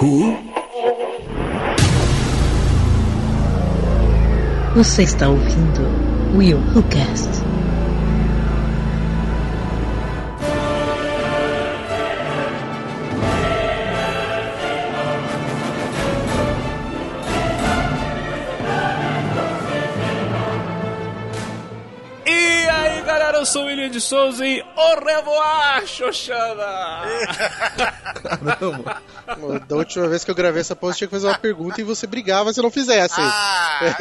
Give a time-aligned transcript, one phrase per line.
[0.00, 0.36] Who?
[4.76, 5.80] Você está ouvindo
[6.36, 7.37] Will Who Cast.
[24.08, 27.02] Souza e au revoir, Xoxana!
[28.22, 29.02] Caramba.
[29.68, 32.06] Da última vez que eu gravei essa pose, tinha que fazer uma pergunta e você
[32.06, 33.16] brigava se não fizesse.
[33.18, 33.96] Ah,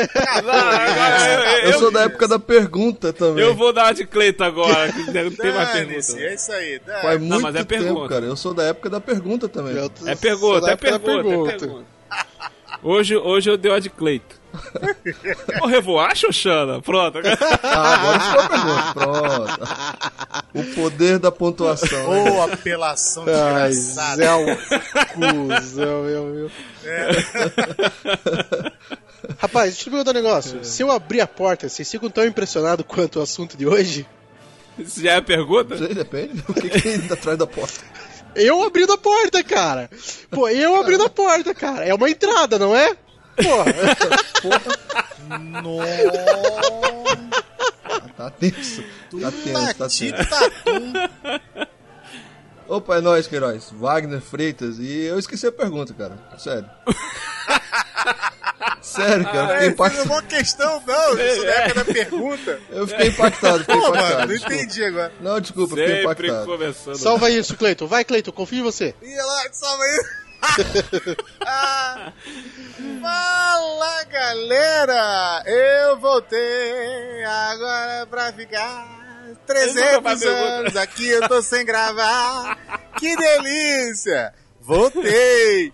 [0.46, 3.44] Não, agora eu, Eu sou da época da pergunta também.
[3.44, 6.20] eu vou dar de Cleito agora, que não tem mais pergunta.
[6.22, 6.80] é isso aí.
[6.80, 7.02] dane.
[7.02, 8.08] Faz muito mas é tempo, pergunta.
[8.08, 8.26] cara.
[8.26, 9.78] Eu sou da época da pergunta também.
[9.78, 11.86] É sou pergunta, é pergunta, é pergunta.
[12.82, 14.40] Hoje, hoje eu dei uma de Cleito.
[15.62, 16.82] Au revoir, Xoxana?
[16.82, 17.20] Pronto.
[17.64, 18.94] Ah, agora ficou a pergunta.
[18.94, 19.68] Pronto.
[20.54, 22.10] O poder da pontuação.
[22.10, 22.32] né?
[22.32, 24.24] Ô, apelação Ai, desgraçada.
[24.24, 24.58] Zé,
[25.14, 26.52] cuzão, meu, meu.
[29.40, 30.64] Rapaz, deixa eu te perguntar um negócio.
[30.64, 34.06] Se eu abrir a porta, vocês ficam tão impressionados quanto o assunto de hoje?
[34.78, 35.76] Isso já é a pergunta?
[35.76, 36.44] Não sei, depende.
[36.48, 37.80] O que, que tem atrás da porta?
[38.36, 39.90] Eu abrindo a porta, cara.
[40.30, 41.84] Pô, eu abrindo a porta, cara.
[41.86, 42.96] É uma entrada, não é?
[43.44, 43.66] Porra.
[47.84, 48.84] Ah, tá tenso.
[49.22, 50.30] Tá tenso, tá tenso.
[50.30, 50.94] Tatum.
[52.68, 53.70] Opa, é nóis, Queiroz.
[53.72, 54.78] Wagner Freitas.
[54.80, 56.18] E eu esqueci a pergunta, cara.
[56.38, 56.70] Sério.
[58.82, 59.38] Sério, cara.
[59.38, 60.10] Eu fiquei É, fez impactado.
[60.10, 61.14] uma questão, não.
[61.20, 62.60] Isso da época da pergunta.
[62.72, 64.14] Eu fiquei impactado, fiquei Pô, impactado.
[64.20, 65.14] mano, não entendi agora.
[65.22, 66.46] Não, desculpa, fiquei Sempre impactado.
[66.46, 66.96] começando.
[66.98, 67.88] Salva isso, Cleiton.
[67.88, 68.96] Vai, Cleiton, confio em você.
[69.02, 70.00] Ih, lá, salva aí.
[73.02, 75.44] Fala, galera!
[75.46, 78.88] Eu voltei agora pra ficar
[79.28, 80.46] nunca 300 mais pergunta.
[80.46, 82.58] anos aqui, eu tô sem gravar.
[83.00, 84.34] Que delícia!
[84.62, 85.74] Voltei!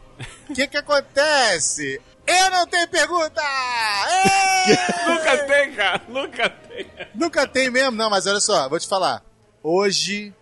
[0.50, 2.00] O que que acontece?
[2.26, 3.42] Eu não tenho pergunta!
[5.08, 6.02] Nunca tem, cara.
[6.08, 6.92] Nunca tem.
[7.14, 9.22] Nunca tem mesmo, não, mas olha só, vou te falar.
[9.62, 10.34] Hoje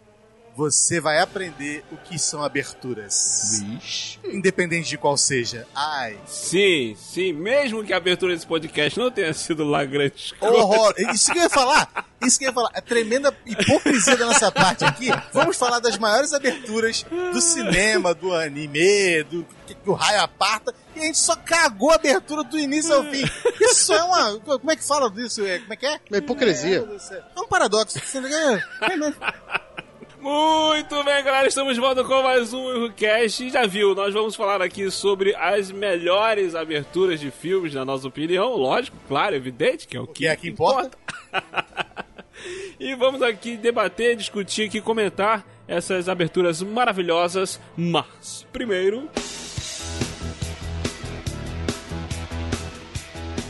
[0.55, 3.59] você vai aprender o que são aberturas.
[3.61, 4.19] Vixe.
[4.25, 5.67] Independente de qual seja.
[5.73, 7.33] Ai, Sim, sim.
[7.33, 10.93] Mesmo que a abertura desse podcast não tenha sido lá grande horror.
[11.13, 12.05] Isso que eu ia falar.
[12.21, 12.69] Isso que eu ia falar.
[12.73, 15.07] É tremenda hipocrisia da nossa parte aqui.
[15.33, 20.73] Vamos falar das maiores aberturas do cinema, do anime, do que o raio aparta.
[20.95, 23.23] E a gente só cagou a abertura do início ao fim.
[23.61, 24.39] Isso é uma.
[24.39, 25.43] Como é que fala disso?
[25.45, 25.99] É, Como é que é?
[26.09, 26.85] Uma hipocrisia.
[27.35, 27.97] É um paradoxo.
[30.21, 32.85] Muito bem, galera, estamos de volta com mais um.
[32.85, 38.07] E já viu, nós vamos falar aqui sobre as melhores aberturas de filmes, na nossa
[38.07, 38.55] opinião.
[38.55, 40.95] Lógico, claro, evidente, que é o que, Que é que importa.
[42.79, 47.59] E vamos aqui debater, discutir aqui, comentar essas aberturas maravilhosas.
[47.77, 49.07] Mas, primeiro.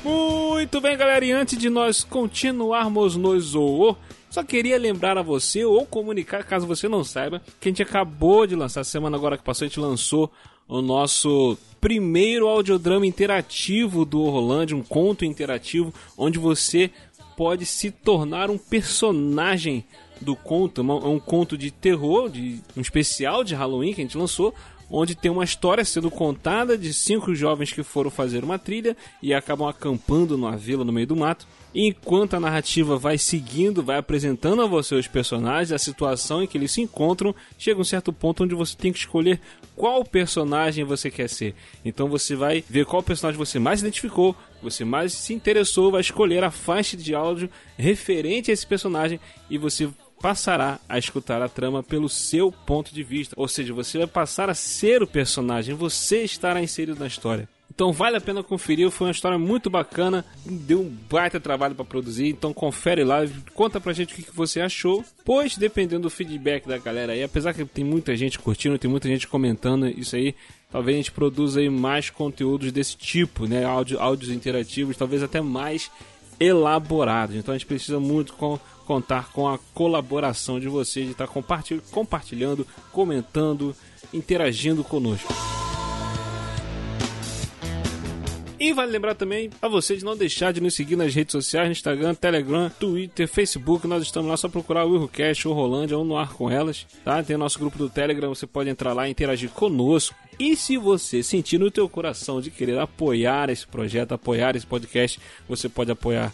[0.04, 3.96] Muito bem, galera, e antes de nós continuarmos no Zoô,
[4.32, 8.48] só queria lembrar a você, ou comunicar, caso você não saiba, que a gente acabou
[8.48, 10.32] de lançar, semana agora que passou, a gente lançou
[10.68, 16.90] o nosso primeiro audiodrama interativo do Orlando, um conto interativo, onde você
[17.36, 19.84] pode se tornar um personagem
[20.22, 24.18] do conto, uma- um conto de terror, de um especial de Halloween que a gente
[24.18, 24.54] lançou,
[24.90, 29.34] onde tem uma história sendo contada de cinco jovens que foram fazer uma trilha e
[29.34, 31.48] acabam acampando numa vila no meio do mato.
[31.74, 36.58] Enquanto a narrativa vai seguindo, vai apresentando a você os personagens, a situação em que
[36.58, 39.40] eles se encontram, chega um certo ponto onde você tem que escolher
[39.76, 41.56] qual personagem você quer ser.
[41.86, 46.44] Então você vai ver qual personagem você mais identificou, você mais se interessou, vai escolher
[46.44, 49.90] a faixa de áudio referente a esse personagem e você
[50.22, 53.34] passará a escutar a trama pelo seu ponto de vista.
[53.38, 57.50] Ou seja, você vai passar a ser o personagem, você estará inserido na história.
[57.82, 61.84] Então vale a pena conferir, foi uma história muito bacana, deu um baita trabalho para
[61.84, 63.22] produzir, então confere lá,
[63.56, 67.56] conta pra gente o que você achou, pois dependendo do feedback da galera aí, apesar
[67.56, 70.36] que tem muita gente curtindo, tem muita gente comentando isso aí,
[70.72, 75.42] talvez a gente produza aí mais conteúdos desse tipo, né, áudio, áudios interativos, talvez até
[75.42, 75.90] mais
[76.40, 77.36] elaborados.
[77.36, 81.82] Então a gente precisa muito com- contar com a colaboração de vocês, de estar compartilhando,
[81.90, 83.76] compartilhando, comentando,
[84.14, 85.34] interagindo conosco.
[88.62, 91.68] E vale lembrar também a você de não deixar de nos seguir nas redes sociais,
[91.68, 93.88] no Instagram, Telegram, Twitter, Facebook.
[93.88, 97.24] Nós estamos lá, só procurar o Errocast ou Rolândia ou no ar com elas, tá?
[97.24, 100.16] Tem o nosso grupo do Telegram, você pode entrar lá e interagir conosco.
[100.38, 105.20] E se você sentir no teu coração de querer apoiar esse projeto, apoiar esse podcast,
[105.50, 106.32] você pode apoiar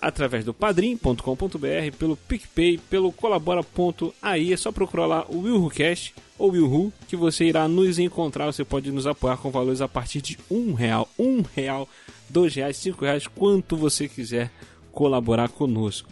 [0.00, 4.52] através do padrim.com.br, pelo PicPay, pelo colabora.ai.
[4.52, 8.46] É só procurar lá o WilhuCast ou Wilhu que você irá nos encontrar.
[8.46, 11.88] Você pode nos apoiar com valores a partir de um real, um real,
[12.28, 14.50] dois reais, cinco reais, quanto você quiser
[14.92, 16.08] colaborar conosco.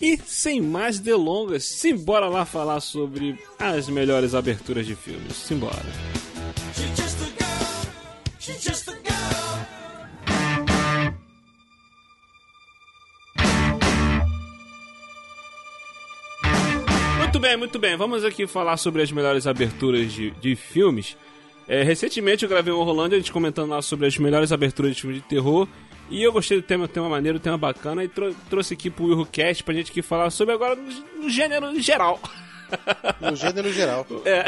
[0.00, 5.36] E sem mais delongas, simbora lá falar sobre as melhores aberturas de filmes.
[5.36, 5.82] Simbora.
[17.42, 17.96] Bem, muito bem.
[17.96, 21.16] Vamos aqui falar sobre as melhores aberturas de, de filmes.
[21.66, 25.00] É, recentemente eu gravei um Rolândia, a gente comentando lá sobre as melhores aberturas de
[25.00, 25.66] filmes de terror.
[26.08, 29.64] E eu gostei do tema, tema maneiro, tema bacana, e trou trouxe aqui pro WilhoCast
[29.64, 32.20] pra gente aqui falar sobre agora no, no gênero geral.
[33.20, 34.06] No gênero geral.
[34.24, 34.44] É.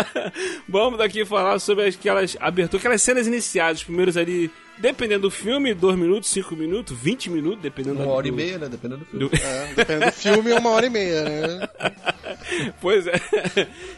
[0.66, 5.72] Vamos daqui falar sobre aquelas aberturas, aquelas cenas iniciais, os primeiros ali, dependendo do filme,
[5.74, 8.68] 2 minutos, 5 minutos, 20 minutos, dependendo Uma da- hora e do- meia, né?
[8.68, 9.28] Dependendo do filme.
[9.28, 11.68] do- É, dependendo do filme, é uma hora e meia, né?
[12.80, 13.14] Pois é.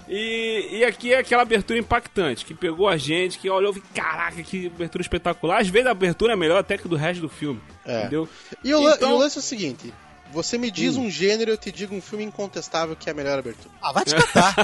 [0.08, 4.42] E, e aqui é aquela abertura impactante, que pegou a gente, que olhou e caraca,
[4.42, 5.60] que abertura espetacular.
[5.60, 7.60] Às vezes a abertura é melhor até que do resto do filme.
[7.84, 8.00] É.
[8.02, 8.28] Entendeu?
[8.62, 9.92] E o, Então- e o lance é o seguinte:
[10.32, 13.38] você me diz um gênero, eu te digo um filme incontestável que é a melhor
[13.38, 13.74] abertura.
[13.82, 14.54] Ah, vai te catar.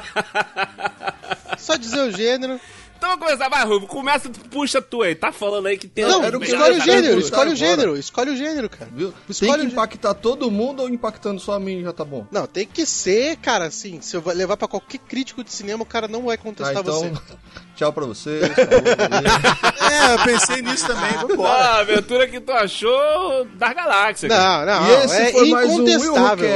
[1.59, 2.61] Só dizer o gênero.
[3.03, 3.89] Então vamos começar, vai, Rubo.
[3.89, 5.13] Começa, puxa tu aí.
[5.17, 7.57] Tá falando aí que tem Não, era o que escolhe o gênero, perguntar escolhe o
[7.57, 8.89] gênero, escolhe o gênero, cara.
[8.95, 9.09] Viu?
[9.11, 12.05] Tem Escolhe que o gê- impactar todo mundo ou impactando só a mim já tá
[12.05, 12.25] bom?
[12.31, 15.83] Não, tem que ser, cara, assim, se eu va- levar pra qualquer crítico de cinema,
[15.83, 17.13] o cara não vai Ah, contestar então, você.
[17.75, 18.41] tchau pra vocês.
[18.55, 21.11] é, eu pensei nisso também.
[21.27, 21.49] Vambora.
[21.51, 24.29] Ah, a abertura que tu achou da galáxia.
[24.29, 24.65] cara.
[24.79, 26.49] Não, não, E esse é foi mais um incontestável.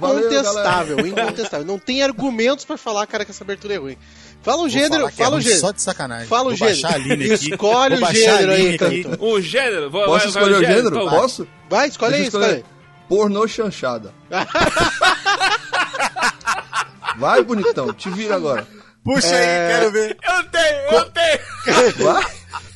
[0.00, 1.66] Valeu, incontestável, incontestável.
[1.66, 3.96] Não tem argumentos pra falar, cara, que essa abertura é ruim.
[4.42, 5.60] Fala o gênero, é fala o gênero.
[5.60, 6.26] Só de sacanagem.
[6.26, 7.32] Fala o Vou baixar a gênero.
[7.34, 8.76] Escolhe Vou o gênero aí.
[8.78, 9.24] Canto.
[9.24, 9.90] Um gênero?
[9.90, 10.96] Vou, Posso vai- vai escolher o gênero?
[10.96, 11.48] Então, Posso?
[11.70, 12.64] Vai, escolhe aí, escolhe aí.
[13.08, 14.12] Pornô chanchada.
[17.18, 17.92] Vai, bonitão.
[17.92, 18.66] Te vira agora.
[19.04, 19.66] Puxa É.
[19.66, 20.16] aí, quero ver.
[20.22, 21.40] Eu tenho, eu tenho.
[22.12, 22.24] Vai.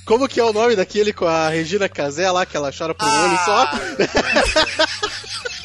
[0.04, 3.06] Como que é o nome daquele com a Regina Casé lá, que ela chora por
[3.08, 3.70] um olho só?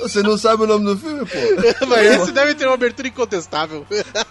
[0.02, 1.38] Você não sabe o nome do filme, pô?
[1.88, 3.86] Mas esse deve ter uma abertura incontestável.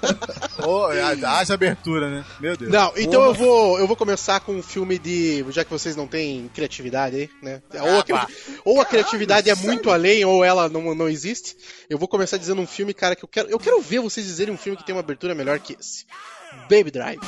[0.67, 2.25] Ô, haja abertura, né?
[2.41, 2.71] Meu Deus.
[2.71, 5.45] Não, então eu vou, eu vou começar com um filme de.
[5.51, 7.63] Já que vocês não têm criatividade aí, né?
[7.75, 8.27] Ou a,
[8.65, 11.57] ou a criatividade é muito além, ou ela não, não existe.
[11.89, 13.49] Eu vou começar dizendo um filme, cara, que eu quero.
[13.49, 16.05] Eu quero ver vocês dizerem um filme que tem uma abertura melhor que esse.
[16.69, 17.21] Baby Drive.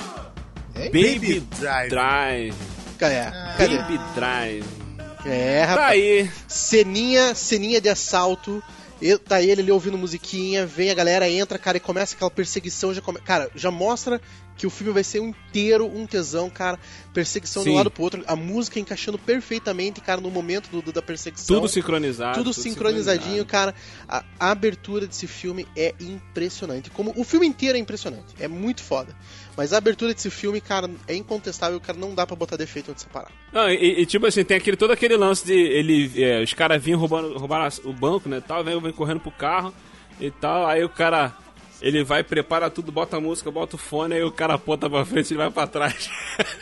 [0.74, 1.90] Baby Drive.
[1.90, 2.54] Drive.
[2.98, 3.14] Cadê?
[3.58, 3.78] Cadê?
[3.78, 4.81] Baby Drive.
[5.24, 5.90] É, Tá rapaz.
[5.92, 6.30] aí.
[6.48, 8.62] Ceninha, ceninha de assalto.
[9.00, 12.94] E tá ele ali ouvindo musiquinha, vem a galera, entra, cara, e começa aquela perseguição.
[12.94, 13.18] Já come...
[13.20, 14.20] Cara, já mostra
[14.62, 16.78] que o filme vai ser um inteiro um tesão, cara.
[17.12, 17.78] Perseguição de um Sim.
[17.78, 18.22] lado pro outro.
[18.28, 21.56] A música encaixando perfeitamente, cara, no momento do- do- da perseguição.
[21.56, 22.38] Tudo sincronizado.
[22.38, 23.74] Tudo sincronizadinho, cara.
[24.08, 26.90] A, a abertura desse filme é impressionante.
[26.90, 28.36] Como o filme inteiro é impressionante.
[28.38, 29.16] É muito foda.
[29.56, 33.00] Mas a abertura desse filme, cara, é incontestável, cara, não dá pra botar defeito onde
[33.00, 33.32] separar.
[33.52, 36.80] Não, e, e, tipo assim, tem aquele, todo aquele lance de ele, é, os caras
[36.80, 39.74] vinham roubando, roubaram o banco, né, tal, vem, vem correndo pro carro
[40.20, 41.36] e tal, aí o cara,
[41.82, 45.04] ele vai, prepara tudo, bota a música, bota o fone, aí o cara aponta pra
[45.04, 46.08] frente e vai pra trás.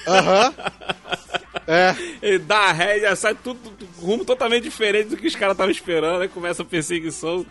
[0.08, 0.54] Aham.
[1.68, 1.94] é.
[2.22, 3.60] ele dá a ré e já sai tudo,
[4.00, 7.44] rumo totalmente diferente do que os caras estavam esperando, aí começa a perseguição.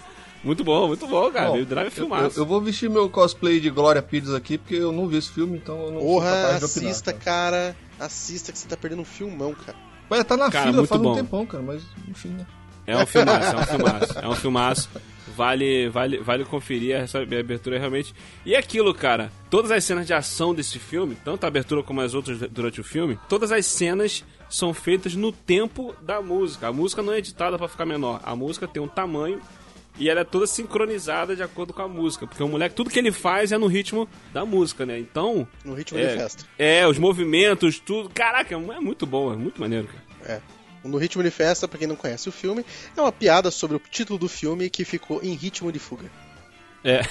[0.43, 1.47] Muito bom, muito bom, cara.
[1.47, 2.39] Bom, Baby Drive é eu, filmaço.
[2.39, 5.57] eu vou vestir meu cosplay de Glória Pires aqui, porque eu não vi esse filme,
[5.57, 6.91] então eu não sou Porra, capaz de opinar.
[6.91, 7.75] assista, cara.
[7.99, 9.77] Assista que você tá perdendo um filmão, cara.
[10.09, 11.11] Mas tá na Cara, fila faz bom.
[11.11, 12.45] um tempão, cara, mas enfim, né?
[12.87, 14.89] É um filmaço, é um filmaço, é um filmaço.
[15.35, 18.13] Vale, vale, vale conferir essa abertura realmente.
[18.45, 22.13] E aquilo, cara, todas as cenas de ação desse filme, tanto a abertura como as
[22.13, 26.67] outras durante o filme, todas as cenas são feitas no tempo da música.
[26.67, 28.19] A música não é editada pra ficar menor.
[28.23, 29.41] A música tem um tamanho
[29.97, 32.25] e ela é toda sincronizada de acordo com a música.
[32.25, 34.97] Porque o moleque, tudo que ele faz é no ritmo da música, né?
[34.97, 35.47] Então.
[35.63, 36.45] No ritmo é, de festa.
[36.57, 38.09] É, os movimentos, tudo.
[38.09, 40.33] Caraca, é muito bom, é muito maneiro, cara.
[40.35, 40.58] É.
[40.83, 43.79] No Ritmo de Festa, pra quem não conhece o filme, é uma piada sobre o
[43.79, 46.09] título do filme que ficou em ritmo de fuga.
[46.83, 47.01] É.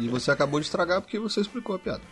[0.00, 2.02] E você acabou de estragar porque você explicou a piada.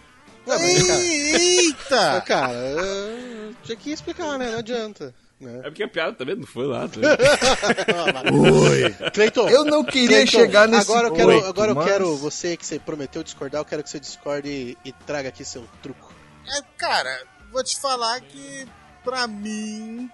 [0.47, 2.21] Ué, mas, cara, Eita!
[2.27, 4.51] cara, é, tinha que explicar, né?
[4.53, 5.13] Não adianta.
[5.41, 5.59] Né?
[5.61, 6.87] É porque a piada também não foi lá.
[6.87, 7.01] Tá?
[8.33, 9.11] Oi.
[9.11, 12.17] Cleiton, Eu não queria Cleiton, chegar nesse agora eu quero, ponto, agora eu mas- quero
[12.17, 15.67] você que você prometeu discordar, eu quero que você discorde e, e traga aqui seu
[15.83, 16.13] truco.
[16.47, 18.67] É, cara, vou te falar que,
[19.03, 20.11] pra mim,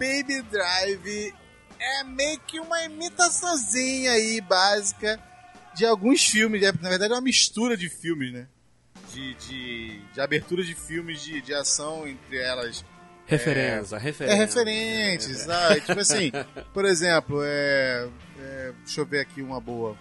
[0.00, 1.34] Baby Drive
[1.78, 5.20] é meio que uma imitaçãozinha aí, básica,
[5.74, 6.62] de alguns filmes.
[6.62, 6.72] né?
[6.80, 8.46] Na verdade, é uma mistura de filmes, né?
[9.12, 12.84] De, de, de abertura de filmes de, de ação, entre elas
[13.26, 14.36] Referência, É referência.
[14.36, 15.80] referente, sabe?
[15.82, 16.32] Tipo assim,
[16.74, 18.08] por exemplo, é,
[18.40, 19.96] é, deixa eu ver aqui uma boa.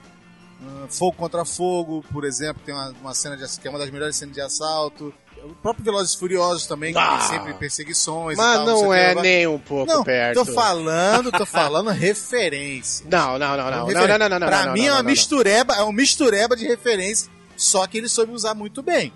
[0.62, 3.92] Ah, fogo contra fogo, por exemplo, tem uma, uma cena de, que é uma das
[3.92, 5.14] melhores cenas de assalto.
[5.46, 7.18] O próprio Velozes Furiosos também, que Ah.
[7.18, 10.04] tem sempre perseguições e Mas tal, não sei o é que nem um pouco Não,
[10.04, 10.46] perto.
[10.46, 13.06] tô falando, tô falando referência.
[13.10, 13.72] Não, não, não, não.
[13.72, 14.18] Não, Referência.
[14.18, 14.48] não, não, não, não.
[14.48, 15.10] Pra não, mim não, é uma não, não.
[15.10, 19.12] mistureba, é um mistureba de referência, só que ele soube usar muito bem.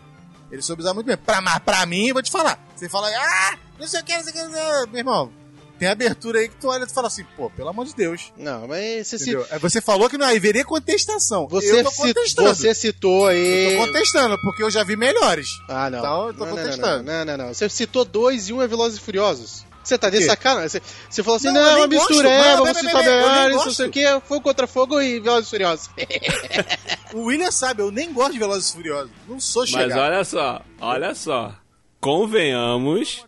[0.51, 1.17] Ele soube usar muito bem.
[1.17, 2.59] Pra, pra mim, eu vou te falar.
[2.75, 4.89] Você fala, ah, não sei o que, não sei o que, não sei o que.
[4.91, 5.31] Meu irmão,
[5.79, 8.31] tem abertura aí que tu olha e tu fala assim, pô, pelo amor de Deus.
[8.37, 9.45] Não, mas você, Entendeu?
[9.51, 11.47] Aí Você falou que não haveria contestação.
[11.47, 12.55] você, eu tô contestando.
[12.55, 13.77] você citou Eu aí.
[13.77, 15.47] tô contestando, porque eu já vi melhores.
[15.69, 15.99] Ah, não.
[15.99, 17.03] Então, eu tô não, não, não, contestando.
[17.03, 19.65] Não, não, não, Você citou dois e um é Velozes e Furiosos.
[19.83, 20.23] Você tá de quê?
[20.27, 20.69] sacanagem?
[20.69, 22.09] Você, você falou assim, Não, não, eu é uma gosto.
[22.09, 23.73] mistureba, Não, vamos não, citar não, não, eu melhores, não gosto.
[23.75, 25.89] sei o que, fogo contra fogo e Velozes e Furiosos.
[27.13, 29.11] O William sabe, eu nem gosto de Velozes e Furiosos.
[29.27, 29.99] Não sou Mas chegado.
[29.99, 31.53] olha só, olha só.
[31.99, 33.23] Convenhamos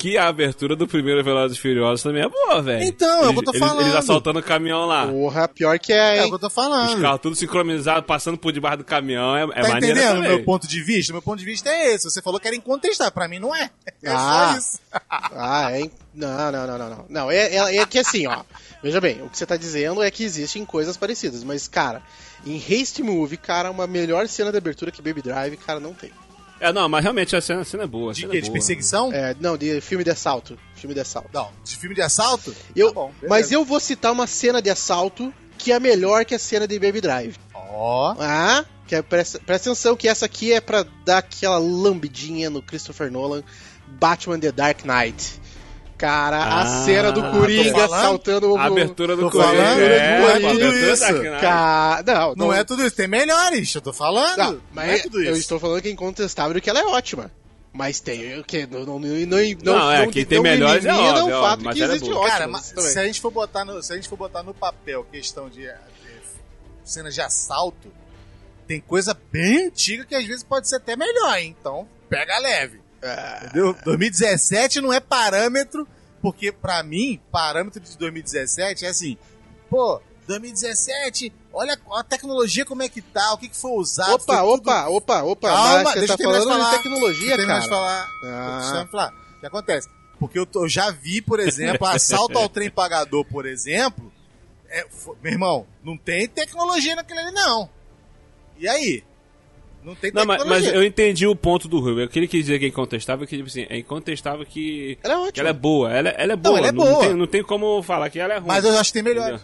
[0.00, 2.82] que a abertura do primeiro Velozes e Furiosos também é boa, velho.
[2.84, 3.80] Então, é o que eu tô Eles- falando.
[3.82, 5.06] Eles assaltando o caminhão lá.
[5.06, 6.28] Porra, pior que é, É o hein?
[6.30, 7.00] que eu tô Os falando.
[7.02, 9.36] carros tudo sincronizados, passando por debaixo do caminhão.
[9.36, 10.28] É, é Tá maneiro entendendo o também.
[10.30, 11.12] meu ponto de vista?
[11.12, 12.04] Meu ponto de vista é esse.
[12.10, 13.12] Você falou que era incontestável.
[13.12, 13.70] Pra mim não é.
[14.02, 14.52] É Ah.
[14.52, 14.78] só isso.
[15.10, 15.90] Ah, é.
[16.14, 17.04] Não, não, não, não, não.
[17.08, 18.42] Não, é, é, é que assim, ó.
[18.82, 22.02] Veja bem, o que você tá dizendo é que existem coisas parecidas, mas, cara,
[22.46, 26.10] em Haste Movie, cara, uma melhor cena de abertura que Baby Drive, cara, não tem.
[26.60, 28.10] É, não, mas realmente a cena, a cena é boa.
[28.10, 28.52] a De cena é De boa.
[28.52, 29.12] perseguição?
[29.12, 30.58] É, não, de filme de assalto.
[30.74, 31.30] Filme de assalto.
[31.32, 31.50] Não.
[31.64, 32.54] De filme de assalto?
[32.76, 36.34] Eu, Tá bom, mas eu vou citar uma cena de assalto que é melhor que
[36.34, 37.36] a cena de Baby Drive.
[37.54, 38.14] Ó.
[38.18, 42.60] Ah, que é, presta, presta atenção que essa aqui é pra dar aquela lambidinha no
[42.62, 43.42] Christopher Nolan,
[43.86, 45.40] Batman The Dark Knight.
[46.00, 48.56] Cara, Ah, a cena do Coringa saltando o...
[48.56, 49.52] A abertura do Tô Coringa.
[49.52, 51.12] falando, é, não é tudo abertura isso.
[51.12, 51.40] Knight.
[51.42, 52.04] Ca...
[52.06, 52.96] Não, Não é tudo isso.
[52.96, 53.74] Tem melhores.
[53.74, 54.38] Eu tô falando.
[54.38, 57.30] Não, Não, mas é tudo eu estou falando que é incontestável que ela é ótima.
[57.70, 61.26] Mas tem o que não não não não Não, é, quem tem melhores é óbvio,
[61.26, 63.64] o é fato mas que ela é existe Cara, mas se a gente for botar
[63.66, 65.70] no, se a gente for botar no papel questão de, de
[66.82, 67.92] cenas de assalto,
[68.66, 71.54] tem coisa bem antiga que às vezes pode ser até melhor, hein?
[71.60, 72.79] Então, pega leve.
[73.02, 73.74] Ah, Entendeu?
[73.84, 75.86] 2017 não é parâmetro,
[76.20, 79.16] porque pra mim, parâmetro de 2017 é assim,
[79.70, 84.14] pô, 2017, olha a tecnologia como é que tá, o que, que foi usado.
[84.14, 86.70] Opa, foi tudo- opa, opa, opa, Calma, mas deixa tá de falando de, falar.
[86.76, 87.80] tecnologia, Deixa eu terminar de cara.
[87.80, 88.08] falar.
[88.24, 88.88] Ah.
[88.90, 89.14] Falar.
[89.36, 89.88] O que acontece?
[90.18, 94.12] Porque eu, tô- eu já vi, por exemplo, assalto ao trem pagador, por exemplo.
[94.68, 97.68] é, fo- meu irmão, não tem tecnologia naquele ali, não.
[98.56, 99.02] E aí?
[99.82, 102.04] Não tem Não, mas, mas eu entendi o ponto do Rui.
[102.04, 104.98] O que ele quis dizer que é incontestável, é que tipo assim, é incontestável que,
[105.02, 105.42] Ela é que ótima.
[105.42, 105.90] ela é boa.
[105.92, 106.58] Ela, ela é boa.
[106.58, 107.00] ela é não, boa.
[107.06, 108.48] Tem, não tem como falar que ela é ruim.
[108.48, 109.40] Mas eu acho que tem melhor.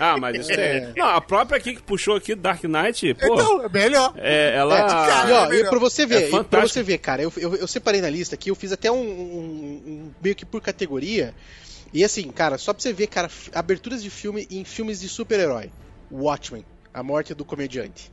[0.00, 0.76] Ah, mas isso É.
[0.78, 0.92] é.
[0.96, 4.14] Não, a própria aqui que puxou aqui, Dark Knight, pô, Então, é melhor.
[4.16, 4.78] é, ela.
[4.78, 5.66] É, cara, E, ó, é melhor.
[5.66, 8.08] e pra você É ver, e pra você ver, cara, eu, eu, eu separei na
[8.08, 11.34] lista aqui, eu fiz até um, um- um- meio que por categoria.
[11.92, 15.70] E assim, cara, só pra você ver, cara, aberturas de filme em filmes de super-herói.
[16.10, 18.10] Watchmen, A Morte do Comediante.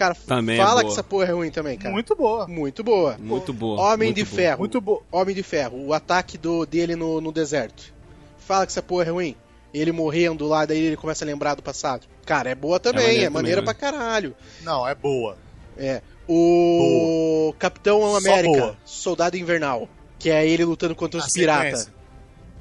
[0.00, 0.84] Cara, Também é fala boa.
[0.84, 1.92] que essa porra é ruim também, cara.
[1.92, 2.48] Muito boa.
[2.48, 3.18] Muito boa.
[3.18, 3.78] Muito boa.
[3.82, 4.34] Homem muito de boa.
[4.34, 4.58] Ferro.
[4.60, 5.02] Muito boa.
[5.12, 7.92] Homem de Ferro, o ataque do, dele no, no deserto.
[8.38, 9.36] Fala que essa porra é ruim.
[9.74, 12.06] Ele morrendo lá, daí ele começa a lembrar do passado.
[12.24, 14.34] Cara, é boa também, é maneiro maneira, também, pra caralho.
[14.62, 15.36] Não, é boa.
[15.76, 16.00] É.
[16.26, 18.76] O Capitão Só América, boa.
[18.86, 19.86] Soldado Invernal,
[20.18, 21.90] que é ele lutando contra os piratas.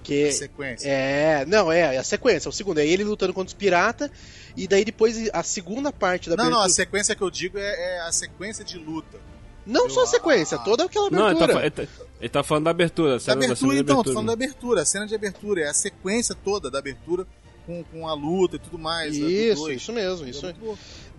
[0.03, 0.87] Que A sequência.
[0.89, 4.09] é, não, é, é a sequência, o segundo é ele lutando contra os piratas
[4.55, 7.57] e daí depois a segunda parte da Não, não, a abertura- sequência que eu digo
[7.57, 9.17] é, é a sequência de luta.
[9.65, 11.53] não só a eu- sequência, ah, toda aquela Não, ele tá, abertura.
[11.53, 13.11] fa- ele, tá, ele tá falando da abertura.
[13.11, 14.13] a Da cena- da cena abertura, então, tô abertura.
[14.13, 17.27] falando da abertura, a cena de abertura, é a sequência toda da abertura
[17.67, 19.15] com, com a luta e tudo mais.
[19.17, 19.81] né, Isso, dois.
[19.81, 20.47] isso mesmo, isso.
[20.47, 20.55] É.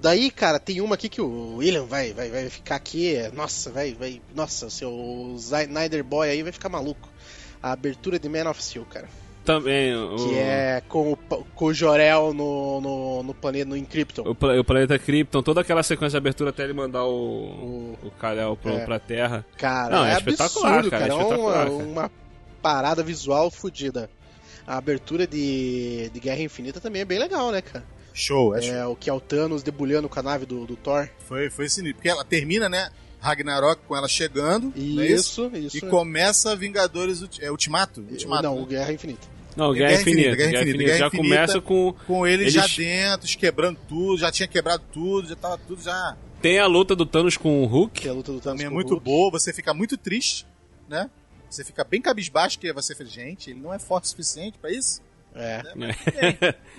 [0.01, 3.15] Daí, cara, tem uma aqui que o William vai, vai, vai ficar aqui.
[3.15, 4.21] é, Nossa, vai, vai.
[4.35, 7.09] Nossa, o seu Snyder Boy aí vai ficar maluco.
[7.63, 9.09] A abertura de Man of Steel, cara.
[9.45, 14.23] Também, o, Que é com o, com o Jorel no, no, no planeta, no Encrypton.
[14.23, 18.57] o, o planeta Krypton, toda aquela sequência de abertura até ele mandar o, o Kal-El
[18.57, 18.85] pro, É.
[18.85, 19.45] pra Terra.
[19.57, 21.21] Cara, Não, é é, espetacular, absurdo, cara, é cara.
[21.21, 21.89] É espetacular, uma, cara.
[21.89, 22.11] uma
[22.63, 24.11] parada visual fodida.
[24.67, 27.83] A abertura de, de Guerra Infinita também é bem legal, né, cara?
[28.13, 28.75] Show, é, show.
[28.75, 31.09] É o que é o Thanos debulhando com a nave do, do Thor.
[31.27, 31.95] Foi, foi sinistro.
[31.97, 32.91] Porque ela termina, né?
[33.21, 34.73] Ragnarok com ela chegando.
[34.77, 35.47] não é isso?
[35.47, 35.77] Isso, isso.
[35.79, 38.01] E começa Vingadores é, Ultimato?
[38.01, 38.43] Ultimato.
[38.43, 38.63] Não, né?
[38.63, 39.29] o Guerra Infinita.
[39.57, 40.37] Não, Guerra Guerra Infinita, Infinita.
[40.37, 40.91] Guerra Guerra Infinita.
[40.99, 41.95] Já Guerra começa com.
[42.07, 46.17] Com eles, Eles- já dentro, quebrando tudo, já tinha quebrado tudo, já tava tudo já.
[46.41, 48.07] Tem a luta do Thanos com o Hulk.
[48.07, 49.05] é a luta do Thanos Também é muito Hulk.
[49.05, 50.47] boa, você fica muito triste,
[50.89, 51.11] né?
[51.51, 54.71] Você fica bem cabisbaixo, que você fala, gente, ele não é forte o suficiente pra
[54.71, 55.03] isso.
[55.35, 55.63] É.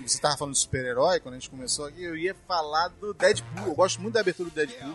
[0.02, 3.14] E Você tava falando de super-herói, quando a gente começou aqui, eu ia falar do
[3.14, 3.66] Deadpool.
[3.68, 4.94] Eu gosto muito da abertura do Deadpool.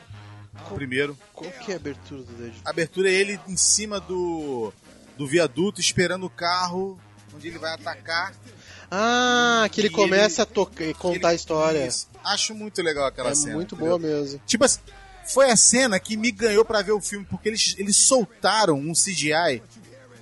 [0.75, 1.17] Primeiro.
[1.33, 2.61] Qual que é a abertura do Deadpool?
[2.65, 4.71] A abertura é ele em cima do.
[5.17, 6.99] do viaduto esperando o carro
[7.35, 8.33] onde ele vai atacar.
[8.89, 11.85] Ah, que ele E começa a tocar, contar a Ele- história.
[11.87, 12.07] Isso.
[12.23, 13.55] Acho muito legal aquela É cena.
[13.55, 13.97] muito entendeu?
[13.97, 14.41] boa mesmo.
[14.45, 14.79] Tipo assim,
[15.27, 18.93] foi a cena que me ganhou pra ver o filme, porque eles, eles soltaram um
[18.93, 19.61] CGI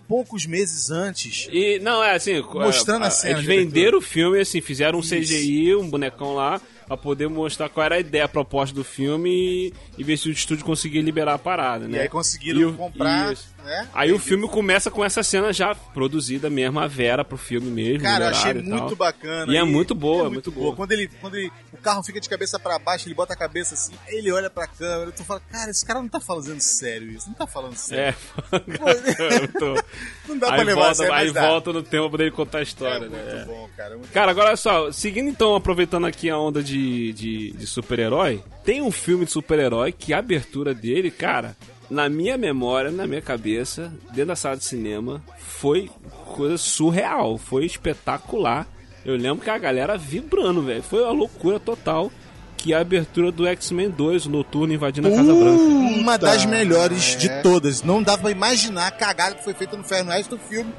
[0.07, 1.47] poucos meses antes.
[1.51, 2.41] E, não, é assim.
[2.41, 6.33] Mostrando é, a cena Eles de venderam o filme, assim, fizeram um CGI, um bonecão
[6.33, 10.17] lá, pra poder mostrar qual era a ideia, a proposta do filme e, e ver
[10.17, 11.97] se o estúdio conseguia liberar a parada, né?
[11.97, 13.54] E aí conseguiram E comprar, isso.
[13.65, 13.87] Né?
[13.93, 18.03] Aí o filme começa com essa cena já produzida mesmo, a Vera pro filme mesmo.
[18.03, 19.51] Cara, eu achei e muito bacana.
[19.51, 20.75] E é muito boa, muito boa.
[20.75, 23.73] Quando, ele, quando ele, o carro fica de cabeça pra baixo, ele bota a cabeça
[23.73, 27.09] assim, aí ele olha pra câmera, tu fala, cara, esse cara não tá falando sério
[27.09, 28.15] isso, não tá falando sério.
[28.51, 29.75] É, tô-
[30.27, 32.57] Não dá aí pra levar a volta, sério, aí volta no tempo pra ele contar
[32.59, 33.41] a É história, muito né?
[33.41, 33.45] É.
[33.45, 33.93] bom, cara.
[33.93, 37.67] é muito Cara, agora olha só, seguindo então, aproveitando aqui a onda de, de, de
[37.67, 41.55] super-herói, tem um filme de super-herói que a abertura dele, cara,
[41.89, 45.89] na minha memória, na minha cabeça, dentro da sala de cinema, foi
[46.25, 48.67] coisa surreal, foi espetacular.
[49.03, 50.81] Eu lembro que a galera vibrando, velho.
[50.81, 52.11] Foi uma loucura total.
[52.57, 55.61] Que a abertura do X-Men 2, o Noturno invadindo a Casa Branca.
[55.61, 57.17] Uma das melhores é.
[57.17, 57.83] de todas.
[57.83, 60.73] Não dá pra imaginar a cagada que foi feita no Ferno Resto do filme.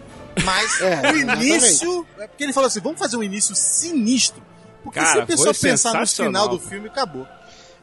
[0.45, 2.05] Mas É, o início.
[2.19, 4.43] É porque ele falou assim: vamos fazer um início sinistro.
[4.83, 7.27] Porque se Cara, a pessoa pensar no final do filme, acabou.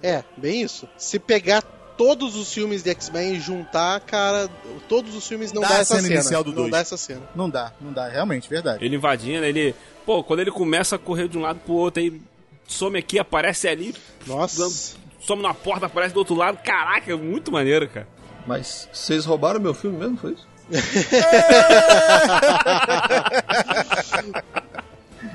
[0.01, 0.87] É, bem isso.
[0.97, 1.61] Se pegar
[1.97, 4.49] todos os filmes de X-Men e juntar, cara,
[4.89, 6.15] todos os filmes não Dá dá, essa cena cena.
[6.15, 6.71] inicial do não dois.
[6.71, 7.21] dá essa cena.
[7.35, 8.83] Não dá, não dá, realmente, verdade.
[8.83, 9.73] Ele invadindo, ele.
[10.05, 12.21] Pô, quando ele começa a correr de um lado pro outro, aí
[12.67, 13.95] some aqui, aparece ali,
[14.27, 14.95] Nossa.
[15.21, 16.57] some na porta, aparece do outro lado.
[16.63, 18.07] Caraca, é muito maneiro, cara.
[18.45, 20.47] Mas vocês roubaram meu filme mesmo, foi isso?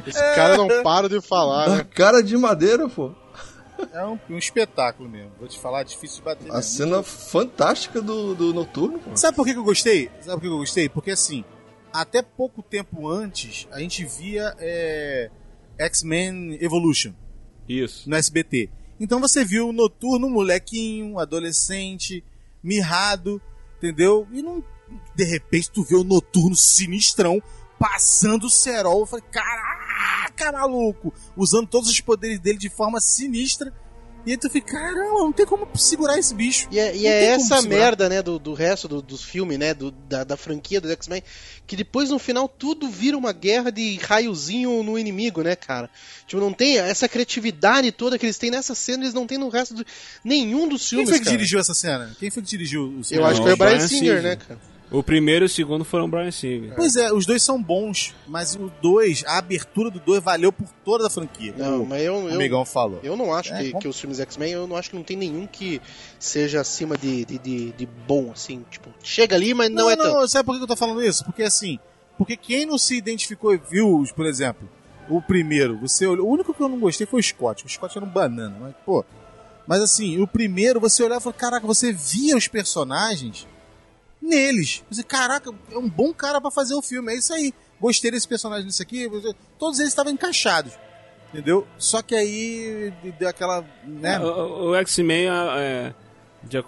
[0.06, 1.86] Esse cara não para de falar, Da né?
[1.94, 3.12] cara de madeira, pô.
[3.92, 5.32] É um, um espetáculo mesmo.
[5.38, 6.50] Vou te falar, difícil de bater.
[6.50, 6.62] A mesmo.
[6.62, 9.16] cena fantástica do, do Noturno, pô.
[9.16, 10.10] Sabe por que, que eu gostei?
[10.20, 10.88] Sabe por que que eu gostei?
[10.88, 11.44] Porque assim,
[11.92, 15.30] até pouco tempo antes, a gente via é,
[15.78, 17.12] X-Men Evolution
[17.68, 18.08] Isso.
[18.08, 18.70] no SBT.
[19.00, 22.24] Então você viu o Noturno, um molequinho, adolescente,
[22.62, 23.40] mirrado,
[23.76, 24.26] entendeu?
[24.32, 24.62] E não,
[25.14, 27.40] de repente tu vê o Noturno sinistrão
[27.78, 29.00] passando o cerol.
[29.00, 29.24] Eu falei,
[30.38, 31.12] caraca, maluco!
[31.36, 33.72] Usando todos os poderes dele de forma sinistra.
[34.26, 36.68] E aí tu fica, caramba, não tem como segurar esse bicho.
[36.70, 39.58] E é, e Não é tem essa merda, né, do, do resto do- dos filmes,
[39.58, 41.22] né, do- da, da franquia do X-Men,
[41.66, 45.88] que depois no final tudo vira uma guerra de raiozinho no inimigo, né, cara?
[46.26, 49.48] Tipo, não tem essa criatividade toda que eles têm nessa cena, eles não têm no
[49.48, 49.86] resto de
[50.22, 51.36] nenhum dos Quem filmes, foi que cara.
[51.36, 52.14] dirigiu essa cena?
[52.18, 53.28] Quem foi que dirigiu o Eu cinema?
[53.28, 54.22] acho que foi o Brian, Brian Singer, Singer.
[54.22, 54.60] né, cara?
[54.90, 56.72] O primeiro e o segundo foram o Brian Singer.
[56.74, 60.66] Pois é, os dois são bons, mas o dois, a abertura do dois valeu por
[60.82, 61.54] toda a franquia.
[61.58, 62.98] Não, o mas eu, o eu, amigão falou.
[63.02, 65.16] eu não acho É, que, que os filmes X-Men, eu não acho que não tem
[65.16, 65.78] nenhum que
[66.18, 69.96] seja acima de, de, de, de bom, assim, tipo, chega ali, mas não, Não, é
[69.96, 70.28] não, tanto.
[70.28, 71.22] sabe por que eu tô falando isso?
[71.22, 71.78] Porque assim,
[72.16, 74.66] porque quem não se identificou e viu, por exemplo,
[75.10, 77.64] o primeiro, você olhou, o único que eu não gostei foi o Scott.
[77.64, 79.04] O Scott era um banana, mas pô.
[79.66, 83.46] Mas assim, o primeiro você olhava e falava, caraca, você via os personagens
[84.20, 84.82] neles.
[84.90, 87.52] Você, caraca, é um bom cara pra fazer o filme, é isso aí.
[87.80, 89.08] Gostei desse personagem nisso aqui,
[89.58, 90.72] todos eles estavam encaixados.
[91.32, 91.66] Entendeu?
[91.76, 94.14] Só que aí deu aquela, né?
[94.14, 95.28] É, o, o X-Men,
[95.58, 95.94] é,
[96.42, 96.58] de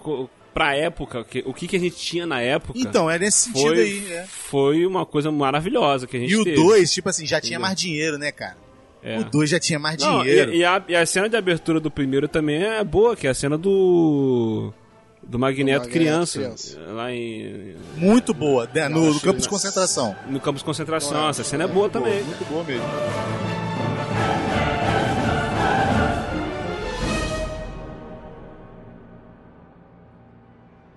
[0.53, 2.77] pra época, que- o que, que a gente tinha na época.
[2.77, 4.25] Então, é nesse sentido foi, aí, é.
[4.27, 6.55] foi uma coisa maravilhosa que a gente E o teve.
[6.57, 7.61] 2, tipo assim, já tinha Entendeu?
[7.61, 8.57] mais dinheiro, né, cara?
[9.01, 9.17] É.
[9.19, 10.53] O 2 já tinha mais Não, dinheiro.
[10.53, 13.31] e, e a, e a cena de abertura do primeiro também é boa, que é
[13.31, 14.71] a cena do.
[15.23, 16.79] Do Magneto, Do Magneto criança, criança.
[16.87, 17.75] Lá em.
[17.95, 20.15] Muito boa, né, no, Nossa, no campo de concentração.
[20.27, 21.29] No campo de concentração.
[21.29, 22.23] Essa cena é boa também.
[22.23, 22.85] Muito boa mesmo.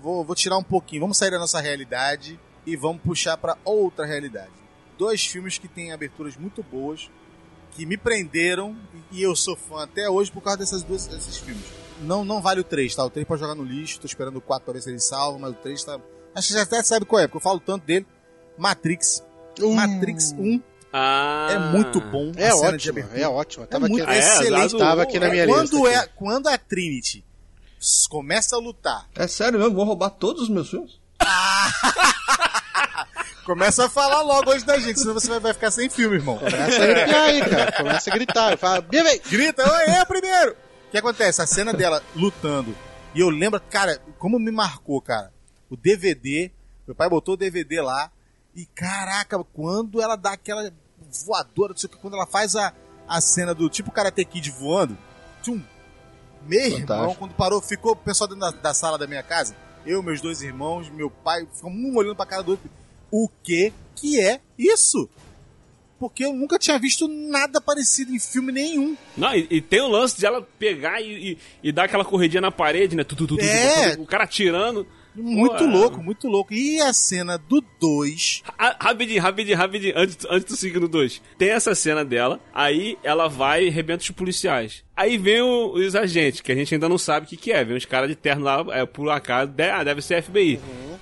[0.00, 4.04] Vou, vou tirar um pouquinho, vamos sair da nossa realidade e vamos puxar pra outra
[4.04, 4.52] realidade.
[4.98, 7.10] Dois filmes que têm aberturas muito boas,
[7.72, 8.76] que me prenderam
[9.10, 11.83] e eu sou fã até hoje por causa dessas duas, desses filmes.
[12.00, 13.04] Não, não vale o 3, tá?
[13.04, 15.38] O 3 pode jogar no lixo, tô esperando o 4 pra ver se ele salva,
[15.38, 15.98] mas o 3 tá.
[16.34, 18.06] Acho que já até sabe qual é, porque eu falo tanto dele.
[18.58, 19.22] Matrix.
[19.60, 20.60] Uh, Matrix 1
[20.92, 21.48] Ah.
[21.50, 22.32] é muito bom.
[22.36, 23.64] É ótimo, é ótimo.
[23.64, 24.64] É Tava muito aqui, é, excelente.
[24.66, 24.78] exato.
[24.78, 25.88] tava aqui na minha quando lista.
[25.92, 26.10] É, aqui.
[26.16, 27.24] quando a Trinity
[28.10, 29.74] começa a lutar, É sério mesmo?
[29.74, 30.98] Vão roubar todos os meus filmes?
[33.44, 36.38] começa a falar logo hoje da gente, senão você vai, vai ficar sem filme, irmão.
[36.38, 37.72] Começa a arrepiar aí, cara.
[37.72, 38.58] Começa a gritar.
[38.58, 40.56] Fala, "Bia, vem!" Grita, oi, eu primeiro!
[40.94, 41.42] O que acontece?
[41.42, 42.72] A cena dela lutando.
[43.16, 45.32] E eu lembro, cara, como me marcou, cara.
[45.68, 46.52] O DVD,
[46.86, 48.12] meu pai botou o DVD lá.
[48.54, 50.72] E caraca, quando ela dá aquela
[51.26, 52.72] voadora, não sei o que, quando ela faz a,
[53.08, 54.96] a cena do tipo Karate Kid voando,
[55.42, 55.60] tchum,
[56.46, 57.18] meu irmão, Fantástico.
[57.18, 60.42] quando parou, ficou o pessoal dentro da, da sala da minha casa, eu, meus dois
[60.42, 62.70] irmãos, meu pai, ficamos um olhando pra cara do outro.
[63.10, 65.08] o que que é isso?
[66.08, 68.94] Porque eu nunca tinha visto nada parecido em filme nenhum.
[69.16, 72.42] Não, e, e tem o lance de ela pegar e, e, e dar aquela corridinha
[72.42, 73.02] na parede, né?
[73.04, 73.94] Tu, tu, tu, É.
[73.98, 74.86] o cara atirando.
[75.14, 75.66] Muito Pô, é.
[75.66, 76.52] louco, muito louco.
[76.52, 78.42] E a cena do 2.
[78.58, 81.22] Ah, rapidinho, rapidinho, rapidinho, antes, antes do seguir no 2.
[81.38, 84.82] Tem essa cena dela, aí ela vai e arrebenta os policiais.
[84.96, 87.64] Aí vem o- os agentes, que a gente ainda não sabe o que, que é.
[87.64, 90.60] Vem uns caras de terno lá, é, por acaso, de- ah, deve ser FBI.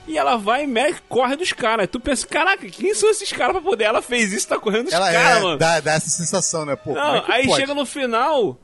[0.09, 1.89] E ela vai e mexe, corre dos caras.
[1.91, 3.85] Tu pensa, caraca, quem são esses caras pra poder?
[3.85, 5.59] Ela fez isso, tá correndo dos Ela caras, é, mano.
[5.59, 6.75] dá, dá essa sensação, né?
[6.75, 7.61] Pô, Não, é aí pode?
[7.61, 8.59] chega no final,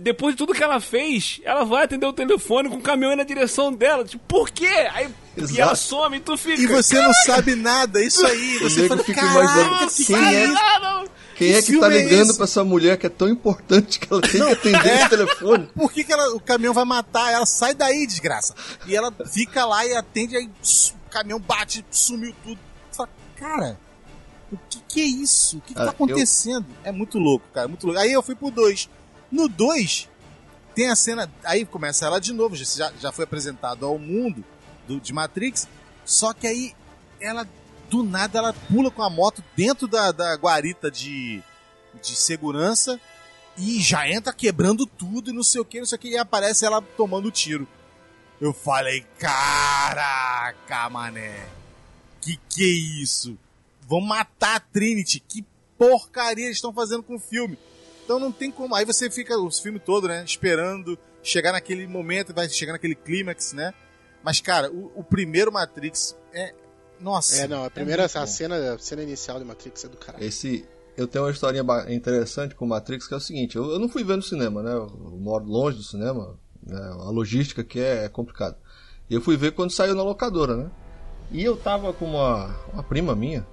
[0.00, 3.16] depois de tudo que ela fez, ela vai atender o telefone com o caminhão aí
[3.16, 4.04] na direção dela.
[4.04, 4.66] Tipo, por quê?
[4.94, 5.08] Aí
[5.50, 6.60] e ela some e tu fica.
[6.60, 8.58] E você não sabe nada, isso aí.
[8.58, 10.46] Você fala, fica imaginando que quem que é-
[11.34, 12.36] Quem Que é que tá é ligando esse?
[12.36, 15.66] pra essa mulher que é tão importante que ela tem que atender o telefone?
[15.74, 17.46] Por que, que ela- o caminhão vai matar ela?
[17.46, 18.54] Sai daí, desgraça.
[18.86, 22.58] E ela fica lá e atende, aí o caminhão bate, sumiu tudo.
[22.90, 23.78] Você fala, cara,
[24.52, 25.56] o que, que é isso?
[25.56, 26.66] O que, que Cara, tá acontecendo?
[26.84, 28.00] É muito louco, cara, muito louco.
[28.00, 28.88] Aí eu fui pro 2.
[29.32, 30.10] No 2,
[30.74, 31.32] tem a cena.
[31.42, 34.44] Aí começa ela de novo, já, já foi apresentado ao mundo
[34.86, 35.66] do, de Matrix.
[36.04, 36.74] Só que aí
[37.18, 37.48] ela,
[37.88, 41.42] do nada, ela pula com a moto dentro da, da guarita de,
[42.02, 43.00] de segurança
[43.56, 46.18] e já entra quebrando tudo e não sei o que, não sei o que, e
[46.18, 47.66] aparece ela tomando tiro.
[48.40, 51.48] Eu falei, caraca, mané,
[52.20, 53.38] que que é isso?
[53.88, 55.44] Vão matar a Trinity, que
[55.78, 57.58] porcaria eles estão fazendo com o filme.
[58.04, 58.74] Então não tem como.
[58.74, 63.52] Aí você fica o filme todo, né, esperando chegar naquele momento, vai chegar naquele clímax,
[63.52, 63.72] né?
[64.22, 66.54] Mas, cara, o, o primeiro Matrix é.
[67.00, 67.42] Nossa.
[67.42, 70.24] É, não, a primeira muito a cena, a cena inicial de Matrix é do caralho.
[70.24, 70.66] Esse.
[70.94, 73.88] Eu tenho uma historinha interessante com o Matrix, que é o seguinte, eu, eu não
[73.88, 74.74] fui ver no cinema, né?
[74.74, 76.78] Eu moro longe do cinema, né?
[76.78, 78.58] a logística que é, é complicada.
[79.08, 80.70] E eu fui ver quando saiu na locadora, né?
[81.30, 83.46] E eu tava com uma, uma prima minha,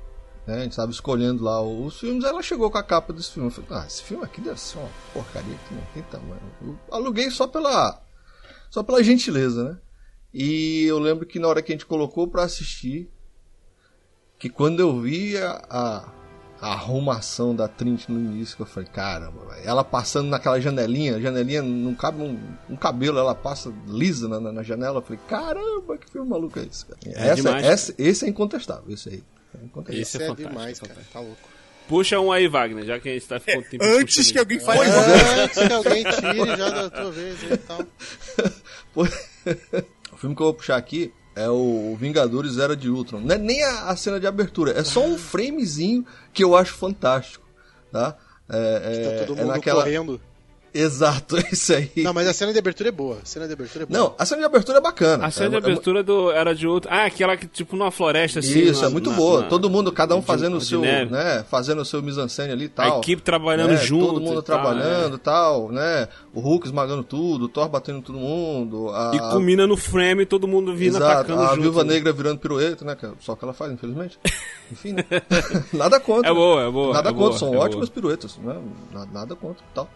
[0.49, 0.59] né?
[0.59, 3.49] A gente tava escolhendo lá os filmes, ela chegou com a capa desse filme.
[3.49, 6.41] Eu falei, ah, esse filme aqui deve ser uma porcaria que não tem tamanho.
[6.61, 8.01] Eu aluguei só pela.
[8.69, 9.77] Só pela gentileza, né?
[10.33, 13.09] E eu lembro que na hora que a gente colocou pra assistir,
[14.37, 16.09] que quando eu vi a, a,
[16.61, 21.95] a arrumação da Trinity no início, eu falei, caramba, ela passando naquela janelinha, janelinha não
[21.95, 26.29] cabe um, um cabelo, ela passa lisa na, na- janela, eu falei, caramba, que filme
[26.29, 26.99] maluco é esse, cara?
[27.05, 29.23] Essa- demais, essa- esse é incontestável, esse aí.
[29.87, 31.49] É Isso é é, demais, é cara, tá louco.
[31.87, 34.81] Puxa um aí, Wagner, já que a gente tá ficando tempo Antes que alguém fale.
[34.81, 37.79] Antes que alguém tire já da tua vez e tal.
[40.11, 43.21] O filme que eu vou puxar aqui é o Vingadores Era de Ultron.
[43.21, 46.73] Não é nem a, a cena de abertura, é só um framezinho que eu acho
[46.73, 47.47] fantástico,
[47.91, 48.17] tá?
[48.49, 49.83] É, Tá é- todo é mundo naquela...
[49.83, 50.19] correndo.
[50.73, 51.91] Exato, é isso aí.
[51.97, 53.17] Não, mas a cena de abertura é boa.
[53.21, 53.99] A cena de abertura é boa.
[53.99, 55.25] Não, a cena de abertura é bacana.
[55.25, 56.89] A cena de É- é- abertura do, era de outro.
[56.93, 58.59] Ah, aquela que, tipo, numa floresta assim.
[58.59, 59.41] Isso, na- é muito na- boa.
[59.41, 61.11] na- Todo mundo, cada um de- fazendo o seu, neve.
[61.11, 61.43] né?
[61.49, 62.99] Fazendo o seu mise-en-scène ali e A tal.
[62.99, 64.05] equipe trabalhando É, junto.
[64.07, 66.07] Todo mundo e tal, trabalhando e tal, né?
[66.33, 68.89] O Hulk esmagando tudo, o Thor batendo todo mundo.
[68.89, 69.17] A, é.
[69.17, 71.61] E culmina no frame, todo mundo vindo Exato, atacando a junto.
[71.61, 71.93] Viúva né?
[71.93, 72.95] Negra virando pirueta, né?
[73.01, 74.19] é Só que ela faz, infelizmente.
[74.71, 75.03] Enfim, né?
[75.73, 76.29] Nada contra.
[76.29, 77.95] É boa, é boa, Nada é contra, boa, são é ótimas boa.
[77.95, 78.55] piruetas, né?
[78.91, 79.89] Na- Nada contra e tal.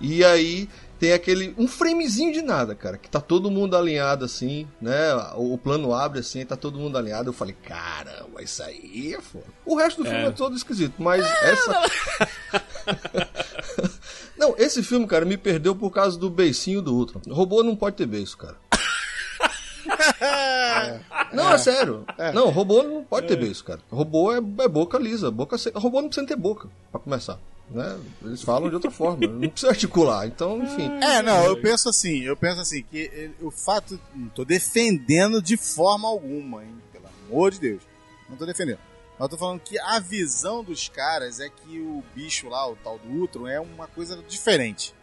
[0.00, 1.54] E aí tem aquele.
[1.58, 2.96] Um framezinho de nada, cara.
[2.98, 5.14] Que tá todo mundo alinhado assim, né?
[5.34, 7.28] O, o plano abre assim, tá todo mundo alinhado.
[7.30, 9.44] Eu falei, caramba, isso aí é foda.
[9.64, 10.30] O resto do filme é, É.
[10.30, 11.82] todo esquisito, mas essa.
[14.36, 17.22] Não, esse filme, cara, me perdeu por causa do beicinho do Ultron.
[17.30, 18.56] Robô não pode ter beiço, cara.
[21.32, 22.04] Não, é, sério.
[22.34, 23.80] Não, robô não pode ter beijo, cara.
[23.90, 25.30] Robô é, é boca lisa.
[25.30, 27.38] Boca se- Robô não precisa ter boca, pra começar.
[27.70, 27.98] Né?
[28.24, 29.26] Eles falam de outra forma.
[29.26, 30.26] Não precisa articular.
[30.26, 30.88] Então, enfim.
[31.02, 33.98] É, não, eu penso assim, eu penso assim, que ele- o fato.
[34.14, 36.74] Não tô defendendo de forma alguma, hein?
[36.92, 37.82] Pelo amor de Deus.
[38.30, 38.78] Não tô defendendo.
[39.18, 42.76] Mas eu tô falando que a visão dos caras é que o bicho lá, o
[42.76, 44.94] tal do Ultron, é uma coisa diferente.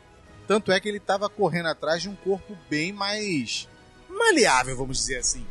[0.48, 3.68] Tanto é que ele tava correndo atrás de um corpo bem mais
[4.10, 5.46] maleável, vamos dizer assim.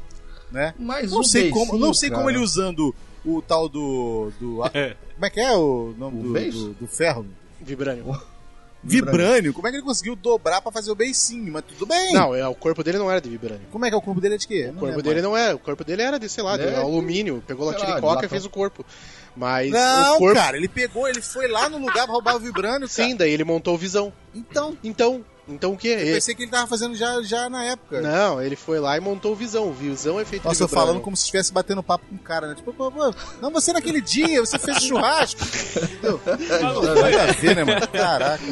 [0.51, 0.75] Né?
[0.79, 4.31] Mas Não o sei como, não sei como cara, ele usando o tal do.
[4.41, 4.97] do É.
[5.15, 7.27] como é que é o nome O do, do, do ferro?
[7.61, 8.17] Vibranium.
[8.85, 9.53] Vibrânio.
[9.55, 11.53] Como é que ele conseguiu dobrar pra fazer o beicinho?
[11.53, 12.13] Mas tudo bem.
[12.13, 13.61] Não, é, o corpo dele não era de Vibranium.
[13.71, 14.73] Como é que é o corpo dele é de quê?
[14.75, 15.55] O corpo dele não era.
[15.55, 17.41] O corpo dele era de, sei lá, de É, alumínio.
[17.47, 18.85] Pegou sei latinha lá, de de coca e fez o corpo.
[19.37, 20.35] Mas Não, o corpo.
[20.35, 22.89] cara, ele pegou, ele foi lá no lugar pra roubar o vibrânio, cara.
[22.89, 24.13] Sim, daí ele montou o visão.
[24.35, 26.11] Então, Então, então o que é ele?
[26.11, 28.01] Eu pensei que ele tava fazendo já, já na época.
[28.01, 29.69] Não, ele foi lá e montou o Visão.
[29.69, 32.47] O Visão é feito Nossa, eu falando como se estivesse batendo papo com o cara,
[32.47, 32.55] né?
[32.55, 35.41] Tipo, pô, pô, não, você naquele dia, você fez churrasco.
[35.43, 36.21] Entendeu?
[36.25, 37.89] Nada a ver, né, mano?
[37.89, 38.43] Caraca.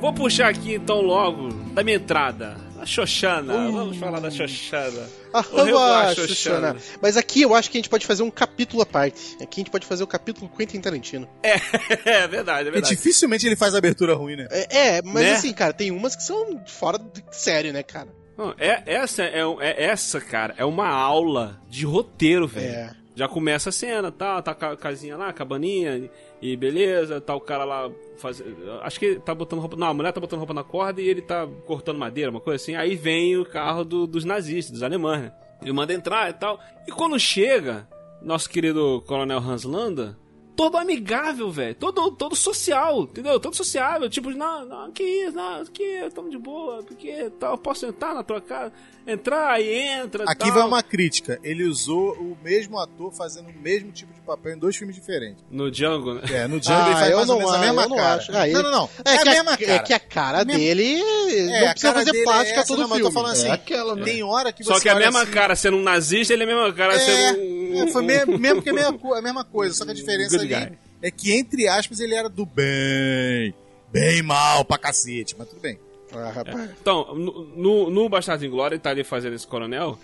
[0.00, 2.56] Vou puxar aqui então logo da minha entrada.
[2.80, 3.70] A Xoxana.
[3.70, 5.06] Vamos falar da Xoxana.
[5.30, 6.76] Arroba, da Xuxana.
[7.02, 9.36] Mas aqui eu acho que a gente pode fazer um capítulo à parte.
[9.42, 11.28] Aqui a gente pode fazer o capítulo Quentin Tarantino.
[11.42, 11.56] É,
[12.24, 12.96] é verdade, é verdade.
[12.96, 14.48] dificilmente ele faz abertura ruim, né?
[14.50, 15.32] É, é, mas Né?
[15.32, 18.08] assim, cara, tem umas que são fora de sério, né, cara?
[18.38, 22.72] Não, é, essa, é, é essa, cara, é uma aula de roteiro, velho.
[22.72, 22.90] É.
[23.14, 27.64] Já começa a cena, tá, tá a casinha lá, cabaninha, e beleza, tá o cara
[27.64, 28.56] lá fazendo.
[28.82, 29.76] Acho que tá botando roupa.
[29.76, 32.62] Não, a mulher tá botando roupa na corda e ele tá cortando madeira, uma coisa
[32.62, 32.74] assim.
[32.74, 35.32] Aí vem o carro do- dos nazistas, dos alemães, né?
[35.62, 36.60] Ele manda entrar e tal.
[36.86, 37.88] E quando chega,
[38.22, 40.16] nosso querido Coronel Hans Landa,
[40.56, 41.74] todo amigável, velho.
[41.74, 43.38] Todo, todo social, entendeu?
[43.38, 44.08] Todo sociável.
[44.08, 48.22] Tipo, não, não, que isso, não, que, tamo de boa, porque tal, posso entrar na
[48.22, 48.72] tua casa,
[49.06, 50.24] entrar, aí entra.
[50.24, 50.52] Aqui tal.
[50.54, 51.38] vai uma crítica.
[51.42, 55.44] Ele usou o mesmo ator fazendo o mesmo tipo de papel em dois filmes diferentes.
[55.50, 56.22] No Django, né?
[56.32, 57.96] É, no Django Ah, ele faz eu mais ou não menos a mesma eu não
[57.96, 58.14] cara.
[58.16, 58.32] acho.
[58.36, 58.90] Ah, ele- Não, não, não.
[59.04, 59.72] É, É, que a mesma a, cara.
[59.72, 62.68] é que a cara Mesmo- dele É, não a precisa cara fazer plástica é essa,
[62.68, 63.14] todo não, mas eu filme.
[63.14, 64.04] tô falando assim, É aquela, né?
[64.04, 66.46] Tem hora que você Só que a mesma assim, cara sendo um nazista, ele é
[66.46, 67.82] a mesma cara É, sendo um.
[67.82, 70.45] é, foi mesmo, mesmo que é a mesma, a mesma coisa, só que a diferença
[70.54, 70.78] ali guy.
[71.02, 73.54] é que, entre aspas, ele era do bem.
[73.92, 75.78] Bem mal pra cacete, mas tudo bem.
[76.12, 76.70] Ah, rapaz.
[76.80, 79.98] Então, no, no, no Bastardo em Glória, ele tá ali fazendo esse coronel.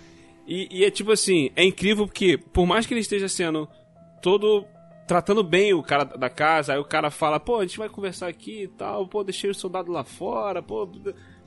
[0.47, 3.69] E, e é tipo assim, é incrível porque, por mais que ele esteja sendo
[4.21, 4.67] todo.
[5.07, 8.29] tratando bem o cara da casa, aí o cara fala, pô, a gente vai conversar
[8.29, 10.89] aqui e tal, pô, deixei o soldado lá fora, pô,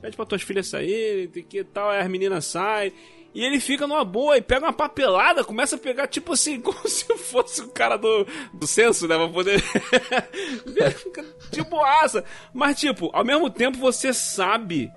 [0.00, 2.92] pede pra tuas filhas saírem, tem que e tal, aí as meninas saem.
[3.36, 6.88] E ele fica numa boa e pega uma papelada, começa a pegar, tipo assim, como
[6.88, 9.14] se fosse o cara do, do censo, né?
[9.14, 9.60] Pra poder.
[10.96, 12.24] fica de boaça.
[12.54, 14.90] Mas, tipo, ao mesmo tempo você sabe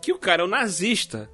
[0.00, 1.28] que o cara é um nazista.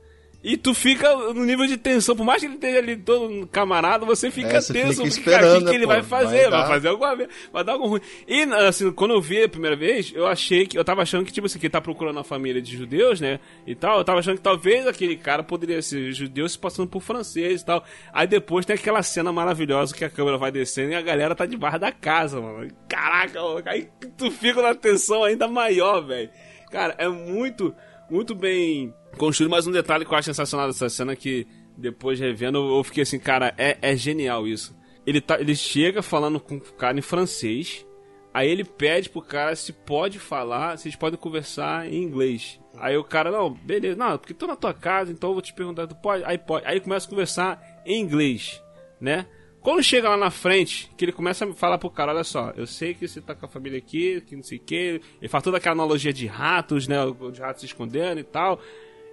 [0.48, 4.06] E tu fica no nível de tensão, por mais que ele esteja ali todo camarada,
[4.06, 6.06] você fica É, você tenso, fica cara, o que, esperando, que ele né, vai pô?
[6.08, 6.48] fazer?
[6.48, 8.00] Vai Vai, fazer alguma vez, vai dar algo ruim.
[8.28, 11.32] E assim, quando eu vi a primeira vez, eu achei que, eu tava achando que,
[11.32, 14.20] tipo assim, que ele tá procurando a família de judeus, né, e tal, eu tava
[14.20, 17.82] achando que talvez aquele cara poderia ser judeu se passando por francês e tal.
[18.12, 21.44] Aí depois tem aquela cena maravilhosa que a câmera vai descendo e a galera tá
[21.44, 22.70] debaixo da casa, mano.
[22.88, 26.30] Caraca, mano, aí tu fica na tensão ainda maior, velho.
[26.70, 27.74] Cara, é muito,
[28.10, 29.50] muito bem construído.
[29.50, 33.18] Mas um detalhe que eu acho sensacional dessa cena que depois revendo eu fiquei assim,
[33.18, 34.74] cara, é, é genial isso.
[35.06, 37.86] Ele, tá, ele chega falando com o cara em francês,
[38.34, 42.58] aí ele pede pro cara se pode falar, se eles podem conversar em inglês.
[42.78, 45.54] Aí o cara, não, beleza, não, porque tô na tua casa, então eu vou te
[45.54, 46.24] perguntar, tu pode?
[46.24, 46.66] Aí pode.
[46.66, 48.62] Aí começa a conversar em inglês,
[49.00, 49.26] né?
[49.66, 52.68] Quando chega lá na frente, que ele começa a falar pro cara, olha só, eu
[52.68, 55.42] sei que você tá com a família aqui, que não sei o que, ele faz
[55.42, 56.98] toda aquela analogia de ratos, né,
[57.32, 58.60] de ratos se escondendo e tal.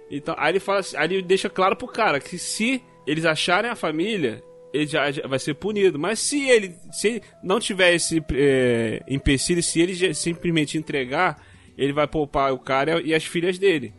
[0.08, 3.68] Então, aí ele fala assim, aí ele deixa claro pro cara que se eles acharem
[3.68, 5.98] a família, ele já, já vai ser punido.
[5.98, 11.44] Mas se ele, se ele não tiver esse é, empecilho, se ele simplesmente entregar,
[11.76, 13.92] ele vai poupar o cara e as filhas dele.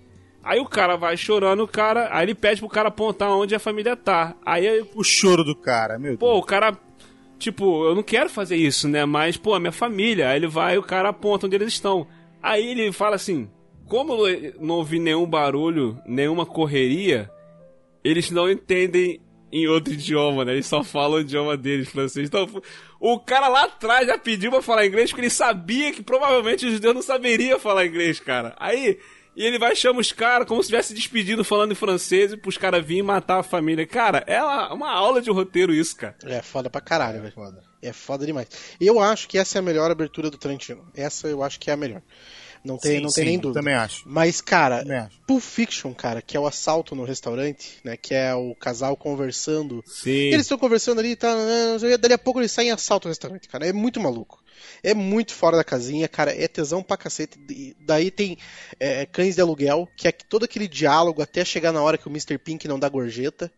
[0.45, 3.59] Aí o cara vai chorando, o cara, aí ele pede pro cara apontar onde a
[3.59, 4.35] família tá.
[4.45, 6.39] Aí O choro do cara, meu Pô, Deus.
[6.39, 6.77] o cara.
[7.39, 9.05] Tipo, eu não quero fazer isso, né?
[9.05, 10.29] Mas, pô, a minha família.
[10.29, 12.07] Aí ele vai e o cara aponta onde eles estão.
[12.43, 13.49] Aí ele fala assim:
[13.87, 14.15] como
[14.59, 17.27] não ouvi nenhum barulho, nenhuma correria,
[18.03, 19.19] eles não entendem
[19.51, 20.51] em outro idioma, né?
[20.53, 22.27] Eles só falam o idioma deles, francês.
[22.27, 22.47] Então,
[22.99, 26.73] o cara lá atrás já pediu pra falar inglês porque ele sabia que provavelmente os
[26.73, 28.55] judeus não saberiam falar inglês, cara.
[28.59, 28.99] Aí.
[29.35, 32.57] E ele vai chamar os caras como se tivesse despedido falando em francês e pros
[32.57, 33.85] caras virem matar a família.
[33.85, 36.15] Cara, é uma, aula de roteiro isso, cara.
[36.23, 37.33] É foda pra caralho, velho.
[37.33, 37.61] Foda.
[37.81, 38.47] É foda demais.
[38.79, 40.87] Eu acho que essa é a melhor abertura do Tarantino.
[40.95, 42.01] Essa eu acho que é a melhor.
[42.63, 43.59] Não tem, Sim, não tem sim, nem dúvida.
[43.59, 44.03] Também acho.
[44.07, 45.21] Mas, cara, acho.
[45.27, 47.95] Pulp Fiction, cara, que é o assalto no restaurante, né?
[47.95, 49.83] Que é o casal conversando.
[49.85, 50.09] Sim.
[50.09, 51.31] Eles estão conversando ali, tá,
[51.99, 53.67] dali a pouco eles saem em assalto no restaurante, cara.
[53.67, 54.43] É muito maluco.
[54.83, 56.31] É muito fora da casinha, cara.
[56.35, 57.37] É tesão pra cacete.
[57.49, 58.37] E Daí tem
[58.79, 62.11] é, Cães de Aluguel, que é todo aquele diálogo até chegar na hora que o
[62.11, 62.37] Mr.
[62.37, 63.51] Pink não dá gorjeta.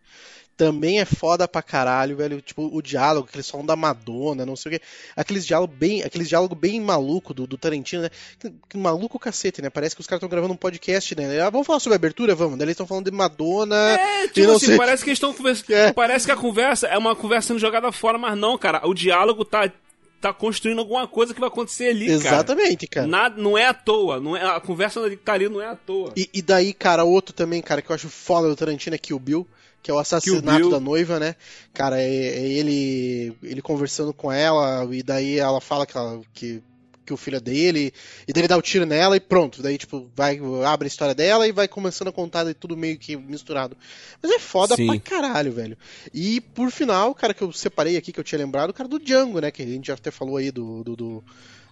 [0.55, 2.41] Também é foda pra caralho, velho.
[2.41, 4.86] Tipo, o diálogo, que eles falam da Madonna, não sei o quê.
[5.15, 8.10] Aqueles diálogos bem, aqueles diálogo bem maluco do, do Tarantino, né?
[8.39, 9.69] Que, que maluco cacete, né?
[9.69, 11.39] Parece que os caras estão gravando um podcast, né?
[11.41, 12.33] Ah, vamos falar sobre a abertura?
[12.33, 12.57] Vamos.
[12.57, 13.75] Daí eles estão falando de Madonna.
[13.75, 15.71] É, tipo assim, sei- parece que eles estão conversando.
[15.75, 15.93] É.
[15.93, 18.81] Parece que a conversa é uma conversa sendo jogada fora, mas não, cara.
[18.88, 19.71] O diálogo tá,
[20.19, 22.15] tá construindo alguma coisa que vai acontecer ali, cara.
[22.38, 23.08] Exatamente, cara.
[23.08, 24.19] Nada, não é à toa.
[24.19, 26.12] Não é, a conversa que tá ali não é à toa.
[26.15, 29.19] E, e daí, cara, outro também, cara, que eu acho foda do Tarantino é Kill
[29.19, 29.47] Bill,
[29.82, 31.36] que é o assassinato da noiva, né?
[31.73, 36.62] Cara, é, é ele ele conversando com ela, e daí ela fala que, ela- que,
[37.08, 37.93] que o filho é dele,
[38.28, 39.63] e daí ele dá o tiro nela e pronto.
[39.63, 42.98] Daí, tipo, vai, abre a história dela e vai começando a contar de tudo meio
[42.98, 43.76] que misturado.
[44.22, 44.88] Mas é foda Sim.
[44.88, 45.78] pra caralho, velho.
[46.13, 49.00] E por final, cara, que eu separei aqui, que eu tinha lembrado, o cara do
[49.00, 49.50] Django, né?
[49.50, 50.84] Que a gente já até falou aí do.
[50.84, 51.24] do, do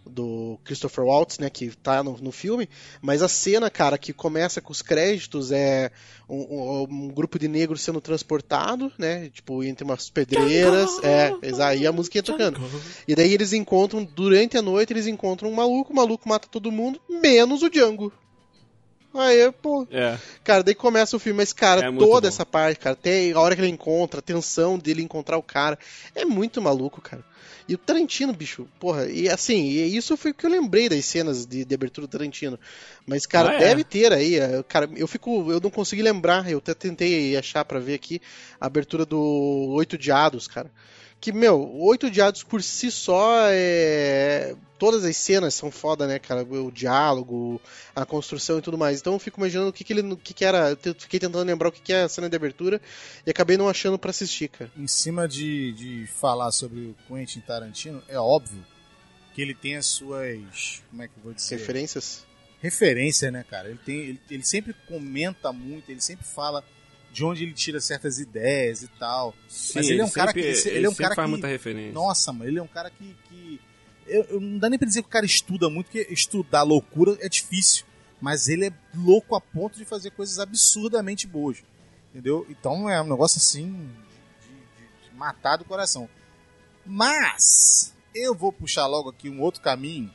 [0.07, 2.69] do Christopher Waltz, né, que tá no, no filme,
[3.01, 5.91] mas a cena, cara, que começa com os créditos é
[6.29, 11.77] um, um- um grupo de negros sendo transportado, né, tipo, entre umas pedreiras, é, exato,
[11.77, 12.59] e a musiquinha tocando.
[13.07, 16.71] E daí eles encontram, durante a noite, eles encontram um maluco, o maluco mata todo
[16.71, 18.11] mundo, menos o Django.
[19.17, 20.17] Aí, pô, É.
[20.43, 23.55] Cara, daí começa o filme, mas, cara, É toda essa parte, cara, até a hora
[23.55, 25.77] que ele encontra, a tensão dele encontrar o cara,
[26.13, 27.23] é muito maluco, cara.
[27.67, 31.03] E o Tarantino, bicho, porra, e assim, e isso foi o que eu lembrei das
[31.05, 32.59] cenas de, de abertura do Tarantino.
[33.07, 33.59] Mas, cara, Ah, é?
[33.59, 37.65] deve ter aí, é, cara, eu fico, eu não consegui lembrar, eu até tentei achar
[37.65, 38.21] pra ver aqui
[38.61, 39.19] a abertura do
[39.73, 40.71] Oito Diados, cara.
[41.25, 44.55] Que, meu, Oito Diados por si só é.
[44.77, 46.43] Todas as cenas são foda, né, cara?
[46.43, 47.59] O diálogo,
[47.95, 48.99] a construção e tudo mais.
[48.99, 50.13] Então eu fico imaginando o que, que ele.
[50.13, 50.77] O que, que era.
[50.85, 52.79] Eu fiquei tentando lembrar o que, que é a cena de abertura
[53.25, 54.69] e acabei não achando pra assistir, cara.
[54.77, 58.63] Em cima de, de falar sobre o Quentin Tarantino, é óbvio
[59.33, 60.83] que ele tem as suas.
[60.91, 61.55] Como é que eu vou dizer?
[61.55, 62.23] Referências?
[62.61, 63.69] referência, né, cara?
[63.69, 66.63] Ele, tem, ele, ele sempre comenta muito, ele sempre fala
[67.15, 69.33] de onde ele tira certas ideias e tal.
[69.47, 71.31] Sim, Mas ele é um cara que- sempre- ele é um sempre cara faz que-
[71.31, 71.93] muita referência.
[71.93, 73.15] Nossa, mano, ele é um cara que.
[73.29, 73.61] que
[74.05, 77.17] eu, eu- não dá nem pra dizer que o cara estuda muito, porque estudar loucura
[77.21, 77.85] é difícil.
[78.19, 81.63] Mas ele é louco a ponto de fazer coisas absurdamente boas.
[82.11, 82.45] Entendeu?
[82.49, 83.89] Então é um negócio assim.
[84.41, 86.09] De, de- de matar do coração.
[86.85, 87.93] Mas.
[88.13, 90.09] Eu vou puxar logo aqui um outro caminho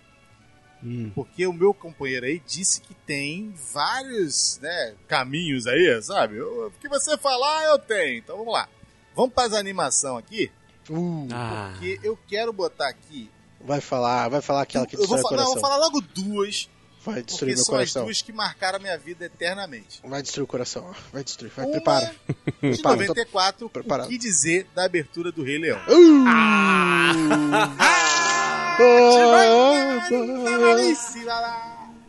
[0.82, 1.10] Hum.
[1.14, 6.36] porque o meu companheiro aí disse que tem vários né, caminhos aí, sabe?
[6.38, 8.18] Eu- O que você falar, eu tenho.
[8.18, 8.68] Então vamos lá.
[9.14, 10.50] Vamos para as animação aqui,
[10.88, 13.30] Uh, Ah, porque eu quero botar aqui.
[13.60, 15.60] vai falar, vai falar aquela que eu vou, destrói o fa- não, eu coração.
[15.60, 16.68] vou falar logo duas,
[17.04, 18.04] Vai destruir porque meu são as coração.
[18.04, 20.00] duas que marcaram a minha vida eternamente.
[20.02, 20.94] Vai destruir o coração, ó.
[21.12, 21.52] vai destruir.
[21.54, 22.06] Vai, Uma prepara.
[22.06, 22.12] De
[22.54, 24.06] Prepara, tô 94, preparado.
[24.06, 25.78] o que dizer da abertura do Rei Leão?
[25.88, 26.24] Uh!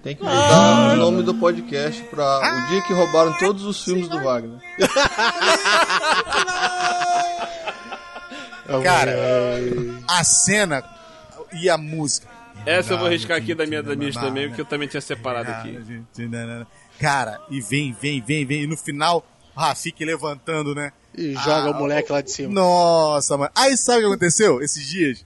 [0.04, 4.08] Tem que mudar o nome do podcast pra o dia que roubaram todos os filmes
[4.08, 4.60] do Wagner.
[8.84, 9.16] Cara,
[10.08, 10.84] a cena
[11.54, 12.28] e a música.
[12.66, 15.52] essa eu vou arriscar aqui da minha da minha também, porque eu também tinha separado
[15.52, 16.02] aqui.
[17.00, 18.64] Cara, e vem, vem, vem, vem.
[18.64, 20.92] E no final, o Rafik levantando, né?
[21.16, 22.54] E joga Ah, o moleque lá de cima.
[22.54, 23.52] Nossa, mano.
[23.56, 25.26] Aí sabe o que aconteceu esses dias?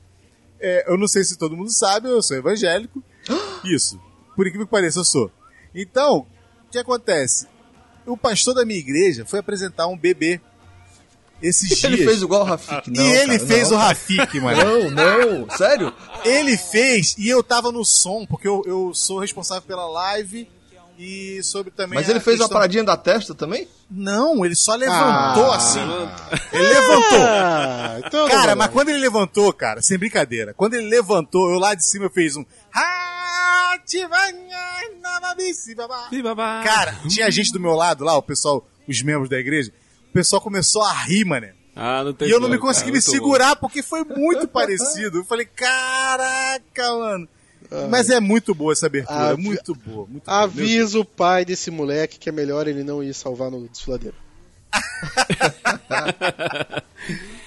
[0.60, 3.04] É, eu não sei se todo mundo sabe, eu sou evangélico.
[3.64, 4.00] Isso.
[4.36, 5.32] Por incrível que pareça, eu sou.
[5.74, 6.26] Então,
[6.68, 7.48] o que acontece?
[8.06, 10.40] O pastor da minha igreja foi apresentar um bebê
[11.42, 12.10] esses Ele dias.
[12.10, 13.04] fez igual o Rafik, e não.
[13.04, 13.78] ele cara, fez não.
[13.78, 14.90] o Rafik, mano.
[14.90, 15.94] Não, não, sério?
[16.24, 20.48] Ele fez e eu tava no som, porque eu, eu sou responsável pela live
[20.98, 21.96] e sobre também.
[22.00, 23.68] Mas ele fez uma questão- paradinha da testa também?
[23.90, 25.56] Não, ele só levantou Ah.
[25.58, 25.80] assim.
[26.52, 27.20] Ele levantou.
[27.22, 31.60] Ah, então Cara, não, mas quando ele levantou, cara, sem brincadeira, quando ele levantou, eu
[31.60, 32.46] lá de cima eu fiz um.
[36.64, 39.72] Cara, tinha gente do meu lado lá, o pessoal, os membros da igreja,
[40.10, 41.54] o pessoal começou a rir, mané.
[41.76, 43.12] Ah, não tem E eu não me consegui cara, me muito bom.
[43.12, 45.18] segurar porque foi muito parecido.
[45.20, 47.28] Eu falei, caraca, mano.
[47.90, 50.06] Mas é muito boa essa abertura, Ah, é muito boa.
[50.08, 50.38] Muito boa.
[50.44, 54.16] Avisa o pai desse moleque que é melhor ele não ir salvar no desfiladeiro.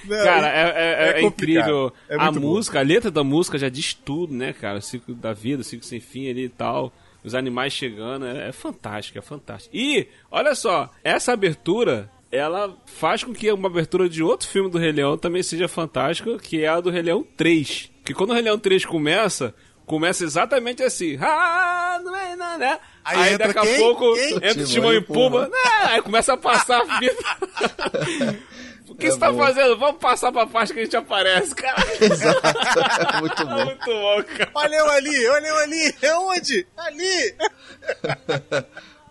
[0.04, 1.92] Não, Cara, é, é- é é incrível.
[2.08, 2.40] É a bom.
[2.40, 4.78] música, a letra da música já diz tudo, né, cara?
[4.78, 6.92] O ciclo da vida, o ciclo sem fim ali e tal.
[7.22, 9.76] Os animais chegando, é, é fantástico, é fantástico.
[9.76, 14.78] E, olha só, essa abertura, ela faz com que uma abertura de outro filme do
[14.78, 17.90] Rei Leão também seja fantástica, que é a do Rei Leão 3.
[18.04, 19.54] Que quando o Rei Leão 3 começa,
[19.88, 21.18] começa exatamente assim.
[21.20, 22.78] Ah, não é, não, né?
[23.04, 23.78] Aí Aí, entra daqui a quem?
[23.78, 24.34] pouco Quem?
[24.34, 25.48] entra o Timão Timão e Pumba.
[25.48, 25.58] né?
[25.84, 27.16] Aí começa a passar a vida.
[28.88, 29.38] O que É você tá bom.
[29.38, 29.76] fazendo?
[29.78, 31.76] Vamos passar pra parte que a gente aparece, cara.
[32.00, 32.40] Exato.
[33.20, 33.64] Muito É bom.
[33.66, 34.50] muito bom, cara.
[34.54, 35.94] Olha eu ali, olha eu ali.
[36.00, 36.66] É onde?
[36.74, 37.34] Ali.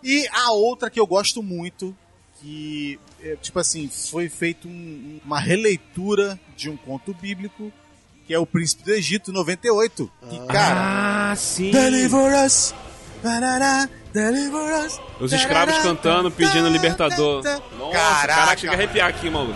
[0.03, 1.95] e a outra que eu gosto muito,
[2.41, 7.71] que, é, tipo assim, foi feito um- uma releitura de um conto bíblico,
[8.27, 10.11] que é o Príncipe do Egito, 98.
[10.29, 11.31] Que, cara...
[11.31, 11.71] Ah, sim.
[11.71, 12.75] Deliver us.
[13.23, 14.99] Barará, deliver us.
[15.19, 17.41] Os escravos cantando, pedindo libertador.
[17.41, 17.61] Nossa,
[17.93, 19.55] Caraca, caraca, chega a arrepiar aqui, mano.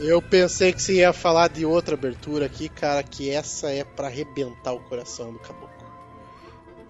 [0.00, 4.08] Eu pensei que você ia falar de outra abertura aqui, cara, que essa é pra
[4.08, 5.83] arrebentar o coração do caboclo.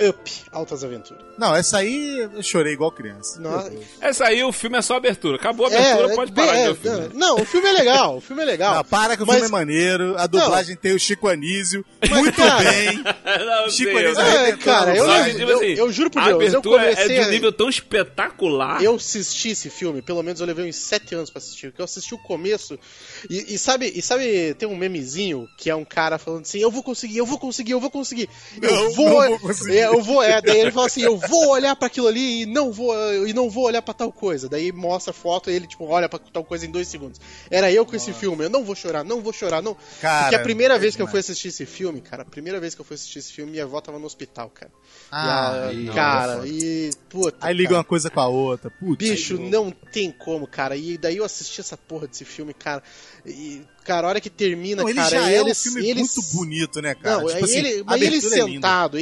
[0.02, 1.22] Up, Altas Aventuras.
[1.38, 3.40] Não, essa aí eu chorei igual criança.
[3.40, 3.84] Deus.
[4.00, 5.36] Essa aí, o filme é só abertura.
[5.36, 7.10] Acabou a abertura, É, pode parar de é, ver o filme.
[7.14, 8.74] Não, o filme é legal, o filme é legal.
[8.76, 12.36] Não, para que o Mas- filme é maneiro, a dublagem tem o Chico Anísio, muito
[12.36, 13.02] cara, bem.
[13.04, 16.26] Não, Chico sei, Anísio eu- É, cara, eu, tipo eu, assim, eu juro por a
[16.28, 18.82] Deus, eu abertura comecei é de um a- nível tão espetacular.
[18.82, 21.84] Eu assisti esse filme, pelo menos eu levei uns 7 anos pra assistir, porque eu
[21.84, 22.78] assisti o começo.
[23.28, 26.70] E, e sabe, e sabe, tem um memezinho que é um cara falando assim: Eu
[26.70, 28.28] vou conseguir, eu vou conseguir, eu vou conseguir.
[28.60, 29.08] Eu Não, vou.
[29.22, 29.78] não vou conseguir.
[29.84, 30.40] É, eu vou, é.
[30.40, 32.94] Daí ele fala assim: Eu vou olhar pra aquilo ali e não vou,
[33.26, 34.48] e não vou olhar pra tal coisa.
[34.48, 37.20] Daí mostra a foto e ele, tipo, olha pra tal coisa em dois segundos.
[37.50, 39.76] Era eu com esse filme, eu não vou chorar, não vou chorar, não.
[40.00, 42.58] Cara, porque a primeira é vez que eu fui assistir esse filme, cara, a primeira
[42.60, 44.70] vez que eu fui assistir esse filme, minha avó tava no hospital, cara.
[45.10, 46.90] Ah, e, a- cara, é e.
[47.08, 47.36] Puta.
[47.40, 47.78] aí liga cara.
[47.78, 48.70] uma coisa com a outra.
[48.70, 50.76] Putz, Bicho, não tem como, cara.
[50.76, 52.82] E daí eu assisti essa porra desse filme, cara.
[53.24, 56.14] E, cara, a hora que termina, Não, ele cara, já é um eles, filme eles...
[56.14, 57.18] muito bonito, né, cara?
[57.22, 58.52] Não, Tipo assim, ele, mas ele abertura é linda.
[58.54, 58.98] sentado,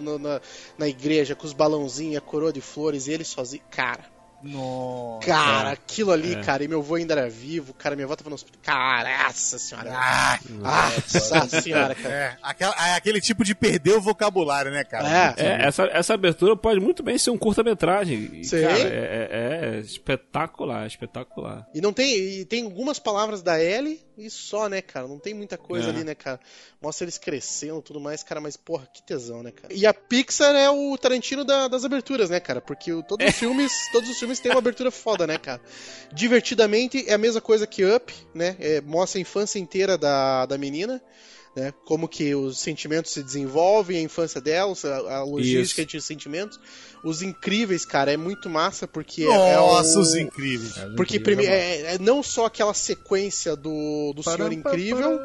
[0.00, 0.40] no- na,
[0.78, 3.62] na igreja com os balãozinhos, a coroa de flores, e ele sozinho.
[3.70, 4.04] Cara,
[4.42, 5.26] Nossa.
[5.26, 6.42] cara, aquilo ali, É.
[6.42, 8.60] cara, e meu avô ainda era vivo, cara, minha avó tava no hospital.
[8.62, 9.90] Caraca senhora.
[9.94, 12.14] Ah, Nossa senhora, cara.
[12.14, 15.34] é, aquela- é aquele tipo de perder o vocabulário, né, cara?
[15.38, 15.46] É.
[15.46, 18.42] É, essa, essa abertura pode muito bem ser um curta-metragem.
[18.52, 21.66] É, é- é espetacular, espetacular.
[21.74, 22.14] E não tem.
[22.40, 25.06] E tem algumas palavras da Ellie e só, né, cara?
[25.06, 25.90] Não tem muita coisa É.
[25.90, 26.40] ali, né, cara?
[26.80, 29.72] Mostra eles crescendo e tudo mais, cara, mas porra, que tesão, né, cara?
[29.74, 32.60] E a Pixar é o Tarantino da- das aberturas, né, cara?
[32.60, 35.60] Porque o- todos os filmes, todos os filmes têm uma abertura foda, né, cara?
[36.12, 38.56] Divertidamente é a mesma coisa que Up, né?
[38.58, 41.02] É, mostra a infância inteira da, da menina.
[41.56, 44.74] Né, como que os sentimentos se desenvolvem, a infância dela,
[45.08, 45.96] a, a logística Isso.
[45.96, 46.60] os sentimentos.
[47.02, 50.74] Os incríveis, cara, é muito massa porque é- é Nossa, o- os incríveis.
[50.94, 55.18] porque Incrível, prime- né, é, é não só aquela sequência do, do Senhor Incrível.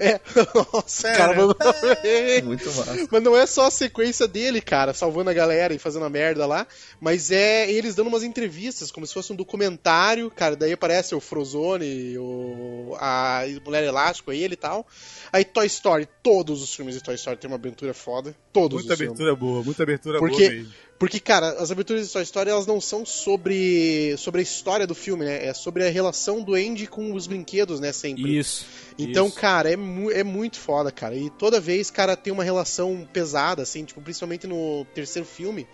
[0.00, 0.20] É,
[0.74, 1.56] nossa, cara, Param,
[2.02, 3.08] mas, Muito massa.
[3.10, 6.44] mas não é só a sequência dele, cara, salvando a galera e fazendo a merda
[6.44, 6.66] lá,
[7.00, 11.20] mas é eles dando umas entrevistas, como se fosse um documentário, cara, daí aparece o
[11.20, 14.86] Frozone, o, a Mulher Elástico, ele e tal.
[15.32, 18.94] Aí Toy Story, todos os filmes de Toy Story tem uma abertura foda, todos Muita
[18.94, 19.20] os filmes.
[19.20, 20.72] abertura boa, muita abertura Porque- boa mesmo.
[20.98, 24.94] Porque, cara, as aberturas de Toy Story elas não são sobre, sobre a história do
[24.94, 25.44] filme, né?
[25.46, 27.92] É sobre a relação do Andy com os brinquedos, né?
[27.92, 28.38] Sempre.
[28.38, 28.64] Isso.
[28.98, 29.36] Então, isso.
[29.36, 31.14] cara, é, mu é muito foda, cara.
[31.14, 35.66] E toda vez, cara, tem uma relação pesada, assim, tipo, principalmente no terceiro filme,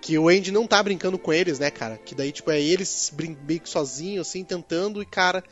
[0.00, 1.98] que o Andy não tá brincando com eles, né, cara?
[1.98, 3.12] Que daí, tipo, é eles
[3.48, 5.42] meio que sozinhos, assim, tentando, e, cara.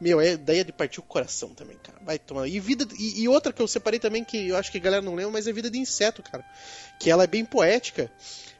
[0.00, 1.98] Meu, é, daí é de partir o coração também, cara.
[2.04, 2.46] Vai tomar.
[2.46, 2.86] E vida.
[2.98, 5.32] E, e outra que eu separei também, que eu acho que a galera não lembra,
[5.32, 6.44] mas é vida de inseto, cara.
[7.00, 8.10] Que ela é bem poética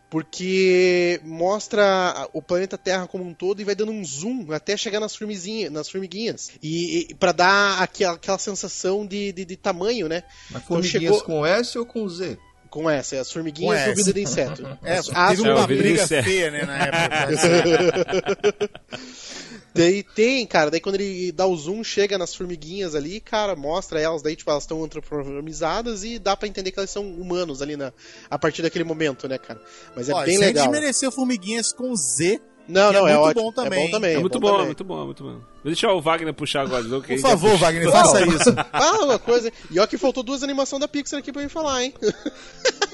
[0.08, 5.00] porque mostra o planeta Terra como um todo e vai dando um zoom até chegar
[5.00, 6.52] nas, formizinha, nas formiguinhas.
[6.62, 10.22] E, e para dar aquela, aquela sensação de, de, de tamanho, né?
[10.50, 12.38] Mas Então formiguinhas chegou- com S ou com Z?
[12.70, 14.78] Com essa, as formiguinhas Com do vida de inseto.
[14.84, 18.70] É, As- teve É, uma briga feia, né, na época.
[19.76, 24.00] Daí tem, cara, daí quando ele dá o zoom, chega nas formiguinhas ali, cara, mostra
[24.00, 27.76] elas, daí tipo, elas estão antropomorfizadas e dá pra entender que elas são humanos ali
[27.76, 27.92] na,
[28.30, 29.60] a partir daquele momento, né, cara?
[29.94, 30.66] Mas é Ó, bem sem legal.
[30.66, 32.40] desmerecer Formiguinhas com Z.
[32.68, 33.42] Não, é não, é, muito ótimo.
[33.44, 33.78] bom também.
[33.78, 34.14] É bom também.
[34.14, 34.66] É muito bom, é também.
[34.66, 35.30] muito bom, é muito bom.
[35.34, 36.82] Vou deixar o Wagner puxar agora.
[36.82, 37.64] de novo, Por favor, puxa.
[37.64, 38.52] Wagner, faça isso.
[38.72, 39.52] Fala uma coisa.
[39.70, 41.94] E ó que faltou duas animações da Pixar aqui pra mim falar, hein?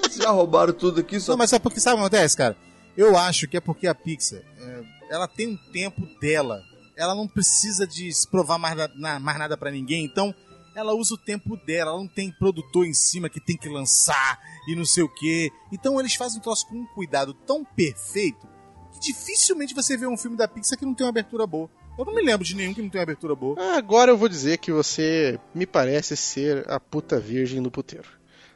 [0.02, 2.36] Vocês já roubaram tudo aqui, só Não, mas sabe por que sabe o que acontece,
[2.36, 2.54] cara?
[2.94, 4.80] Eu acho que é porque a Pixar, é,
[5.10, 6.62] ela tem um tempo dela.
[7.02, 10.34] Ela não precisa de se provar mais, na- mais nada pra ninguém, então
[10.74, 11.90] ela usa o tempo dela.
[11.90, 14.38] Ela não tem produtor em cima que tem que lançar
[14.68, 15.50] e não sei o quê.
[15.72, 18.46] Então eles fazem um troço com um cuidado tão perfeito
[18.92, 21.68] que dificilmente você vê um filme da Pixar que não tem uma abertura boa.
[21.98, 23.56] Eu não me lembro de nenhum que não tem uma abertura boa.
[23.76, 28.08] Agora eu vou dizer que você me parece ser a puta virgem do puteiro.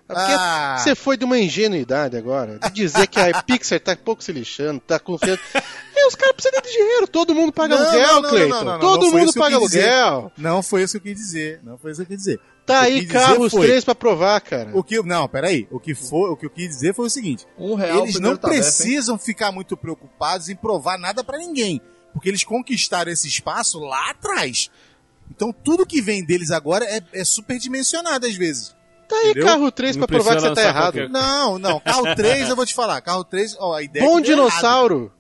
[0.07, 0.77] Porque Ah.
[0.79, 4.79] você foi de uma ingenuidade agora, de dizer que a Pixar tá pouco se lixando,
[4.81, 5.41] tá confiando.
[5.97, 8.65] E os caras precisam de dinheiro, todo mundo paga Não, aluguel, não, não, Cleiton.
[8.65, 10.33] não, todo mundo isso que eu paga aluguel.
[10.37, 11.61] Não foi isso que eu quis dizer.
[11.65, 12.41] Não foi isso que eu quis dizer.
[12.65, 14.71] Tá aí carros foi- três pra provar, cara.
[14.75, 15.67] O que, não, peraí.
[15.71, 18.37] O que, foi, o que eu quis dizer foi o seguinte: um real eles não
[18.37, 21.81] precisam ficar muito preocupados em provar nada pra ninguém,
[22.13, 24.71] porque eles conquistaram esse espaço lá atrás.
[25.31, 28.75] Então tudo que vem deles agora é, é superdimensionado às vezes.
[29.09, 29.47] Tá aí entendeu?
[29.47, 30.93] carro 3 Não pra provar que você tá errado.
[30.95, 31.81] qualquer- Não, não.
[31.81, 33.01] Carro 3, eu vou te falar.
[33.01, 34.25] Carro 3, ó, a ideia é Bom errado.
[34.25, 35.13] dinossauro.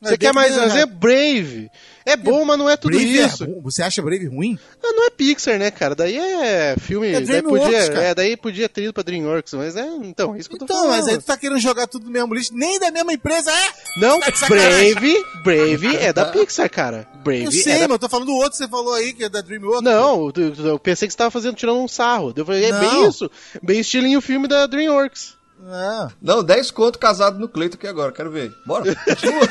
[0.00, 0.70] Não, Você quer que mais um errado.
[0.70, 0.96] exemplo?
[0.96, 1.70] Brave.
[2.04, 3.44] É bom, mas não é tudo Brave é isso.
[3.44, 3.60] ruim?
[3.62, 4.58] Você acha Brave ruim?
[4.82, 5.94] Ah, não é Pixar, né, cara?
[5.94, 7.08] Daí é filme.
[7.08, 8.02] É daí, DreamWorks, podia, cara.
[8.04, 9.86] é, daí podia ter ido pra Dreamworks, mas é.
[10.02, 10.90] Então, é isso que eu tô Então, falando.
[10.96, 13.72] mas aí tu tá querendo jogar tudo no mesmo lixo, nem da mesma empresa, é?
[14.00, 14.48] Não, Tá.
[14.48, 17.06] Brave, Brave é da Pixar, cara.
[17.22, 17.88] Brave Eu sei, é da...
[17.88, 19.82] mas eu tô falando do outro que você falou aí, que é da DreamWorks.
[19.82, 22.32] Não, eu- eu pensei que você tava fazendo, tirando um sarro.
[22.34, 23.08] Eu falei, é bem Não.
[23.08, 23.30] isso.
[23.62, 25.34] Bem estilinho o filme da Dreamworks.
[25.64, 26.10] Não.
[26.20, 28.52] Não, 10 conto casado no Cleito aqui agora, quero ver.
[28.66, 29.48] Bora, continua.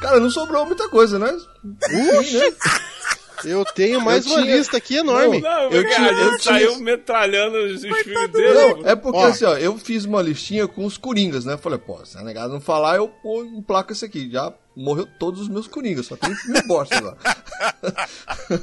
[0.00, 1.32] Cara, não sobrou muita coisa, né?
[2.18, 2.52] Enfim, né?
[3.44, 5.40] Eu tenho mais Eu uma tinha- lista aqui enorme.
[5.40, 8.54] Não, Eu eu tinha- a eu gente tinha- saiu metralhando os, os filmes dele.
[8.54, 9.26] Não, é porque Ó.
[9.26, 11.56] assim, ó, eu fiz uma listinha com os Coringas, né?
[11.56, 14.30] Falei, pô, se a negada não falar, eu pô, emplaco esse aqui.
[14.30, 17.16] Já morreu todos os meus Coringas, só tem filme bosta agora.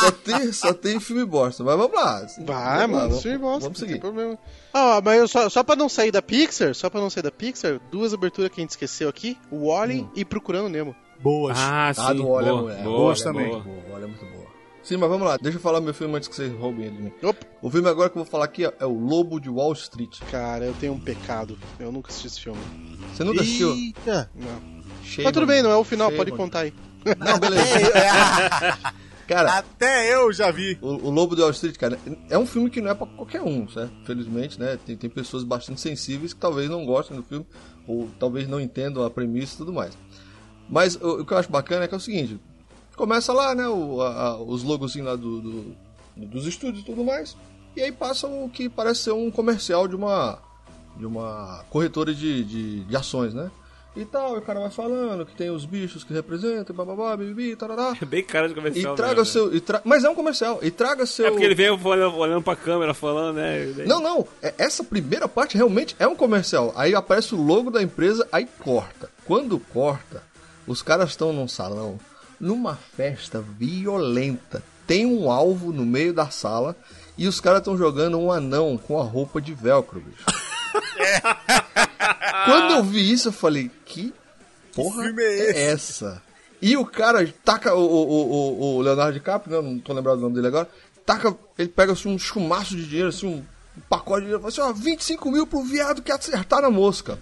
[0.00, 2.26] só, tem, só tem filme bosta, mas vamos lá.
[2.40, 4.00] Vai, vamos mano, aí bosta, vamos não tem seguir.
[4.00, 4.38] problema.
[4.72, 7.30] Ah, mas eu só, só pra não sair da Pixar, só pra não sair da
[7.30, 10.10] Pixar, duas aberturas que a gente esqueceu aqui, o Wally Hum.
[10.14, 10.94] e Procurando Nemo.
[11.20, 11.56] Boas.
[11.58, 12.00] Ah, sim.
[12.04, 13.50] Ah, do Olha, boa, é, boa, boas Olha é também.
[13.50, 14.48] boa, Olha é muito boa.
[14.82, 17.02] Sim, mas vamos lá, deixa eu falar meu filme antes que vocês roubem ele de
[17.02, 17.12] mim.
[17.22, 17.46] Opa.
[17.60, 20.18] O filme agora que eu vou falar aqui ó, é o Lobo de Wall Street.
[20.30, 21.58] Cara, eu tenho um pecado.
[21.78, 22.58] Eu nunca assisti esse filme.
[23.12, 23.74] Você nunca assistiu?
[23.74, 24.30] Eita.
[24.34, 24.82] Não.
[25.02, 25.64] Shame Mas tudo bem, you.
[25.64, 26.74] não é o final, Shame pode on contar aí.
[27.18, 27.64] Não, beleza.
[29.28, 30.78] Cara, Até eu já vi.
[30.80, 31.98] O, o Lobo de Wall Street, cara,
[32.30, 33.92] é um filme que não é pra qualquer um, certo?
[34.06, 34.78] Felizmente, né?
[34.86, 37.46] Tem, tem pessoas bastante sensíveis que talvez não gostem do filme,
[37.86, 39.92] ou talvez não entendam a premissa e tudo mais.
[40.68, 42.38] Mas o, o que eu acho bacana é que é o seguinte:
[42.96, 43.66] começa lá, né?
[43.68, 45.76] O, a- os logozinhos lá do, do-
[46.16, 47.36] dos estúdios e tudo mais,
[47.76, 50.38] e aí passa o que parece ser um comercial de uma,
[50.96, 53.50] de uma corretora de, de, de ações, né?
[53.96, 57.56] E tal, e o cara vai falando que tem os bichos que representam, bababá, bibibi,
[57.56, 57.96] tarará.
[58.00, 58.94] É bem cara de E comercial.
[58.94, 59.54] traga mesmo, seu.
[59.56, 60.60] e tra- Mas é um comercial.
[60.62, 61.26] E traga seu.
[61.26, 63.64] É porque ele veio olhando, olhando pra câmera, falando, né?
[63.86, 64.28] Não, não.
[64.40, 66.72] é- Essa primeira parte realmente é um comercial.
[66.76, 69.10] Aí aparece o logo da empresa, aí corta.
[69.24, 70.22] Quando corta,
[70.68, 71.98] os caras estão num salão,
[72.38, 74.62] numa festa violenta.
[74.86, 76.76] Tem um alvo no meio da sala
[77.16, 80.24] e os caras estão jogando um anão com a roupa de velcro, bicho.
[82.44, 84.14] Quando eu vi isso, eu falei, que
[84.74, 85.58] porra filme é esse?
[85.58, 86.22] essa?
[86.60, 90.22] E o cara taca o, o, o, o Leonardo DiCaprio, né, não tô lembrado do
[90.22, 90.68] nome dele agora,
[91.06, 93.44] taca, ele pega assim, um chumaço de dinheiro, assim, um,
[93.76, 97.18] um pacote de dinheiro, fala assim, ó, 25 mil pro viado que acertar na mosca.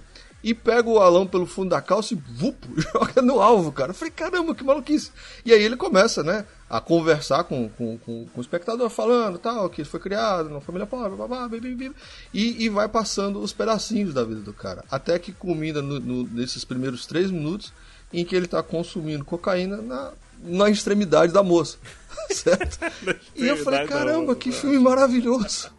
[0.47, 3.91] E pega o Alão pelo fundo da calça e vupo, joga no alvo, cara.
[3.91, 5.11] Eu falei, caramba, que maluquice.
[5.45, 9.69] E aí ele começa, né, a conversar com, com, com, com o espectador, falando tal,
[9.69, 11.91] que ele foi criado numa família pobre, babá, bibi,
[12.33, 14.85] e, e vai passando os pedacinhos da vida do cara.
[14.89, 17.73] Até que culmina no- no- nesses primeiros três minutos
[18.13, 20.13] em que ele tá consumindo cocaína na,
[20.45, 21.77] na extremidade da moça.
[22.31, 22.79] certo?
[23.35, 24.55] e eu falei, caramba, que né?
[24.55, 25.71] filme maravilhoso.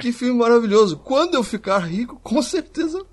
[0.00, 0.98] Que filme maravilhoso.
[0.98, 3.04] Quando eu ficar rico, com certeza.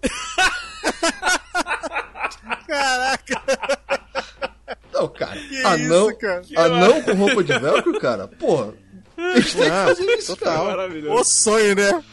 [2.67, 3.41] Caraca.
[4.93, 5.39] Não, cara.
[5.39, 6.43] Que anão, isso, cara?
[6.55, 8.27] anão com roupa de velcro, cara.
[8.27, 8.73] Porra.
[9.17, 10.65] Eles têm que fazer isso, total.
[10.65, 10.77] cara.
[10.77, 11.19] Maravilhoso.
[11.19, 12.03] O sonho, né?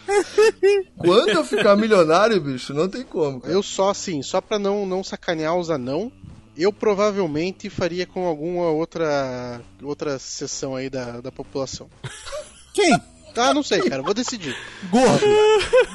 [0.96, 3.52] Quando eu ficar milionário, bicho, não tem como, cara.
[3.52, 6.10] Eu só, assim, só pra não, não sacanear os anão,
[6.56, 11.90] eu provavelmente faria com alguma outra outra seção aí da, da população.
[12.72, 12.98] Quem?
[13.36, 14.56] Ah, não sei, cara, vou decidir.
[14.90, 15.26] Gordo.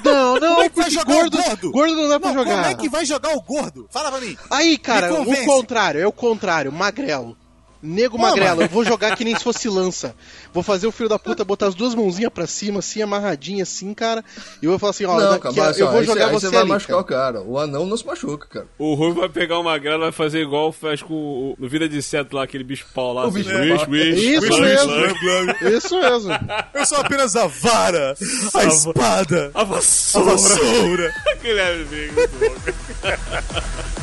[0.03, 1.71] Não, não, Como é que vai jogar gordo, o gordo?
[1.71, 2.51] gordo não dá pra Não, jogar.
[2.55, 3.87] como é que vai jogar o gordo?
[3.91, 4.37] Fala pra mim.
[4.49, 7.37] Aí, cara, o contrário, é o contrário, magrelo.
[7.81, 8.61] Nego Pô, magrelo, mano.
[8.63, 10.13] eu vou jogar que nem se fosse lança.
[10.53, 13.93] Vou fazer o filho da puta botar as duas mãozinhas pra cima, assim, amarradinha, assim,
[13.93, 14.23] cara.
[14.61, 15.99] E eu vou falar assim, ó, não, daqui cara, a- mas, assim, eu ó, vou
[15.99, 17.01] aí jogar aí você vai ali, machucar cara.
[17.01, 17.41] o cara.
[17.41, 18.67] O anão não se machuca, cara.
[18.77, 22.01] O Rui vai pegar grana e vai fazer igual faz com o, no Vida de
[22.01, 23.23] Seto lá, aquele bicho pau lá.
[23.25, 23.89] O assim, bicho wish, pau.
[23.91, 24.91] wish, Isso wish, mesmo.
[24.91, 25.77] wish.
[25.77, 26.31] Isso mesmo.
[26.73, 28.13] Eu sou apenas a vara,
[28.55, 30.31] a espada, A a vassoura.
[30.31, 31.13] vassoura.
[31.31, 32.13] Aquele é amigo.
[32.13, 33.89] muito louco.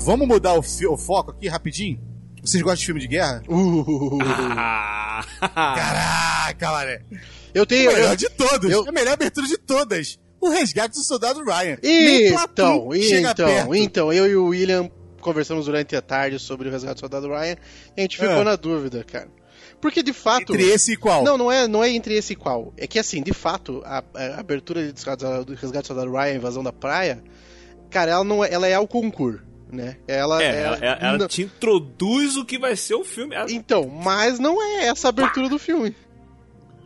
[0.00, 2.00] vamos mudar o, o foco aqui rapidinho?
[2.42, 3.42] Vocês gostam de filme de guerra?
[3.48, 4.18] Uh,
[4.52, 5.22] Ah.
[5.54, 7.02] Caraca, mané.
[7.54, 7.92] eu O tenho.
[7.92, 8.70] melhor Eu, de todos.
[8.70, 10.18] eu- A melhor abertura de todas.
[10.40, 11.76] O resgate do soldado Ryan.
[11.82, 13.74] Nem então, chega então, perto.
[13.74, 14.90] então, eu e o William
[15.20, 17.56] conversamos durante a tarde sobre o resgate do soldado Ryan
[17.94, 18.44] e a gente ficou É.
[18.44, 19.28] na dúvida, cara.
[19.82, 20.54] Porque de fato.
[20.54, 21.22] Entre esse e qual?
[21.22, 22.72] Não, não é, não é entre esse e qual.
[22.78, 26.22] É que assim, de fato, a, a abertura de resgate do resgate do soldado Ryan,
[26.32, 27.22] a invasão da praia,
[27.90, 29.42] cara, ela não é, ela é ao concurso,
[29.72, 29.96] né?
[30.08, 33.34] Ela É, ela, ela- ela não- te introduz o que vai ser o filme.
[33.34, 35.94] Ela- Então, mas não é essa a abertura do filme.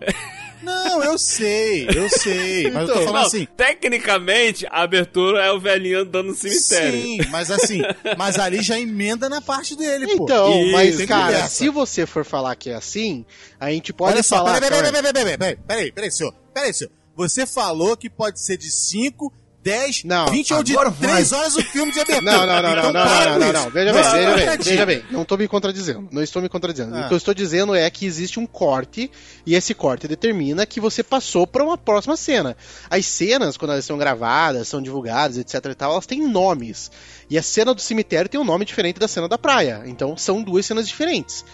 [0.63, 2.71] Não, eu sei, eu sei.
[2.71, 3.47] Mas eu tô Então, falando Não, assim.
[3.55, 7.03] tecnicamente, a abertura é o velhinho andando no cemitério.
[7.03, 7.83] Sim, mas assim,
[8.17, 10.25] mas ali já emenda na parte dele, pô.
[10.25, 11.49] Então, Isso, mas cara, conversa.
[11.51, 13.27] se você for falar que é assim,
[13.61, 14.59] a gente pode Olha só, falar.
[14.59, 16.35] peraí, peraí, peraí, peraí, peraí, peraí, peraí, senhor.
[16.55, 16.91] Peraí, senhor.
[17.15, 19.31] Você falou que pode ser de 5
[19.65, 21.15] 10, Não, 20 ou de agora vai.
[21.15, 22.21] 3 horas o filme de abertura.
[22.35, 23.71] Não, não, não, não, Então não, não, não, não, isso.
[23.71, 25.05] Veja Não bem, veja bem, veja bem.
[25.11, 26.09] Não estou me contradizendo.
[26.13, 26.95] Não estou me contradizendo.
[26.95, 27.01] Ah.
[27.01, 29.11] O que eu estou dizendo é que existe um corte
[29.47, 32.55] e esse corte determina que você passou para uma próxima cena.
[32.91, 36.91] As cenas, quando elas são gravadas, são divulgadas, etc e tal, elas têm nomes.
[37.31, 39.83] E a cena do cemitério tem um nome diferente da cena da praia.
[39.87, 41.45] Então são duas cenas diferentes.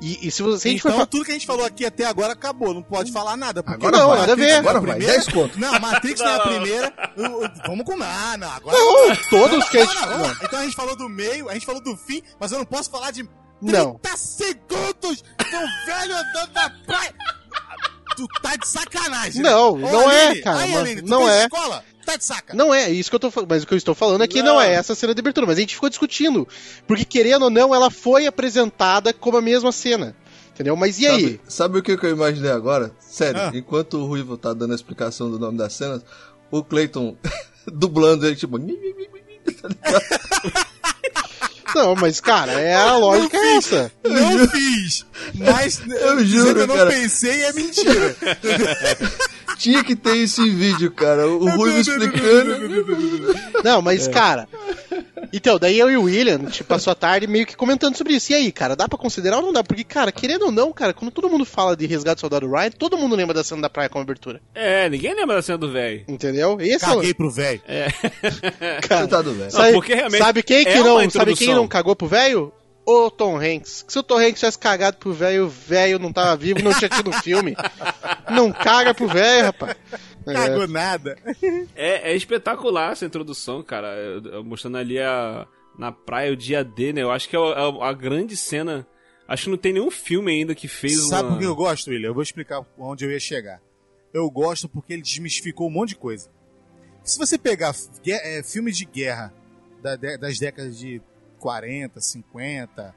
[0.00, 1.84] E, e se, você, se a gente Então for tudo que a gente falou aqui
[1.84, 3.62] até agora acabou, não pode falar nada.
[3.62, 4.18] Porque Agora Não, vai.
[4.20, 4.52] nada a ver.
[4.54, 4.90] Agora vai.
[4.96, 5.58] primeira- 10 conto.
[5.60, 6.92] Não, Matrix não é a primeira.
[7.16, 8.02] o- o- Vamos com.
[8.02, 8.76] Ah, não, agora.
[8.76, 10.00] Não, todos que a Não, gente.
[10.02, 10.28] não, não.
[10.28, 10.36] não.
[10.42, 12.90] Então a gente falou do meio, a gente falou do fim, mas eu não posso
[12.90, 13.22] falar de
[13.60, 14.00] 30 Não.
[14.16, 17.14] segundos do velho andando na praia.
[18.16, 19.40] Tu tá de sacanagem.
[19.42, 19.88] Não, né?
[19.88, 21.44] Ô, não é, Aline, cara, Aí, Aline, tu não é.
[21.44, 21.84] escola?
[22.10, 22.54] Tá de saca.
[22.54, 24.42] Não é isso que eu tô falando, mas o que eu estou falando é que
[24.42, 24.54] não.
[24.54, 24.60] Não.
[24.62, 26.46] é essa cena de abertura, mas a gente ficou discutindo,
[26.86, 30.16] porque querendo ou não, ela foi apresentada como a mesma cena,
[30.52, 30.74] entendeu?
[30.76, 31.22] Mas e aí?
[31.22, 32.90] Sabe, sabe o que, que eu imaginei agora?
[32.98, 33.50] Sério, Ah.
[33.54, 36.02] enquanto o Ruivo tá dando a explicação do nome das cenas,
[36.50, 37.16] o Clayton
[37.72, 38.58] dublando ele, tipo.
[38.58, 39.68] Tá?
[41.72, 43.92] Não, mas cara, é a lógica é essa.
[44.02, 46.90] Não fiz, mas Eu juro, que eu não cara.
[46.90, 48.16] pensei é mentira.
[49.60, 51.28] Tinha que ter esse vídeo, cara.
[51.28, 52.56] O Ruivo explicando.
[53.62, 54.48] Não, mas cara.
[55.32, 58.14] Então, daí eu e o William, a gente passou a tarde meio que comentando sobre
[58.14, 58.32] isso.
[58.32, 59.62] E aí, cara, dá pra considerar ou não dá?
[59.62, 62.70] Porque, cara, querendo ou não, cara, quando todo mundo fala de Resgate do Soldado Ryan,
[62.70, 64.40] todo mundo lembra da cena da praia como abertura.
[64.54, 66.04] É, ninguém lembra da cena do velho.
[66.08, 66.56] Entendeu?
[66.58, 67.60] Esse Caguei pro velho.
[67.68, 67.86] É.
[67.86, 68.88] é o.
[68.88, 69.50] Cara, Coitado, velho.
[69.50, 72.50] sabe, porque realmente sabe quem que é não, uma sabe quem não cagou pro velho?
[72.84, 73.84] O Tom Hanks.
[73.86, 76.88] Se o Tom Hanks tivesse cagado pro velho, o velho não tava vivo, não tinha
[76.88, 77.54] tido filme.
[78.30, 79.76] Não caga pro velho, rapaz.
[80.24, 80.32] É.
[80.32, 81.18] Cagou nada.
[81.74, 83.92] É, é espetacular essa introdução, cara.
[84.44, 87.02] Mostrando ali a, na praia o dia D, né?
[87.02, 88.86] Eu acho que é a, a grande cena.
[89.26, 91.30] Acho que não tem nenhum filme ainda que fez Sabe uma...
[91.32, 92.08] por que eu gosto, William?
[92.08, 93.60] Eu vou explicar onde eu ia chegar.
[94.12, 96.30] Eu gosto porque ele desmistificou um monte de coisa.
[97.02, 97.74] Se você pegar
[98.06, 99.32] é, filmes de guerra
[99.82, 101.00] das décadas de
[101.40, 102.94] 40, 50,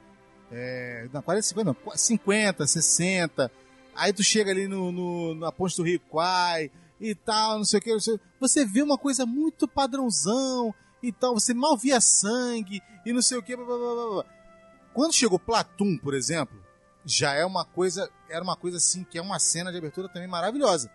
[0.52, 3.50] é, não, 40, 50, não, 50, 60,
[3.96, 6.70] aí tu chega ali no, no- na ponte do Rio Quai
[7.00, 7.96] e tal, não sei o que,
[8.38, 10.72] você vê uma coisa muito padrãozão
[11.02, 14.24] e tal, você mal via sangue e não sei o que, blá, blá, blá.
[14.92, 16.56] Quando chegou Platum, por exemplo,
[17.04, 20.28] já é uma coisa, era uma coisa assim, que é uma cena de abertura também
[20.28, 20.90] maravilhosa.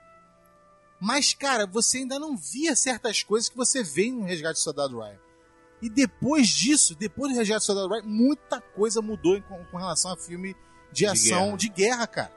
[1.00, 5.00] Mas, cara, você ainda não via certas coisas que você vê no Resgate do Soldado
[5.00, 5.18] Ryan.
[5.82, 10.12] E depois disso, depois do do Soldado Ryan, muita coisa mudou em- com, com relação
[10.12, 10.56] a filme
[10.92, 11.58] de ação, guerra.
[11.58, 12.32] de guerra, cara.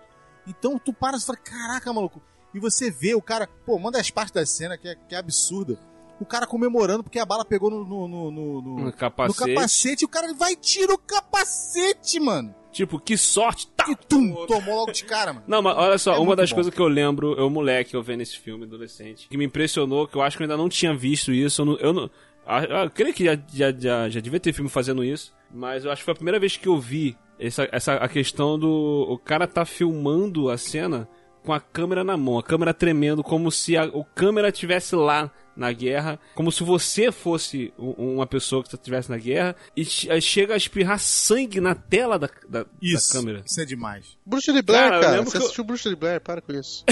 [0.46, 2.22] Então tu para e fala, caraca, maluco.
[2.54, 5.18] E você vê o cara, pô, uma das partes da cena que é, que é
[5.18, 5.78] absurda.
[6.20, 9.54] O cara comemorando porque a bala pegou no, no, no, no- no- No no capacete.
[9.54, 12.54] capacete e o cara vai e tira o capacete, mano.
[12.70, 13.66] Tipo, que sorte!
[13.76, 13.84] Tá!
[13.90, 15.44] E tum, tomou logo de cara, mano.
[15.46, 16.56] Não, mas olha só, É uma das bom.
[16.56, 20.16] coisas que eu lembro, eu moleque, eu vendo esse filme, adolescente, que me impressionou, que
[20.16, 21.76] eu acho que eu ainda não tinha visto isso, eu não...
[21.76, 22.10] Eu, não,
[22.46, 26.00] eu creio que já, já, já, já devia ter filme fazendo isso, mas eu acho
[26.00, 29.06] que foi a primeira vez que eu vi essa, essa a questão do...
[29.08, 31.08] O cara tá filmando a cena
[31.44, 35.28] com a câmera na mão, a câmera tremendo, como se a, o câmera estivesse lá
[35.56, 40.56] na guerra, como se você fosse uma pessoa que estivesse na guerra, e chega a
[40.56, 43.42] espirrar sangue na tela da, da, da Isso, câmera.
[43.44, 44.16] isso é demais.
[44.24, 45.16] Bruxa de Blair, Cara, eu cara.
[45.16, 46.84] lembro Você eu- assistiu Bruxa de Blair, para com isso.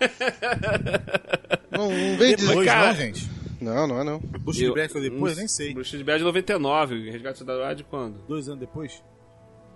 [1.70, 2.48] não, não vem dizer.
[2.48, 3.30] Depois cara- não, gente.
[3.60, 4.18] Não, não é não.
[4.18, 5.36] Bush de Black foi depois?
[5.36, 5.72] Nem sei.
[5.74, 8.18] Bruxa de Blair de 99, Resgate do Soldado Ryan de quando?
[8.28, 9.02] Dois anos depois?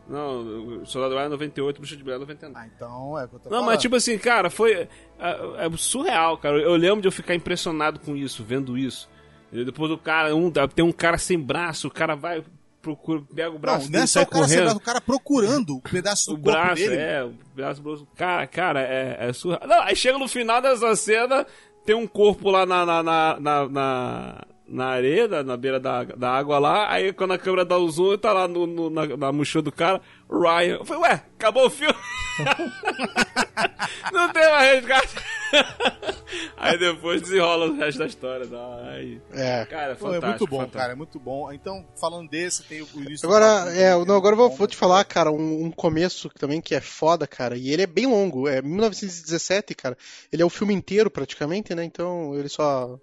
[0.08, 2.58] Não, o Soldado Ryan é 98, Bruxa de Blair é 99.
[2.58, 3.66] Ah, então é o que eu tô Não, falando.
[3.66, 4.72] mas tipo assim, cara, foi.
[4.72, 6.58] É, é surreal, cara.
[6.58, 9.08] Eu lembro de eu ficar impressionado com isso, vendo isso.
[9.52, 12.42] E depois do cara, um, tem um cara sem braço, o cara vai,
[12.82, 14.68] procura, pega o braço Não, dele é e só sai o cara correndo.
[14.68, 16.96] sem o cara procurando o pedaço O do corpo braço, dele.
[16.96, 18.08] é, o braço, braço.
[18.14, 19.66] Cara, cara, é, é surreal.
[19.66, 21.46] Não, aí chega no final dessa cena,
[21.88, 26.58] tem um corpo lá na, na, na, na, na, areia, na, beira da, da água
[26.58, 26.92] lá.
[26.92, 29.72] Aí quando a câmera dá o zoom, tá lá no, no- na, na mochila do
[29.72, 30.00] cara,
[30.30, 30.76] Ryan.
[30.78, 31.94] Eu falei, ué, acabou o filme?
[34.12, 35.14] Não tem mais resgate.
[36.56, 38.46] aí depois desenrola o resto da história.
[38.46, 39.20] Dá, aí.
[39.32, 39.64] É.
[39.64, 40.26] Cara, é Pô, é fantástico.
[40.28, 40.78] muito bom, fantástico.
[40.78, 41.52] cara, é muito bom.
[41.52, 44.76] Então, falando desse, tem o início do Agora, é, não, agora eu vou, vou te
[44.76, 48.48] falar, cara, um, um começo também que é foda, cara, e ele é bem longo,
[48.48, 49.96] é 1917, cara.
[50.32, 51.84] Ele é o filme inteiro praticamente, né?
[51.84, 52.98] Então, ele só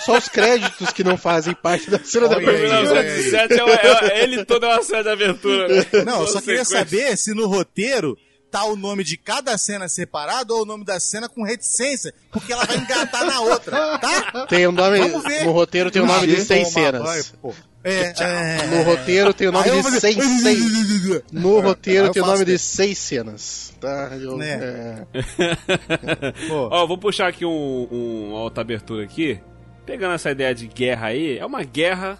[0.00, 2.38] só os créditos que não fazem parte da cena da.
[2.38, 5.86] 1917 é, é- ele todo é uma cena de aventura, né?
[6.04, 8.16] Não, eu só Toda queria saber se no roteiro
[8.50, 12.50] tá o nome de cada cena separado ou o nome da cena com reticência, porque
[12.52, 14.46] ela vai engatar na outra, tá?
[14.48, 15.44] Tem o nome, Vamos ver.
[15.44, 17.32] no roteiro tem o nome de seis cenas.
[17.42, 17.52] pô.
[17.84, 18.66] É, é.
[18.66, 21.22] No roteiro tem o nome de fazer- seis, seis.
[21.32, 23.74] No roteiro tem o nome de seis cenas.
[23.80, 24.10] Tá?
[24.20, 25.06] Eu- Né.
[25.14, 26.34] é.
[26.50, 29.40] Ó, vou puxar aqui um, um uma outra abertura aqui.
[29.86, 32.18] pegando essa ideia de guerra aí, é uma guerra,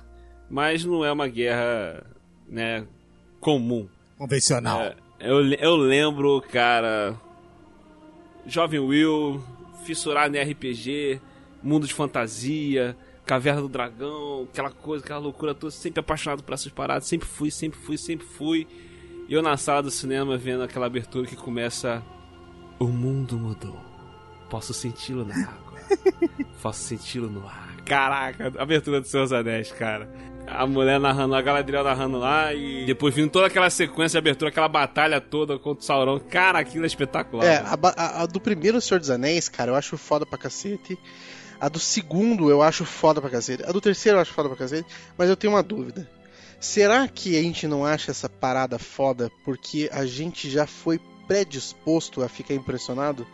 [0.48, 2.02] mas não é uma guerra,
[2.48, 2.84] né,
[3.40, 3.86] comum.
[4.16, 4.80] Convencional.
[4.80, 7.14] É, eu, eu lembro, cara.
[8.46, 9.42] Jovem Will,
[9.84, 11.20] fissurado em RPG,
[11.62, 12.96] mundo de fantasia,
[13.28, 17.50] Caverna do Dragão, aquela coisa, aquela loucura toda, sempre apaixonado por essas paradas, sempre fui,
[17.50, 18.66] sempre fui, sempre fui.
[19.28, 22.02] E eu na sala do cinema vendo aquela abertura que começa.
[22.78, 23.78] O mundo mudou.
[24.48, 25.78] Posso senti-lo na água.
[26.62, 27.76] Posso senti-lo no ar.
[27.84, 30.10] Caraca, abertura dos seus anéis, cara.
[30.46, 34.48] A mulher narrando, a Galadriel narrando lá e depois vindo toda aquela sequência de abertura,
[34.50, 36.18] aquela batalha toda contra o Sauron.
[36.18, 37.44] Cara, aquilo é espetacular.
[37.44, 40.98] É, a, a- a do primeiro Senhor dos Anéis, cara, eu acho foda pra cacete.
[41.60, 43.64] A do segundo eu acho foda pra cacete.
[43.64, 44.88] A do terceiro eu acho foda pra cacete.
[45.16, 46.08] Mas eu tenho uma dúvida.
[46.60, 52.22] Será que a gente não acha essa parada foda porque a gente já foi predisposto
[52.22, 53.26] a ficar impressionado?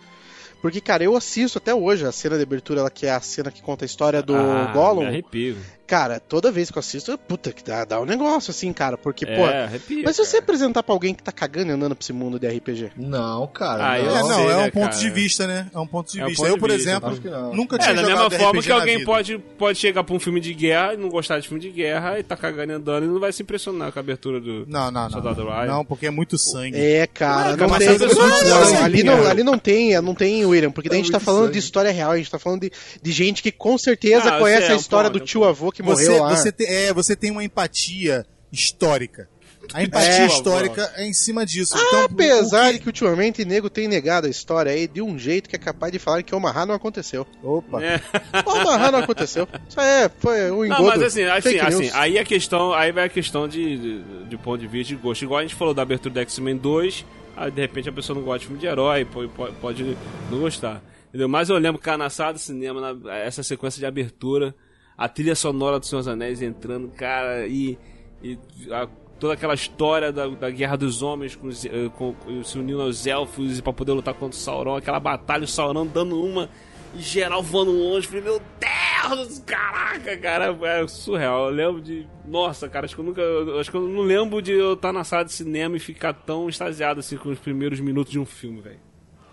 [0.61, 3.51] Porque, cara, eu assisto até hoje a cena de abertura, ela que é a cena
[3.51, 5.03] que conta a história do Ah, Gollum.
[5.03, 5.59] Me arrepio.
[5.87, 8.97] Cara, toda vez que eu assisto, puta, que dá, dá um negócio assim, cara.
[8.97, 9.32] Porque, pô.
[9.47, 10.03] É, arrepio.
[10.05, 12.49] Mas se você apresentar pra alguém que tá cagando e andando pra esse mundo de
[12.49, 12.93] RPG?
[12.97, 13.91] Não, cara.
[13.91, 14.28] Ah, eu É, não.
[14.28, 14.97] não, sei, é um né, ponto cara?
[14.97, 15.66] de vista, né?
[15.74, 16.43] É um ponto de É um vista.
[16.43, 17.55] ponto eu, por vista, exemplo, não.
[17.55, 20.18] nunca É, tinha da jogado mesma RPG forma que alguém pode, pode chegar pra um
[20.18, 23.05] filme de guerra e não gostar de filme de guerra e tá cagando e andando
[23.05, 25.11] e não vai se impressionar com a abertura do Não, não, não.
[25.11, 25.66] Soldado Não, Ryan.
[25.66, 26.78] não, porque é muito sangue.
[26.78, 27.99] É, cara, não mas tem.
[27.99, 31.05] não, não sabe, ali, não, ali não tem, não tem, William, porque daí É a
[31.05, 32.72] gente tá falando de história real, a gente tá falando de,
[33.03, 35.70] de gente que com certeza Ah, conhece é a um história do é tio avô
[35.75, 36.35] que Você, morreu lá.
[36.37, 39.29] você, tem, é, você tem uma empatia histórica.
[39.72, 40.27] A empatia É.
[40.27, 41.72] histórica é em cima disso.
[41.75, 45.18] Ah, então, Apesar de que ultimamente o nego tem negado a história aí de um
[45.18, 47.25] jeito que é capaz de falar que o Omaha não aconteceu.
[47.25, 47.83] que- Opa.
[47.83, 47.99] É.
[48.47, 49.49] O Omaha não aconteceu.
[49.68, 50.83] Isso é, foi um engodo.
[50.83, 54.37] Não, mas assim, assim, assim, aí a questão, aí vai a questão de, de, de
[54.37, 55.22] ponto de vista de gosto.
[55.22, 57.05] Igual a gente falou da abertura do X-Men 2,
[57.35, 59.97] aí de repente a pessoa não gosta de filme de herói, pode, pode, pode
[60.31, 60.83] não gostar.
[61.09, 61.29] Entendeu?
[61.29, 64.55] Mas eu lembro, cara, na sala do cinema, na- essa sequência de abertura,
[64.97, 67.78] a trilha sonora do Senhor Anéis entrando, cara, e,
[68.22, 68.38] e
[68.70, 68.88] a-
[69.18, 72.14] toda aquela história da, da Guerra dos Homens com, os, eh, com,
[72.45, 76.20] se unindo aos elfos pra poder lutar contra o Sauron, aquela batalha, o Sauron dando
[76.22, 76.49] uma
[76.95, 78.07] e geral voando longe.
[78.07, 81.47] Falei, meu Deus, caraca, cara, é surreal.
[81.47, 82.07] Eu lembro de.
[82.26, 83.22] Nossa, cara, acho que eu nunca.
[83.61, 86.49] Acho que eu não lembro de eu estar na sala de cinema e ficar tão
[86.49, 88.80] extasiado assim com os primeiros minutos de um filme, velho.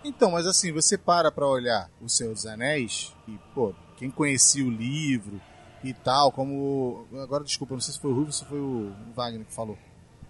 [0.04, 4.64] Então, mas assim, você para pra olhar O Senhor dos Anéis, e, pô, quem conhecia
[4.64, 5.40] o livro
[5.84, 7.06] e tal, como.
[7.22, 9.76] Agora, desculpa, não sei se foi o Ruivo ou se foi o Wagner que falou.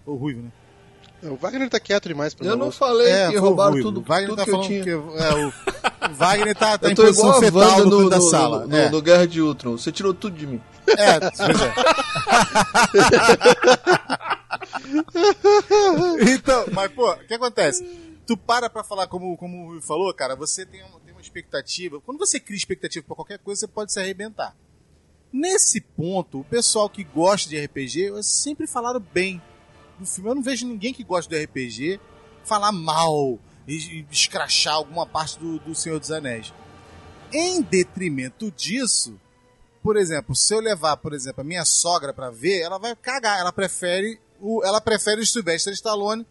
[0.05, 0.51] Foi o Ruivo, né?
[1.23, 3.87] O Wagner tá quieto demais pra Eu não falei que foi o roubaram Ruivo.
[3.87, 4.83] tudo, O Wagner tudo tá que eu falando tinha.
[4.83, 4.89] que.
[4.89, 5.47] É, o,
[6.11, 8.21] o Wagner tá, tá em Eu tô igual posição a fetal no no, da no-
[8.29, 8.67] sala.
[8.67, 8.89] no- é.
[8.89, 9.77] no Guerra de Ultron.
[9.77, 10.61] Você tirou tudo de mim.
[10.87, 11.73] É, pois é.
[16.35, 17.83] então, mas pô, o que acontece?
[18.25, 21.21] Tu para pra falar como, como o Rui falou, cara, você tem uma, tem uma
[21.21, 21.99] expectativa.
[22.01, 24.55] Quando você cria expectativa pra qualquer coisa, você pode se arrebentar.
[25.33, 29.41] Nesse ponto, o pessoal que gosta de RPG, sempre falaram bem
[29.97, 30.29] do filme.
[30.29, 31.99] Eu não vejo ninguém que gosta de RPG
[32.43, 36.53] falar mal e, escrachar alguma parte do, do Senhor dos Anéis.
[37.31, 39.19] Em detrimento disso,
[39.81, 43.39] por exemplo, se eu levar, por exemplo, a minha sogra pra ver, ela vai cagar.
[43.39, 46.25] Ela prefere o, ela prefere o Sylvester Stallone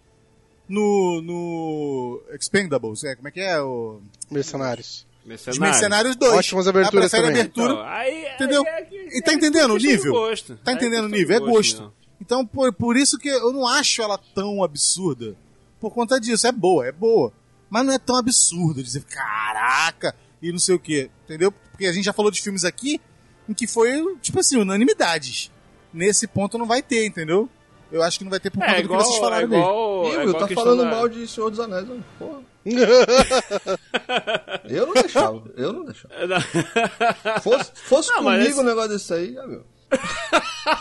[0.69, 3.03] no, no Expendables.
[3.03, 3.61] É, como é que é?
[3.61, 4.01] O,
[4.31, 5.07] Mercenários.
[5.25, 6.33] Os Mercenários 2.
[6.35, 7.41] Ótimas aberturas ela prefere também.
[7.43, 7.73] abertura.
[7.73, 8.67] Então, aí, aí Entendeu?
[8.67, 10.13] é que- E tá é entendendo o questão de nível?
[10.13, 10.57] gosto.
[10.65, 11.37] Tá Aí entendendo o nível?
[11.37, 11.93] É gosto.
[12.21, 15.37] Então, por, por isso que eu não acho ela tão absurda.
[15.81, 16.47] Por conta disso.
[16.47, 17.33] É boa, é boa.
[17.69, 18.83] Mas não é tão absurda.
[18.83, 21.11] Dizer, caraca, e não sei o que.
[21.25, 21.51] Entendeu?
[21.53, 23.01] Porque a gente já falou de filmes aqui
[23.49, 25.51] em que foi, tipo assim, unanimidades.
[25.93, 27.49] Nesse ponto não vai ter, entendeu?
[27.91, 29.49] Eu acho que não vai ter por conta É do que vocês igual, é falaram
[29.49, 29.63] mesmo.
[29.65, 32.05] igual, Ih, é igual tá questão falando da- mal de Senhor dos Anéis, mano.
[32.19, 32.41] Porra.
[34.69, 36.15] Eu não deixava, eu não deixava.
[37.43, 39.65] Fosse, fosse Não, comigo esse- o negócio desse aí, já viu.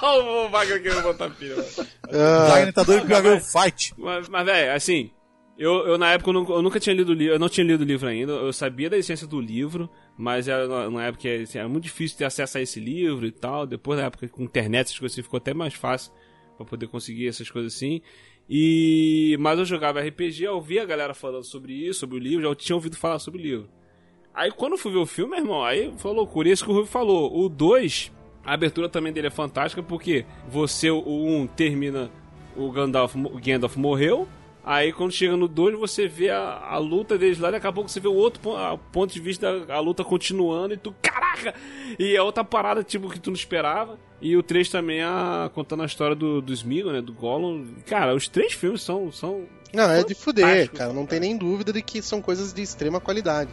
[0.03, 1.55] o Wagner querendo botar pilha.
[1.55, 3.93] O Wagner tá doido pra ver o fight.
[3.97, 5.11] Mas, mas velho, assim,
[5.57, 7.65] eu, eu na época eu nunca, eu nunca tinha lido o livro, eu não tinha
[7.65, 11.57] lido o livro ainda, eu sabia da essência do livro, mas era na- época assim,
[11.59, 13.65] era muito difícil ter acesso a esse livro e tal.
[13.65, 16.11] Depois da época com internet, essas coisas assim, ficou até mais fácil
[16.57, 18.01] pra poder conseguir essas coisas assim.
[18.49, 22.47] E mas eu jogava RPG, eu ouvia a galera falando sobre isso, sobre o livro,
[22.47, 23.69] já tinha ouvido falar sobre o livro.
[24.33, 26.49] Aí quando eu fui ver o filme, meu irmão, aí foi loucura.
[26.49, 27.37] Isso que o Rui falou.
[27.37, 28.11] O 2,
[28.43, 32.11] a abertura também dele é fantástica, porque você, o 1, um, termina
[32.55, 34.27] o Gandalf, o Gandalf morreu.
[34.63, 37.71] Aí quando chega no 2, você vê a, a luta deles lá, e daqui a
[37.71, 40.77] pouco você vê o outro pon- a- ponto de vista da a luta continuando e
[40.77, 41.55] tu, caraca!
[41.97, 43.97] E é outra parada, tipo, que tu não esperava.
[44.21, 47.65] E o 3 também, a, contando a história do, do Smeagol, né, do Gollum.
[47.87, 49.11] Cara, os três filmes são...
[49.11, 50.93] são Não, é de fuder, cara.
[50.93, 51.19] Não tem fantástico.
[51.21, 53.49] nem dúvida de que são coisas de extrema qualidade.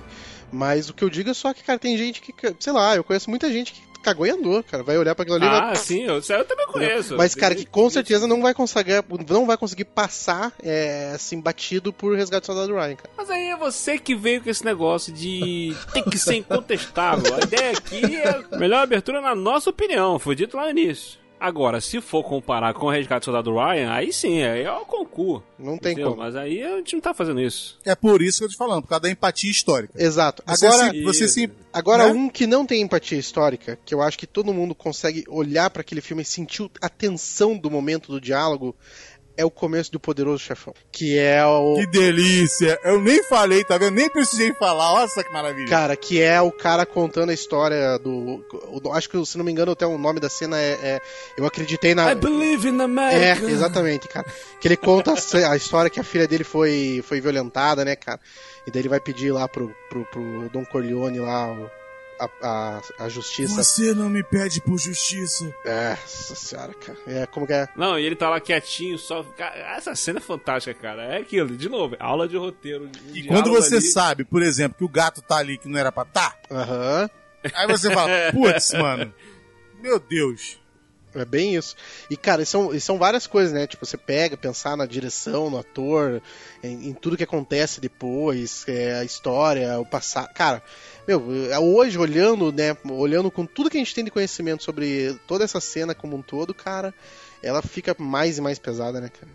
[0.53, 3.03] Mas o que eu digo é só que, cara, tem gente que, sei lá, eu
[3.05, 4.83] conheço muita gente que cagou e andou, cara.
[4.83, 5.73] Vai olhar pra aquilo ali e vai...
[5.73, 7.17] Ah, sim, eu, eu também conheço.
[7.17, 11.93] Mas, cara, que com certeza não vai conseguir, não vai conseguir passar, é, assim, batido
[11.93, 13.11] por Resgate do Soldado Ryan, cara.
[13.17, 17.35] Mas aí é você que veio com esse negócio de tem que ser incontestável.
[17.35, 21.19] A ideia aqui é a melhor abertura na nossa opinião, foi dito lá no início.
[21.41, 24.85] Agora, se for comparar com o Resgate do Soldado Ryan, aí sim, aí é o
[24.85, 25.45] concurso.
[25.59, 26.11] Não tem entendeu?
[26.11, 26.23] como.
[26.23, 27.79] Mas aí a gente não tá fazendo isso.
[27.85, 29.93] É por isso que eu tô te falando, por causa da empatia histórica.
[29.97, 30.43] Exato.
[30.47, 32.13] Você Agora, se, você se Agora, né?
[32.13, 35.83] um que não tem empatia histórica, que eu acho que todo mundo consegue olhar pra
[35.83, 38.75] aquele filme e sentir a tensão do momento do diálogo,
[39.39, 40.75] é o começo do Poderoso Chefão.
[40.93, 41.77] Que é o.
[41.77, 42.79] Que delícia!
[42.83, 43.95] Eu nem falei, tá vendo?
[43.95, 44.93] Nem precisei falar.
[44.93, 45.69] Olha só que maravilha.
[45.69, 48.45] Cara, que é o cara contando a história do.
[48.93, 50.73] Acho que, se não me engano, até o nome da cena é.
[50.83, 51.01] é-
[51.39, 52.11] eu acreditei na.
[52.11, 53.47] I believe in É, America.
[53.49, 54.27] exatamente, cara.
[54.61, 58.19] Que ele conta a, história que a filha dele foi, foi violentada, né, cara?
[58.67, 61.71] E daí ele vai pedir lá pro, pro, pro Don Corleone lá o-
[62.19, 63.63] a, a, a justiça.
[63.63, 65.53] Você não me pede por justiça.
[65.65, 66.99] É, nossa senhora, cara.
[67.07, 67.69] É, como que é?
[67.77, 69.23] Não, e ele tá lá quietinho, só.
[69.23, 71.03] Cara, essa cena é fantástica, cara.
[71.05, 72.85] É aquilo, de novo, aula de roteiro.
[73.11, 73.85] um E quando você ali.
[73.85, 77.09] sabe, por exemplo, que o gato tá ali que não era pra tá, Aham.
[77.55, 79.13] aí você fala, putz, mano,
[79.81, 80.58] meu Deus.
[81.15, 81.75] É bem isso.
[82.11, 83.67] E, cara, são, são várias coisas, né?
[83.67, 86.21] Tipo, você pega, pensar na direção, no ator,
[86.63, 90.33] em, em tudo que acontece depois, é, a história, o passado.
[90.35, 90.63] Cara,
[91.07, 92.77] meu, é, hoje, olhando, né?
[92.91, 96.23] Olhando com tudo que a gente tem de conhecimento sobre toda essa cena como um
[96.23, 96.95] todo, cara,
[97.43, 99.33] ela fica mais e mais pesada, né, cara?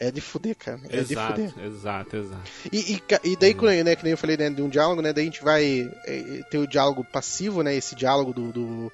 [0.00, 0.80] É de fuder, cara.
[0.88, 1.66] É de Exato, fuder.
[1.66, 2.50] exato, exato.
[2.72, 5.12] E, e, e daí, quando, né, que nem eu falei, né, de um diálogo, né,
[5.12, 8.92] daí a gente vai é, ter o diálogo passivo, né, esse diálogo do, do,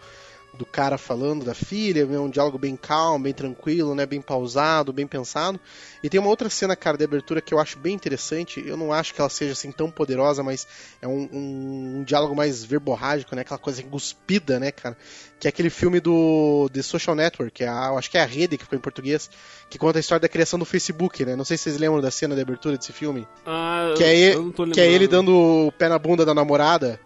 [0.57, 4.92] do cara falando da filha, é um diálogo bem calmo, bem tranquilo, né, bem pausado,
[4.92, 5.61] bem pensado.
[6.02, 8.92] E tem uma outra cena, cara, de abertura que eu acho bem interessante, eu não
[8.92, 10.66] acho que ela seja assim tão poderosa, mas
[11.02, 14.96] é um, um, um diálogo mais verborrágico, né, aquela coisa enguspida, né, cara,
[15.38, 18.26] que é aquele filme do The Social Network, é a, eu acho que é a
[18.26, 19.28] rede que ficou em português,
[19.68, 22.11] que conta a história da criação do Facebook, né, não sei se vocês lembram da
[22.11, 23.26] cena de abertura desse filme.
[23.44, 25.11] Ah, Que é, eu- ele, tô que é ele lembrando.
[25.26, 26.98] dando o pé na bunda da namorada.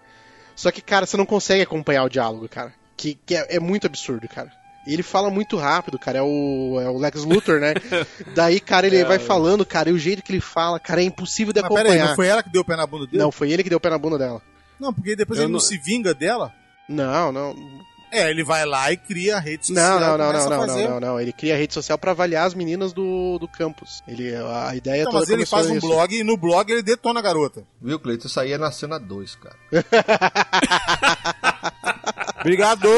[0.56, 2.74] Só que, cara, você não consegue acompanhar o diálogo, cara.
[3.00, 4.52] Que, que é, é muito absurdo, cara.
[4.86, 6.18] E ele fala muito rápido, cara.
[6.18, 7.72] É o, é o Lex Luthor, né?
[8.34, 11.04] Daí, cara, ele É, vai falando, cara, e o jeito que ele fala, cara, é
[11.04, 12.08] impossível de Mas peraí, acompanhar.
[12.08, 13.18] não foi ela que deu o pé na bunda dele?
[13.22, 14.42] Não, foi ele que deu o pé na bunda dela.
[14.78, 16.52] Não, porque depois Eu ele não, não- se vinga dela.
[16.88, 17.54] Não, não.
[18.12, 20.00] É, ele vai lá e cria a rede social.
[20.00, 20.82] Não, não, não, não, a não, fazer.
[20.84, 21.20] não, não, não.
[21.20, 24.02] Ele cria rede social pra avaliar as meninas do, do campus.
[24.08, 25.86] Ele, a ideia Não, toda mas ele faz um nisso.
[25.86, 27.62] blog e no blog ele detona a garota.
[27.80, 28.26] Viu, Cleiton?
[28.26, 29.56] Isso aí é na cena 2, cara.
[32.40, 32.88] Obrigado.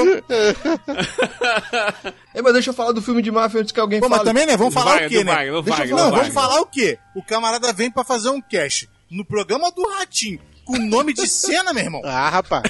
[2.34, 4.30] É, mas deixa eu falar do filme de máfia antes que alguém Pô, mas fale.
[4.30, 4.56] também, né?
[4.56, 5.32] Vamos falar vai, o quê, né?
[5.34, 6.20] vai, não vai, eu- não não, vai.
[6.20, 6.98] vamos falar o quê?
[7.14, 10.40] O camarada vem pra fazer um cast no programa do Ratinho,
[10.72, 12.02] com nome de cena, meu irmão.
[12.04, 12.62] Ah, rapaz.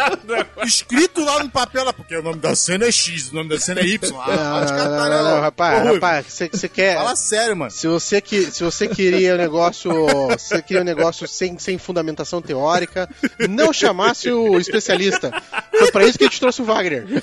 [0.64, 3.58] Escrito lá no papel, lá, porque o nome da cena é X, o nome da
[3.58, 4.12] cena é Y.
[4.20, 6.96] Ah, Não, não, não, não, rapaz, Ô, rapaz, você quer.
[6.96, 7.70] Fala sério, mano.
[7.70, 9.90] Se você, que, se você queria um negócio,
[10.38, 13.08] se você queria um negócio sem, sem fundamentação teórica,
[13.48, 15.30] não chamasse o especialista.
[15.78, 17.06] Foi pra isso que a gente trouxe o Wagner.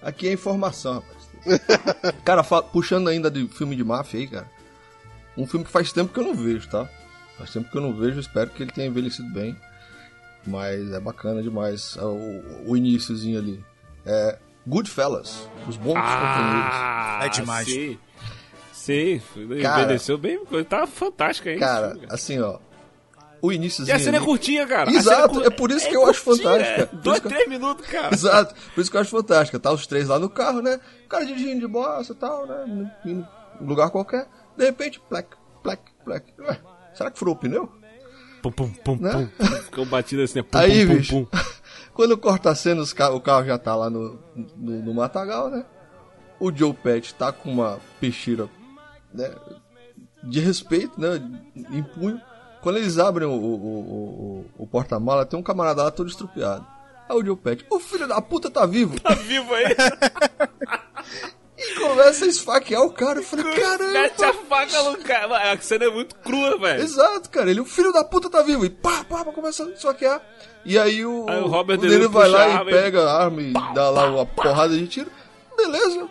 [0.00, 1.60] Aqui é informação, rapaz.
[2.24, 4.50] cara, puxando ainda de filme de máfia aí, cara.
[5.36, 6.88] Um filme que faz tempo que eu não vejo, tá?
[7.42, 9.56] Faz tempo que eu não vejo, espero que ele tenha envelhecido bem.
[10.46, 13.64] Mas é bacana demais é o, o iníciozinho ali.
[14.06, 16.72] É Goodfellas, os bons companheiros.
[16.72, 17.66] Ah, É demais.
[17.68, 17.98] Sim,
[18.72, 19.20] sim
[19.60, 19.82] Cara.
[19.82, 20.38] envelheceu bem,
[20.68, 21.58] tá fantástico aí.
[21.58, 22.58] Cara, assim, ó.
[23.40, 23.96] O E iníciozinho.
[23.96, 24.88] a cena é ali- curtinha, cara.
[24.92, 26.82] Exato, cena é por isso que eu acho curtinha, fantástica.
[26.82, 28.14] é Por Dois, isso que eu- três minutos, cara.
[28.14, 29.58] Exato, por isso que eu acho fantástica.
[29.58, 30.78] Tá os três lá no carro, né?
[31.04, 32.92] O cara dirigindo de bosta e tal, né?
[33.04, 33.14] Em
[33.60, 34.28] um lugar qualquer.
[34.56, 35.26] De repente, plec,
[35.62, 36.24] plec, plec.
[36.40, 36.60] Ué,
[36.94, 37.70] será que furou o pneu?
[38.42, 39.30] Pum, pum, pum, Né?
[39.38, 39.46] pum.
[39.46, 40.42] Ficou batido assim, né?
[40.42, 41.38] Pum, Aí, pum, bicho, pum, pum.
[41.94, 44.18] quando corta a cena, o carro já tá lá no,
[44.56, 45.64] no, no matagal, né?
[46.40, 48.48] O Joe Pet tá com uma peixeira
[49.14, 49.30] né,
[50.24, 51.22] de respeito, né?
[51.54, 52.20] Em punho.
[52.62, 56.66] Quando eles abrem o, o, o, o- o porta-mala, tem um camarada lá todo estrupiado.
[57.08, 58.98] Aí o Joe Pet, o filho da puta tá vivo.
[59.00, 59.66] Tá vivo aí.
[61.92, 63.18] Começa a esfaquear o cara.
[63.18, 64.08] Eu falei, Mete caramba.
[64.28, 65.52] a faca no cara.
[65.52, 66.82] A cena é muito crua, velho.
[66.82, 67.50] Exato, cara.
[67.50, 68.64] Ele, o filho da puta tá vivo.
[68.64, 70.22] E pá, pá, pá, começa a esfaquear.
[70.64, 73.52] E aí o, Aí o Robert o Niro vai lá e pega a arma e
[73.74, 75.10] dá lá uma porrada de tiro.
[75.54, 76.08] Beleza.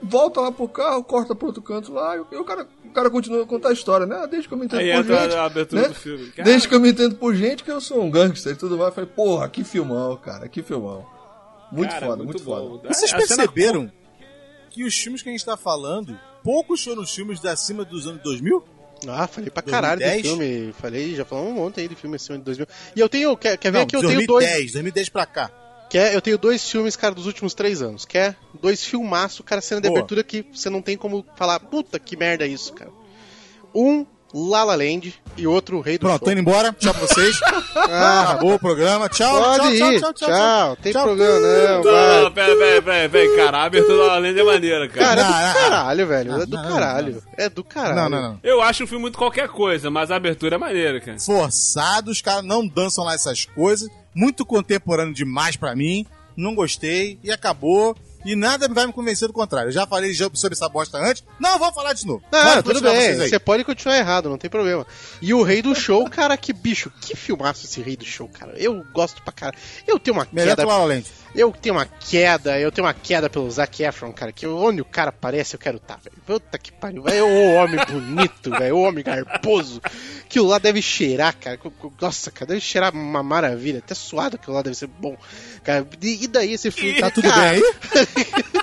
[0.00, 2.16] Volta lá pro carro, corta pro outro canto lá.
[2.16, 4.26] E o cara, o cara continua a contar a história, né?
[4.30, 5.34] Desde que eu me entendo Aí por gente.
[5.34, 5.88] a abertura né?
[5.88, 6.30] do filme.
[6.30, 8.76] Cara, Desde que eu me entendo por gente que eu sou um gangster e tudo
[8.78, 8.88] mais.
[8.88, 11.04] Eu falei, porra, que filmão, cara, que filmão.
[11.70, 12.78] Muito cara, foda, muito, bom.
[12.78, 12.92] foda.
[12.92, 13.90] Vocês perceberam
[14.72, 18.06] que os filmes que a gente tá falando, poucos foram os filmes de acima dos
[18.06, 18.64] anos 2000?
[19.08, 20.22] Ah, falei pra caralho 2010?
[20.22, 20.72] do filme.
[20.72, 22.66] Falei, já falamos um monte aí de filme ano de 2000.
[22.96, 25.50] E eu tenho, quer, quer ver Não, que eu tenho dois, 2010, 2010 pra cá.
[25.90, 28.04] quer, eu tenho dois filmes, cara, dos últimos três anos.
[28.04, 29.98] Quer dois filmaços, cara, cena de Boa.
[29.98, 32.90] abertura que você não tem como falar, puta que merda é isso, cara.
[33.74, 36.32] Um, La La Land e outro Rei do Pronto, tô Show.
[36.32, 36.72] indo embora.
[36.78, 37.38] Tchau pra vocês.
[37.74, 39.08] Ah, Acabou o programa.
[39.08, 40.00] Tchau, pode tchau, ir.
[40.00, 40.76] tchau, tchau, tchau.
[40.76, 41.04] tem Tchau.
[41.04, 42.30] problema não, Não, vai.
[42.30, 43.58] pera, pera, pera, pera, cara.
[43.58, 45.06] A abertura da Lenda é maneira, cara.
[45.06, 46.30] Cara, é do Não, não, caralho, velho.
[46.32, 47.22] não, É do não, não, caralho.
[47.36, 47.96] É do caralho.
[47.96, 48.40] Não, não, não.
[48.42, 51.18] Eu acho o filme muito qualquer coisa, mas a abertura é maneira, cara.
[51.18, 53.88] Forçado, os caras não dançam lá essas coisas.
[54.14, 56.06] Muito contemporâneo demais pra mim.
[56.36, 57.96] Não gostei e acabou.
[58.24, 59.68] E nada vai me convencer do contrário.
[59.68, 61.24] Eu já falei sobre essa bosta antes.
[61.40, 62.22] Não, vou falar de novo.
[62.30, 63.16] Não, Pode tudo bem.
[63.16, 64.86] Você pode continuar errado, não tem problema.
[65.20, 68.52] E o Rei do Show, cara, que bicho, que filmaço esse Rei do Show, cara.
[68.56, 69.58] Eu gosto pra caralho.
[69.86, 70.68] Eu tenho uma Melhor que queda.
[70.68, 71.06] o La Land.
[71.34, 74.84] Eu tenho uma queda, eu tenho uma queda pelo Zac Efron, cara, que onde o
[74.84, 76.16] cara aparece eu quero estar, velho.
[76.26, 77.26] Puta que pariu, velho.
[77.26, 78.76] Ô homem bonito, velho.
[78.76, 79.80] Ô homem garboso.
[80.24, 81.58] Aquilo lá deve cheirar, cara.
[82.00, 83.78] Nossa, cara, deve cheirar uma maravilha.
[83.78, 85.16] Até suado aquilo lá deve ser bom.
[85.62, 87.00] Cara, e daí esse filme.
[87.00, 87.62] Tá tudo cara, bem aí?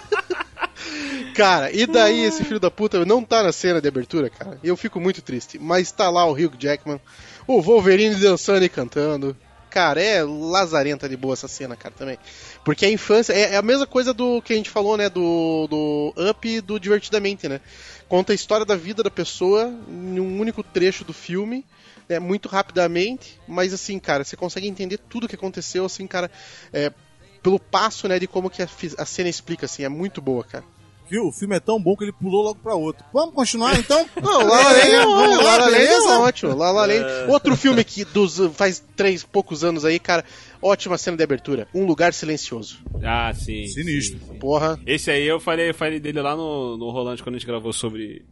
[1.40, 4.60] Cara, e daí esse filho da puta não tá na cena de abertura, cara?
[4.62, 5.58] Eu fico muito triste.
[5.58, 7.00] Mas tá lá o Hugh Jackman,
[7.48, 9.38] o Wolverine dançando e cantando.
[9.70, 12.18] Cara, é lazarenta de boa essa cena, cara, também.
[12.66, 15.08] Porque a infância é, é a mesma coisa do que a gente falou, né?
[15.10, 17.62] Do, do Up e do Divertidamente, né?
[18.10, 21.64] Conta a história da vida da pessoa em um único trecho do filme,
[22.10, 26.32] né, muito rapidamente, mas assim, cara, você consegue entender tudo o que aconteceu, assim, cara,
[26.74, 26.92] é,
[27.44, 30.66] pelo passo, né, de como que a, a cena explica, assim, é muito boa, cara.
[31.10, 31.28] Viu?
[31.28, 33.04] O filme é tão bom que ele pulou logo pra outro.
[33.12, 34.08] Vamos continuar então?
[34.22, 36.56] Não, La La Land é, vamos ótimo, lá, La La Land é ótimo.
[36.56, 37.32] La La Land.
[37.32, 40.24] Outro filme que dos, faz três poucos anos aí, cara,
[40.62, 41.68] ótima cena de abertura.
[41.74, 42.80] Um Lugar Silencioso.
[43.04, 43.66] Ah, sim.
[43.66, 44.20] Sinistro.
[44.20, 44.40] sim, sim.
[44.40, 44.80] Porra.
[44.86, 48.24] Esse aí eu falei, falei dele lá no, no Rolante quando a gente gravou sobre,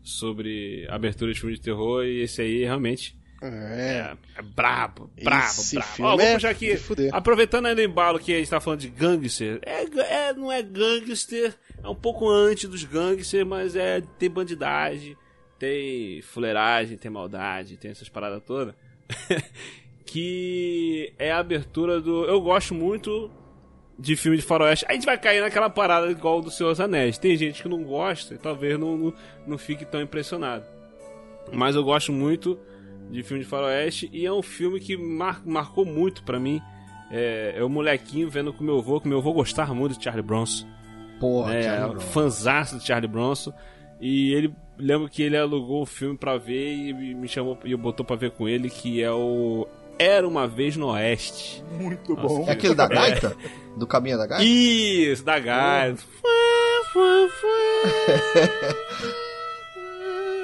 [0.00, 2.04] sobre abertura de filme de terror.
[2.04, 3.46] E esse aí realmente É.
[3.46, 6.02] é, é brabo, brabo, Esse brabo.
[6.02, 6.78] Ó, vou é puxar aqui.
[7.10, 9.60] Aproveitando aí no embalo que a gente tá falando de gangster.
[9.62, 9.84] É,
[10.28, 15.16] é, não é gangster, é um pouco antes dos gangsters, mas é tem bandidagem,
[15.58, 18.74] tem fuleiragem, tem maldade, tem essas paradas todas.
[20.04, 22.24] que é a abertura do.
[22.24, 23.30] Eu gosto muito
[23.98, 24.84] de filme de faroeste.
[24.88, 27.16] A gente vai cair naquela parada igual do Senhor dos Anéis.
[27.16, 29.14] Tem gente que não gosta e talvez não, não,
[29.46, 30.64] não fique tão impressionado.
[31.52, 32.58] Mas eu gosto muito
[33.10, 36.60] de filme de faroeste e é um filme que mar- marcou muito pra mim.
[37.10, 40.22] É, é o molequinho vendo com meu avô, que meu avô gostava muito de Charlie
[40.24, 40.66] Bronson.
[41.18, 42.00] Porra, É, Charlie Brown.
[42.00, 43.52] fanzaço de Charlie Bronson.
[44.00, 48.06] E ele lembro que ele alugou o filme pra ver e me chamou e botou
[48.06, 49.66] pra ver com ele, que é o
[49.98, 51.62] Era uma vez no Oeste.
[51.72, 52.46] Muito Nossa, bom.
[52.48, 53.36] É aquele da gaita?
[53.76, 54.44] Do caminho da gaita?
[54.44, 55.94] Isso, da Gaia.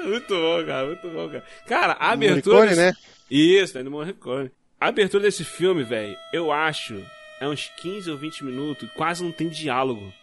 [0.07, 1.43] muito bom, cara, muito bom, cara.
[1.67, 2.57] Cara, a abertura.
[2.57, 2.93] Morricone, desse- né?
[3.29, 4.51] Isso, é do Morricone.
[4.79, 7.03] A abertura desse filme, velho, eu acho,
[7.39, 10.13] é uns 15 ou 20 minutos, quase não tem diálogo.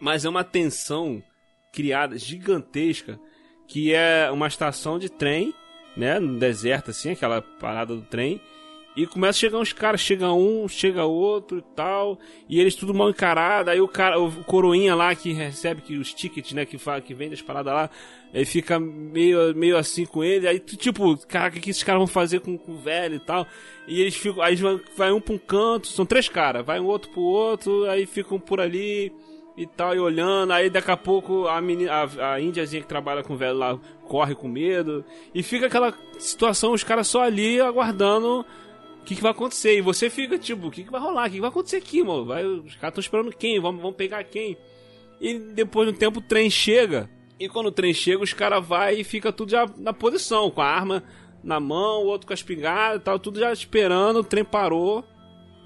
[0.00, 1.22] Mas é uma tensão
[1.72, 3.18] criada gigantesca,
[3.66, 5.54] que é uma estação de trem,
[5.96, 8.40] né, no deserto assim, aquela parada do trem.
[8.98, 12.18] E começa a chegar uns caras, chega um, chega outro e tal,
[12.48, 16.12] e eles tudo mal encarado, aí o cara, o coroinha lá que recebe que os
[16.12, 17.90] tickets, né, que fala que vende as paradas lá,
[18.34, 22.00] ele fica meio, meio assim com ele, aí tu, tipo, cara, o que, esses caras
[22.00, 23.46] vão fazer com, com o velho e tal?
[23.86, 24.56] E eles ficam, aí
[24.96, 28.40] vai, um pra um canto, são três caras, vai um outro pro outro, aí ficam
[28.40, 29.12] por ali
[29.56, 33.22] e tal, e olhando, aí daqui a pouco a, menina, a, a índiazinha que trabalha
[33.22, 33.78] com o velho lá
[34.08, 38.44] corre com medo, e fica aquela situação, os caras só ali aguardando
[39.08, 39.78] que, que vai acontecer.
[39.78, 41.22] E você fica tipo, o que, que vai rolar?
[41.22, 42.26] O que, que vai acontecer aqui, mano?
[42.26, 43.58] Vai, os caras estão esperando quem?
[43.58, 44.56] Vamos, vamos pegar quem?
[45.18, 47.08] E depois de um tempo o trem chega.
[47.40, 50.60] E quando o trem chega, os caras vai e fica tudo já na posição, com
[50.60, 51.02] a arma
[51.42, 54.18] na mão, o outro com a espingarda e tal, tudo já esperando.
[54.18, 55.02] O trem parou,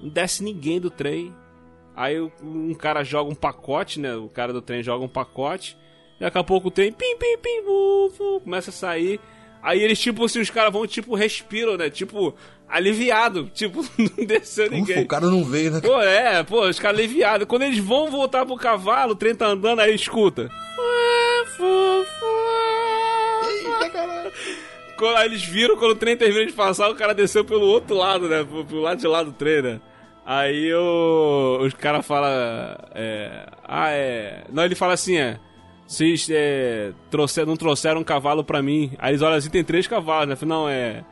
[0.01, 1.35] não desce ninguém do trem.
[1.95, 4.15] Aí um cara joga um pacote, né?
[4.15, 5.77] O cara do trem joga um pacote.
[6.19, 9.19] Daqui a pouco o trem, pim, pim, pim, vu, vu, começa a sair.
[9.61, 11.89] Aí eles, tipo assim, os caras vão, tipo, respiram, né?
[11.89, 12.35] Tipo,
[12.67, 13.49] aliviado.
[13.53, 15.03] Tipo, não desceu Ufa, ninguém.
[15.03, 15.81] o cara não veio, né?
[15.81, 17.47] Pô, é, pô, os caras aliviados.
[17.47, 20.49] Quando eles vão voltar pro cavalo, o trem tá andando, aí escuta.
[23.47, 24.31] Eita, caralho.
[24.97, 27.95] Quando, aí eles viram, quando o trem terminou de passar, o cara desceu pelo outro
[27.95, 28.43] lado, né?
[28.43, 29.81] Pro, pro lado de lá do trem, né?
[30.25, 32.29] Aí o, os caras falam.
[32.93, 34.43] É, ah, é.
[34.51, 35.37] Não, ele fala assim, é.
[35.85, 38.93] Vocês é, trouxer, não trouxeram um cavalo pra mim.
[38.97, 40.35] Aí eles olham assim, tem três cavalos, né?
[40.35, 41.03] Fala, Não, é.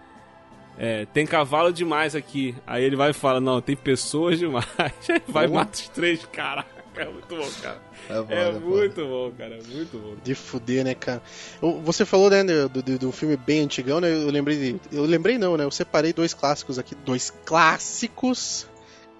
[0.84, 2.56] É, tem cavalo demais aqui.
[2.66, 4.66] Aí ele vai e fala, não, tem pessoas demais.
[4.80, 6.82] Aí vai e mata os três, caraca.
[6.96, 7.80] É muito bom, cara.
[8.10, 8.60] É, foda, É foda.
[8.66, 9.56] muito bom, cara.
[9.60, 10.16] É muito bom.
[10.24, 11.22] De fuder, né, cara?
[11.84, 14.12] Você falou, né, do, do, do filme bem antigão, né?
[14.12, 14.58] Eu lembrei.
[14.74, 15.64] de- Eu lembrei não, né?
[15.64, 16.96] Eu separei dois clássicos aqui.
[16.96, 18.68] Dois clássicos.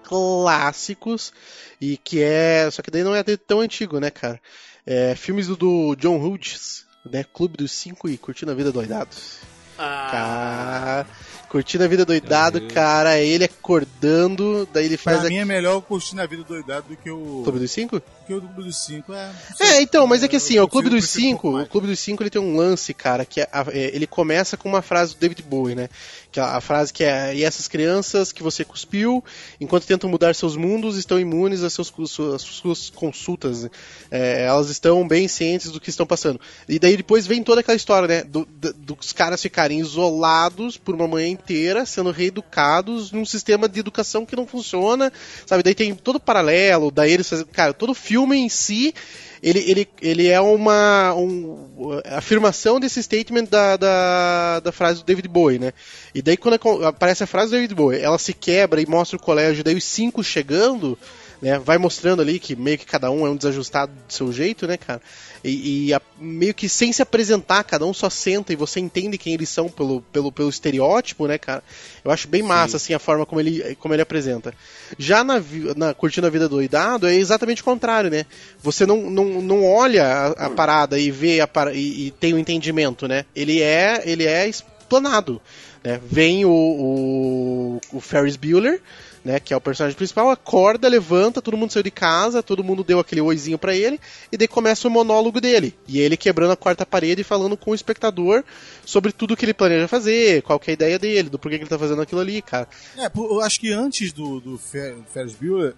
[0.02, 1.32] Clássicos.
[1.80, 2.68] E que é.
[2.70, 4.40] Só que daí não é tão antigo, né, cara?
[4.84, 7.24] É, filmes do, do John Hughes, né?
[7.32, 9.38] Clube dos Cinco e Curtindo a Vida Doidados.
[9.78, 11.06] Ah, Cara,
[11.52, 15.30] curtindo a vida doidado, Meu cara, ele acordando, daí ele faz Pra a...
[15.30, 17.42] mim é melhor eu curtir na vida doidado do que o.
[17.44, 18.00] Clube dos Cinco?
[18.26, 19.12] que o Clube dos Cinco.
[19.12, 19.30] É,
[19.60, 21.66] É, então, mas é que assim, ó, o Clube dos um Cinco, pouco o.
[21.66, 24.66] Clube dos Cinco ele tem um lance, cara, que é, a- é, ele começa com
[24.68, 25.90] uma frase do David Bowie, né?
[26.32, 29.22] Que a, a frase que é, e essas crianças que você cuspiu,
[29.60, 33.70] enquanto tentam mudar seus mundos, estão imunes às seus, su- às suas consultas, né?
[34.10, 36.40] É, elas estão bem cientes do que estão passando.
[36.66, 38.24] E daí depois vem toda aquela história, né?
[38.24, 43.78] do- do- dos caras ficarem isolados por uma manhã inteira, sendo reeducados num sistema de
[43.80, 45.12] educação que não funciona,
[45.44, 45.62] sabe?
[45.62, 47.44] Daí tem todo o paralelo, daí eles fazem.
[47.46, 48.94] Cara, todo filme em si
[49.42, 55.26] ele, ele, ele é uma um, afirmação desse statement da, da, da frase do David
[55.26, 55.72] Bowie, né?
[56.14, 59.20] E daí quando aparece a frase do David Bowie, ela se quebra e mostra o
[59.22, 60.96] colégio, daí os cinco chegando,
[61.42, 61.58] né?
[61.58, 64.76] Vai mostrando ali que meio que cada um é um desajustado do seu jeito, né,
[64.76, 65.02] cara?
[65.42, 69.18] E, e a- meio que sem se apresentar, cada um só senta e você entende
[69.18, 71.64] quem eles são pelo, pelo, pelo estereótipo, né, cara?
[72.04, 74.54] Eu acho bem massa, assim, a forma como ele, como ele apresenta.
[74.96, 75.42] Já na,
[75.76, 78.24] na Curtindo a Vida Doidado é exatamente o contrário, né?
[78.62, 82.38] Você não, não, não olha a, a parada e vê a e, e tem o
[82.38, 83.24] entendimento, né?
[83.34, 85.42] Ele é, ele é explanado.
[85.82, 86.00] Né?
[86.08, 88.80] Vem o, o, o Ferris Bueller,
[89.24, 92.82] né, que é o personagem principal, acorda, levanta, todo mundo saiu de casa, todo mundo
[92.82, 94.00] deu aquele oizinho pra ele,
[94.32, 95.74] e daí começa o monólogo dele.
[95.86, 98.42] E ele quebrando a quarta parede e falando com o espectador
[98.84, 101.62] sobre tudo que ele planeja fazer, qual que é a ideia dele, do porquê que
[101.64, 102.68] ele tá fazendo aquilo ali, cara.
[102.96, 105.74] É, eu acho que antes do, do Fer- Ferris Bueller,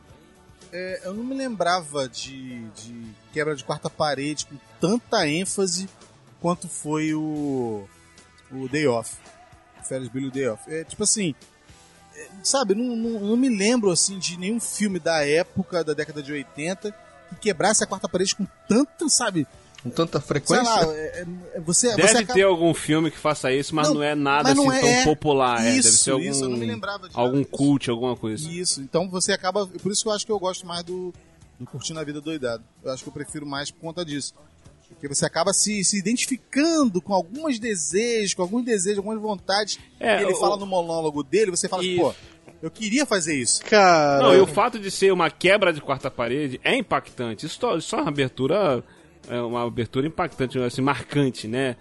[0.73, 5.89] é, eu não me lembrava de, de quebra de quarta parede com tanta ênfase
[6.41, 7.85] quanto foi o,
[8.51, 9.17] o Day Off.
[9.87, 10.63] Ferris Bueller Day Off.
[10.67, 11.35] É, tipo assim,
[12.43, 16.33] sabe, não, não, não me lembro assim de nenhum filme da época, da década de
[16.33, 16.91] 80,
[17.31, 19.47] que quebrasse a quarta parede com tanta, sabe,
[19.83, 20.63] Com tanta sei frequência.
[20.65, 23.97] lá, é, é, você, Deve você acaba- ter algum filme que faça isso, mas não,
[23.97, 25.05] Não, é nada assim é- tão é.
[25.05, 25.65] popular.
[25.65, 25.71] é.
[25.77, 28.49] Isso, Deve ser algum, isso, eu não me lembrava de algum cult, alguma coisa.
[28.49, 29.67] Isso, então você acaba.
[29.67, 31.13] Por isso que eu acho que eu gosto mais do,
[31.59, 32.63] do Curtindo a Vida Doidado.
[32.83, 34.33] Eu acho que eu prefiro mais por conta disso.
[35.05, 40.17] Porque você acaba se, se identificando com alguns desejos, com alguns desejos, algumas vontades É,
[40.17, 42.01] que ele o- fala no monólogo dele, você fala, Isso.
[42.01, 42.15] pô,
[42.63, 43.63] eu queria fazer isso.
[43.65, 47.45] Cara, Não, e o fato de ser uma quebra de quarta parede é impactante.
[47.45, 48.83] Isso só- só é uma abertura,
[49.29, 51.77] é uma abertura impactante, assim, marcante, né?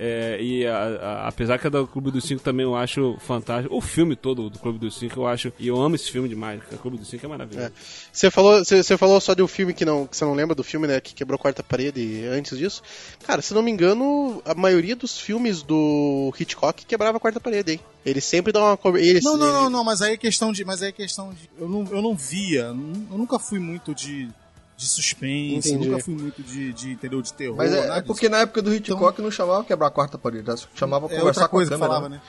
[0.00, 3.74] É, e a- a- apesar que a do Clube dos Cinco também eu acho fantástico.
[3.74, 5.52] O filme todo do Clube dos Cinco eu acho.
[5.58, 6.60] E eu amo esse filme demais.
[6.70, 7.72] O Clube dos Cinco é maravilhoso.
[8.12, 10.62] Você falou, você, falou só de um filme que não, que você não lembra do
[10.62, 11.00] filme, né?
[11.00, 12.80] Que quebrou a quarta parede antes disso.
[13.26, 17.72] Cara, se não me engano, a maioria dos filmes do Hitchcock quebrava a quarta parede,
[17.72, 17.80] hein?
[18.06, 18.78] Ele sempre dá uma.
[19.00, 20.64] Ele, Não, não, ele- não, não, mas aí é questão de.
[20.64, 21.50] Mas aí é questão de.
[21.60, 22.66] Eu não, eu não via.
[22.66, 24.28] Eu nunca fui muito de,
[24.78, 25.88] de suspense, Entendi.
[25.88, 27.56] nunca fui muito de, de, entendeu, de terror.
[27.56, 31.08] Mas é, é porque na época do Hitchcock não chamava quebrar a quarta parede, chamava
[31.08, 31.16] disso.
[31.16, 31.88] é conversar outra com a coisa câmera.
[31.88, 32.20] falava, né?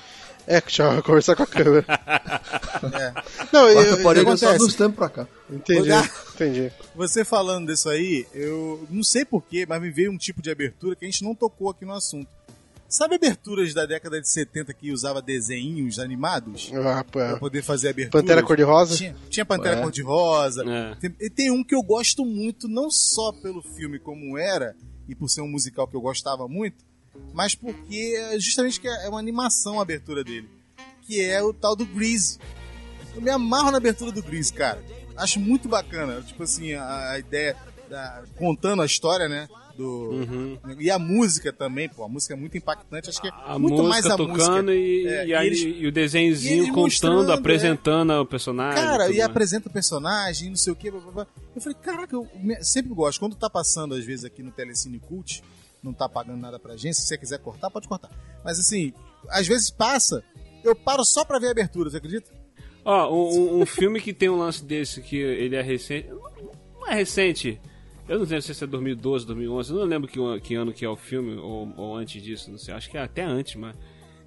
[0.48, 1.86] É, que chama conversar com a câmera.
[2.82, 3.14] É.
[3.52, 4.66] Não, eu, Quarta eu, parede é só acontece?
[4.66, 5.28] dos tempos pra cá.
[5.52, 5.82] entendi.
[5.82, 6.10] Olhar.
[6.34, 6.72] Entendi.
[6.96, 10.96] Você falando disso aí, eu não sei porquê, mas me veio um tipo de abertura
[10.96, 12.30] que a gente não tocou aqui no assunto.
[12.90, 16.72] Sabe aberturas da década de 70 que usava desenhinhos animados?
[16.74, 18.22] Ah, pô, Pra poder fazer abertura?
[18.24, 18.96] Pantera Cor-de-Rosa?
[18.98, 19.82] Tinha, tinha Pantera É.
[19.84, 20.64] Cor-de-Rosa.
[20.68, 20.96] É.
[20.96, 24.76] Tem, e tem um que eu gosto muito, não só pelo filme como era,
[25.08, 26.84] e por ser um musical que eu gostava muito,
[27.34, 30.50] mas porque é justamente que é uma animação a abertura dele.
[31.04, 32.40] Que é o tal do Grease.
[33.16, 34.84] Eu me amarro na abertura do Grease, cara.
[35.16, 36.22] Acho muito bacana.
[36.22, 37.56] Tipo assim, a, a ideia
[37.90, 39.48] da- contando a história, né?
[39.80, 40.58] Do, Uhum.
[40.78, 42.04] E a música também, pô.
[42.04, 43.10] A música é muito impactante.
[43.10, 44.76] Acho que é A muito música mais a tocando música.
[44.76, 47.36] E, É, e, aí, eles- e o desenhozinho e contando, é.
[47.36, 48.84] apresentando o personagem.
[48.84, 49.20] Cara, e mais.
[49.22, 50.90] apresenta o personagem, não sei o que.
[50.90, 51.02] Eu
[51.62, 52.28] falei, caraca, eu
[52.62, 53.20] sempre gosto.
[53.20, 55.42] Quando tá passando, às vezes, aqui no Telecine Cult,
[55.82, 56.96] não tá pagando nada pra gente.
[56.98, 58.10] Se você quiser cortar, pode cortar.
[58.44, 58.92] Mas assim,
[59.30, 60.22] às vezes passa,
[60.62, 62.30] eu paro só pra ver a abertura, você acredita?
[62.84, 66.10] Ó, um, um- um filme que tem um lance desse, que ele é recente.
[66.74, 67.62] Não é recente.
[68.10, 69.72] Eu não sei se é 2012, 2011.
[69.72, 72.58] Eu não lembro que, que ano que é o filme, ou, ou antes disso, não
[72.58, 72.74] sei.
[72.74, 73.76] Acho que é até antes, mas.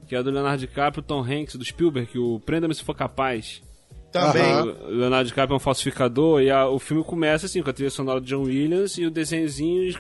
[0.06, 3.62] Que é do Leonardo DiCaprio, Tom Hanks, do Spielberg, que o Prenda-me se for capaz.
[4.10, 4.52] Também.
[4.52, 7.88] O Leonardo DiCaprio é um falsificador e a- o filme começa assim, com a trilha
[7.90, 9.90] sonora de John Williams e o desenhozinho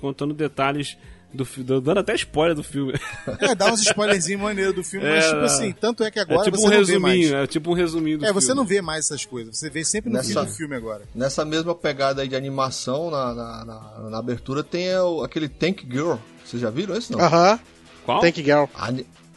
[0.00, 0.96] contando detalhes
[1.34, 2.92] Do, fi- do- dando até spoiler do filme.
[3.40, 6.22] É, dá uns spoilerzinhos maneiros do filme, mas É, tipo assim, tanto é que É
[6.22, 7.16] agora tipo você um não vê mais.
[7.18, 8.60] resuminho, é tipo um resuminho do É, você filme.
[8.60, 9.56] não vê mais essas coisas.
[9.58, 11.02] Você vê sempre no Nessa- fim do filme agora.
[11.14, 15.48] Nessa mesma pegada aí de animação, na, na, na- na abertura, tem é, o- aquele
[15.48, 16.16] Tank Girl.
[16.44, 17.20] Vocês já viram esse, não?
[17.20, 17.58] Aham.
[18.04, 18.20] Qual?
[18.20, 18.64] Thank you, girl.
[18.74, 18.92] A,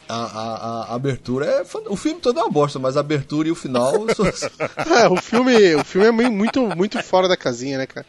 [0.08, 1.62] a, a- a abertura é.
[1.88, 3.92] O filme todo é uma bosta, mas a abertura e o final.
[5.02, 8.04] É, o filme, o filme é meio- muito, muito fora da casinha, né, cara?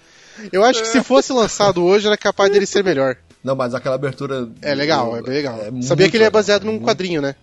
[0.52, 3.18] Eu acho que se fosse lançado hoje, era capaz dele ser melhor.
[3.44, 4.50] Não, mas aquela abertura.
[4.62, 5.56] É legal, é bem legal.
[5.60, 7.36] é Sabia muito que ele é baseado num muito- quadrinho, né?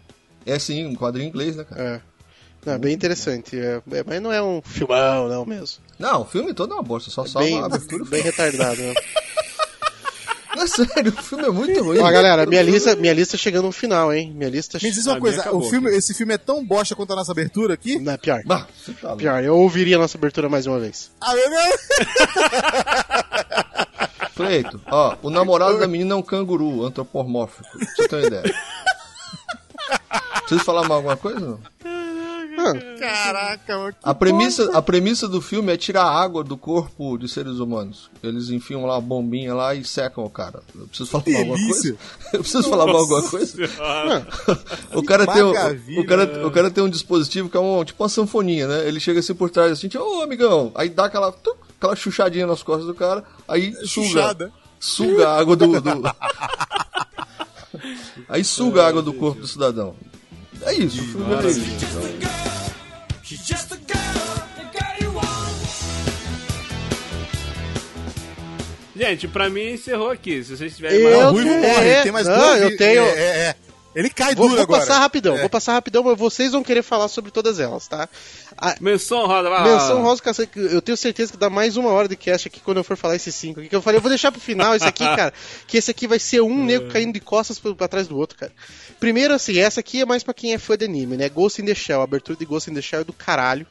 [0.47, 1.83] É sim, um quadrinho em inglês, né, cara?
[1.83, 2.01] É.
[2.67, 3.59] Não, é bem interessante.
[3.59, 5.79] é- é- mas não é um filmão, não mesmo.
[5.99, 8.05] Não, o filme todo é uma bosta, só salva Bem, a abertura.
[8.07, 8.95] bem retardado, né?
[10.57, 11.99] Não, é sério, o filme é muito ruim.
[11.99, 14.33] Ó, galera, minha lista, minha lista chegando no final, hein?
[14.35, 14.79] Minha lista.
[14.83, 17.17] Me diz uma minha coisa, acabou o filme, esse filme é tão bosta quanto a
[17.17, 17.99] nossa abertura aqui?
[17.99, 18.43] Não, é pior.
[18.47, 18.67] Bah,
[19.01, 19.17] tá.
[19.17, 21.11] Pior, eu ouviria a nossa abertura mais uma vez.
[21.21, 21.81] Ah, meu Deus!
[24.35, 27.69] Cleito, ó, o namorado da menina é um canguru antropomórfico.
[27.79, 28.55] Você ter uma ideia.
[30.41, 31.41] Preciso falar mais alguma coisa?
[31.41, 31.61] Não?
[32.99, 33.93] Caraca, mano.
[33.93, 38.11] que A premissa, a premissa do filme é tirar água do corpo de seres humanos.
[38.23, 40.63] Eles enfiam lá uma bombinha lá e secam o cara.
[40.75, 41.97] Eu preciso falar mais alguma coisa?
[42.33, 43.57] Eu preciso falar mais alguma coisa?
[44.95, 45.51] O cara, tem um,
[46.01, 48.87] o, cara, o cara tem um dispositivo que é um, tipo uma sanfoninha, né?
[48.87, 52.47] Ele chega assim por trás assim, tipo, ô amigão, aí dá aquela, tuc, aquela chuchadinha
[52.47, 53.87] nas costas do cara, aí suga.
[54.09, 54.53] Chuchada.
[54.81, 55.81] Suga a água do.
[55.81, 56.03] do-
[58.29, 59.95] aí suga a água do corpo do cidadão.
[60.63, 62.75] É isso, o filme é isso.
[68.97, 70.43] Gente, pra mim encerrou aqui.
[70.45, 71.29] Se vocês tiverem Eu- mais.
[71.29, 73.57] O Ruivo É, morre, tem mais não, eu tenho- É, é, é.
[73.95, 74.81] Ele cai Vou, duro vou agora.
[74.81, 75.41] passar rapidão, É.
[75.41, 78.09] vou passar rapidão, mas vocês vão querer falar sobre todas elas, tá?
[78.59, 79.73] A Menção roda, vai lá.
[79.73, 80.23] menção rosa,
[80.57, 83.15] eu tenho certeza que dá mais uma hora de cast aqui quando eu for falar
[83.17, 83.69] esses cinco aqui.
[83.69, 85.33] Que eu falei, eu vou deixar pro final esse aqui, cara.
[85.67, 88.37] Que esse aqui vai ser um nego caindo de costas pra, pra trás do outro,
[88.39, 88.53] cara.
[88.99, 91.29] Primeiro, assim, essa aqui é mais pra quem é fã de anime, né?
[91.29, 93.67] Ghost in the Shell, a abertura de Ghost in the Shell é do caralho.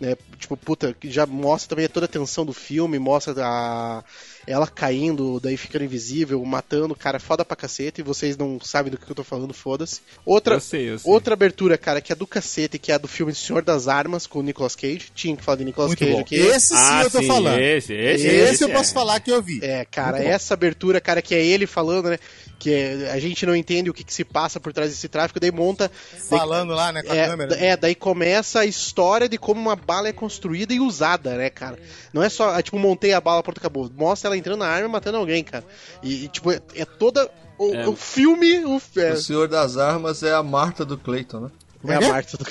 [0.00, 0.16] Né?
[0.38, 4.02] Tipo, puta, que já mostra também toda a tensão do filme, mostra a...
[4.46, 8.98] ela caindo, daí ficando invisível, matando, cara, foda pra cacete, e vocês não sabem do
[8.98, 10.00] que eu tô falando, foda-se.
[10.24, 11.10] Outra, Eu sei, eu sei.
[11.12, 14.26] outra abertura, cara, que é do cacete, que é a do filme Senhor das Armas,
[14.26, 15.08] com o Nicolas Cage.
[15.14, 16.20] Tinha que falar de Nicolas Muito Cage bom.
[16.20, 16.34] aqui.
[16.36, 17.58] Esse sim Ah, eu tô sim, falando.
[17.60, 18.72] Esse, esse, Esse, eu é.
[18.72, 19.60] posso falar que eu vi.
[19.62, 20.30] É, cara, Muito bom.
[20.32, 22.18] essa abertura, cara, que é ele falando, né?
[22.58, 25.38] Que é- a gente não entende o que, que se passa por trás desse tráfico,
[25.40, 25.90] daí monta.
[26.28, 27.54] Falando lá, né, com a É, câmera.
[27.56, 31.78] é, daí começa a história de como uma bala é construída e usada, né, cara?
[32.12, 33.90] Não é só, ah, tipo, montei a bala, pronto, acabou.
[33.94, 35.64] Mostra ela entrando na arma e matando alguém, cara.
[36.02, 37.30] E, e, tipo, é, é toda.
[37.58, 37.88] O, É.
[37.88, 38.64] o filme.
[38.64, 41.50] O, é, O Senhor das Armas é a Marta do Clayton, né?
[41.86, 42.08] é é a é?
[42.08, 42.44] Marta do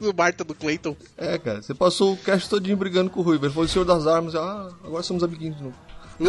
[0.00, 0.96] do Marta do Clayton.
[1.16, 3.46] É, cara, você passou o cast todinho brigando com o Ruivo.
[3.46, 5.76] Ele falou Senhor das Armas, ah, agora somos amiguinhos de novo.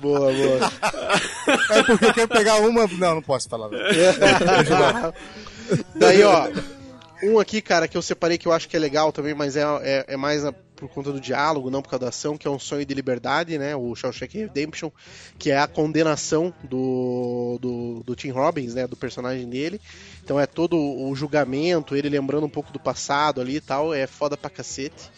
[0.00, 0.58] boa, boa.
[1.70, 2.86] É porque eu quero pegar uma.
[2.86, 3.68] Não, não posso falar.
[3.70, 5.12] não.
[5.96, 6.48] Daí, ó,
[7.30, 9.62] um aqui, cara, que eu separei que eu acho que é legal também, mas é,
[9.82, 12.50] é, é mais na- por conta do diálogo, não por causa da ação, que é
[12.50, 13.76] um sonho de liberdade, né?
[13.76, 14.90] O Shawshank Redemption,
[15.38, 18.86] que é a condenação do, do, do Tim Robbins, né?
[18.86, 19.80] Do personagem dele.
[20.22, 24.06] Então é todo o julgamento, ele lembrando um pouco do passado ali e tal, é
[24.06, 25.10] foda pra cacete.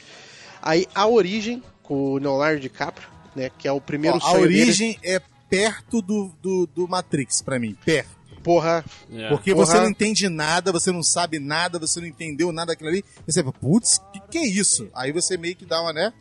[0.61, 3.51] Aí a origem, com o Leonardo DiCaprio, né?
[3.59, 4.63] Que é o primeiro Ó, a sonho dele.
[4.63, 7.77] origem é perto do, do, do Matrix, pra mim.
[7.85, 8.16] Perto.
[8.47, 9.29] Porra, É.
[9.29, 9.67] Porque Porra.
[9.67, 13.05] você não entende nada, você não sabe nada, você não entendeu nada daquilo ali.
[13.27, 14.89] Você fala, putz, que que é isso?
[14.95, 16.13] Aí você meio que dá uma, né?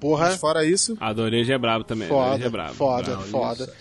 [0.00, 0.26] porra.
[0.30, 0.96] Mas fora isso.
[0.98, 2.10] A do Orelha é brabo também.
[2.10, 2.74] Orelha Foda, é brabo.
[2.74, 3.22] foda, Brabo.
[3.24, 3.74] foda.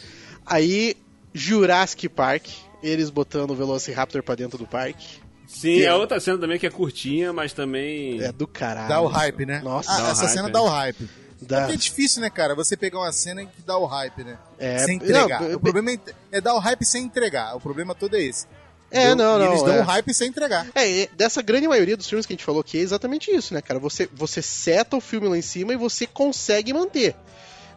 [0.45, 0.97] Aí,
[1.33, 2.47] Jurassic Park,
[2.83, 5.19] eles botando o Velociraptor pra dentro do parque.
[5.47, 8.21] Sim, é outra cena também que é curtinha, mas também.
[8.21, 8.89] É do caralho.
[8.89, 9.61] Dá o hype, né?
[9.63, 9.89] Nossa.
[9.89, 10.51] Ah, essa hype, cena é.
[10.51, 11.09] dá o hype.
[11.71, 12.55] É difícil, né, cara?
[12.55, 14.37] Você pegar uma cena que dá o hype, né?
[14.57, 15.41] É, sem entregar.
[15.41, 15.99] não, o problema é,
[16.31, 17.55] é dar o hype sem entregar.
[17.55, 18.47] O problema todo é esse.
[18.89, 19.47] É, não, não.
[19.47, 19.81] Eles dão é.
[19.81, 20.65] o hype sem entregar.
[20.73, 23.61] É, dessa grande maioria dos filmes que a gente falou aqui é exatamente isso, né,
[23.61, 23.79] cara?
[23.79, 27.15] Você, você seta o filme lá em cima e você consegue manter.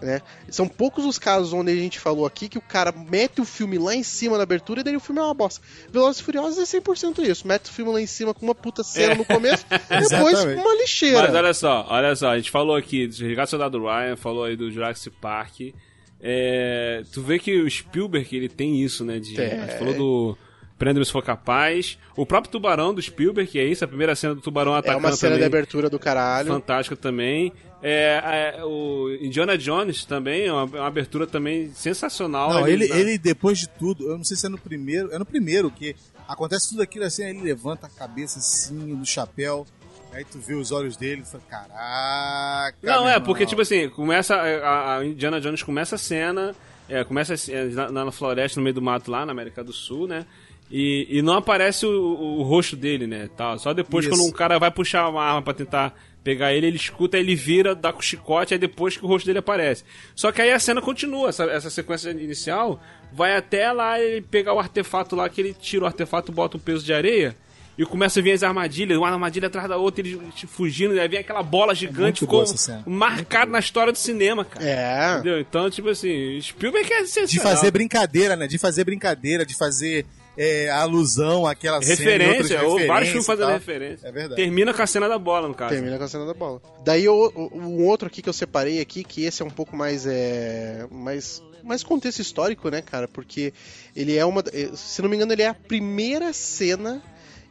[0.01, 0.23] Né?
[0.49, 3.79] São poucos os casos onde a gente falou aqui que o cara mete o filme
[3.79, 5.61] lá em cima na abertura e daí o filme é uma bosta.
[5.91, 7.47] Velozes e Furiosos é 100% isso.
[7.47, 10.75] Mete o filme lá em cima com uma puta cena no começo e depois uma
[10.77, 11.23] lixeira.
[11.23, 14.57] Mas olha só, olha só, a gente falou aqui do Ricardo Soldado Ryan, falou aí
[14.57, 15.75] do Jurassic Park.
[16.21, 19.19] É, tu vê que o Spielberg ele tem isso, né?
[19.19, 19.53] De, Tem.
[19.53, 20.39] A gente falou do
[20.79, 21.99] Prenda-me se for capaz.
[22.17, 25.07] O próprio Tubarão do Spielberg, que é isso, a primeira cena do Tubarão é atacando
[25.07, 25.39] uma cena também.
[25.41, 26.49] de abertura do caralho.
[26.49, 27.53] Fantástica também.
[27.83, 32.51] É, é, o Indiana Jones também, é uma, uma abertura também sensacional.
[32.53, 35.19] Não, ele, na- ele, depois de tudo, eu não sei se é no primeiro, é
[35.19, 35.95] no primeiro que
[36.27, 39.65] acontece tudo aquilo assim, aí ele levanta a cabeça assim, do chapéu.
[40.13, 42.77] Aí tu vê os olhos dele e fala, caraca.
[42.83, 44.35] Não, é, irmão." porque, tipo assim, começa.
[44.35, 46.55] A, a Indiana Jones começa a cena,
[46.89, 50.07] é, começa é, na, na floresta, no meio do mato lá, na América do Sul,
[50.09, 50.25] né?
[50.71, 53.29] E, e não aparece o, o- o rosto dele, né?
[53.37, 53.59] Tal.
[53.59, 54.15] Só depois, Isso.
[54.15, 55.95] quando um cara vai puxar uma arma pra tentar
[56.29, 59.25] pegar ele, ele escuta, ele vira, dá com o chicote, aí depois que o rosto
[59.25, 59.83] dele aparece.
[60.15, 62.79] Só que aí a cena continua, essa, essa sequência inicial
[63.11, 66.61] vai até lá ele pegar o artefato lá, que ele tira o artefato, bota um
[66.61, 67.35] peso de areia.
[67.79, 71.09] E começa a vir as armadilhas, uma armadilha atrás da outra, ele fugindo, e aí
[71.09, 74.67] vem aquela bola gigante, muito ficou marcado na história do cinema, cara.
[74.69, 75.15] É.
[75.15, 75.41] Entendeu?
[75.41, 77.55] Então, tipo assim, Spielberg é De sensacional.
[77.55, 78.47] fazer brincadeira, né?
[78.47, 80.05] De fazer brincadeira, de fazer
[80.39, 81.97] é, alusão àquela cena.
[81.97, 84.07] referência, outras ou vários filmes fazendo referência.
[84.07, 84.37] É verdade.
[84.41, 85.75] Termina com a cena da bola, no caso.
[85.75, 86.63] Termina com a cena da bola.
[86.85, 89.77] Daí o, o- um outro aqui que eu separei aqui, que esse é um pouco
[89.77, 93.09] mais é mais mais contexto histórico, né, cara?
[93.09, 93.53] Porque
[93.95, 97.03] ele é uma, eh, se não me engano, ele é a primeira cena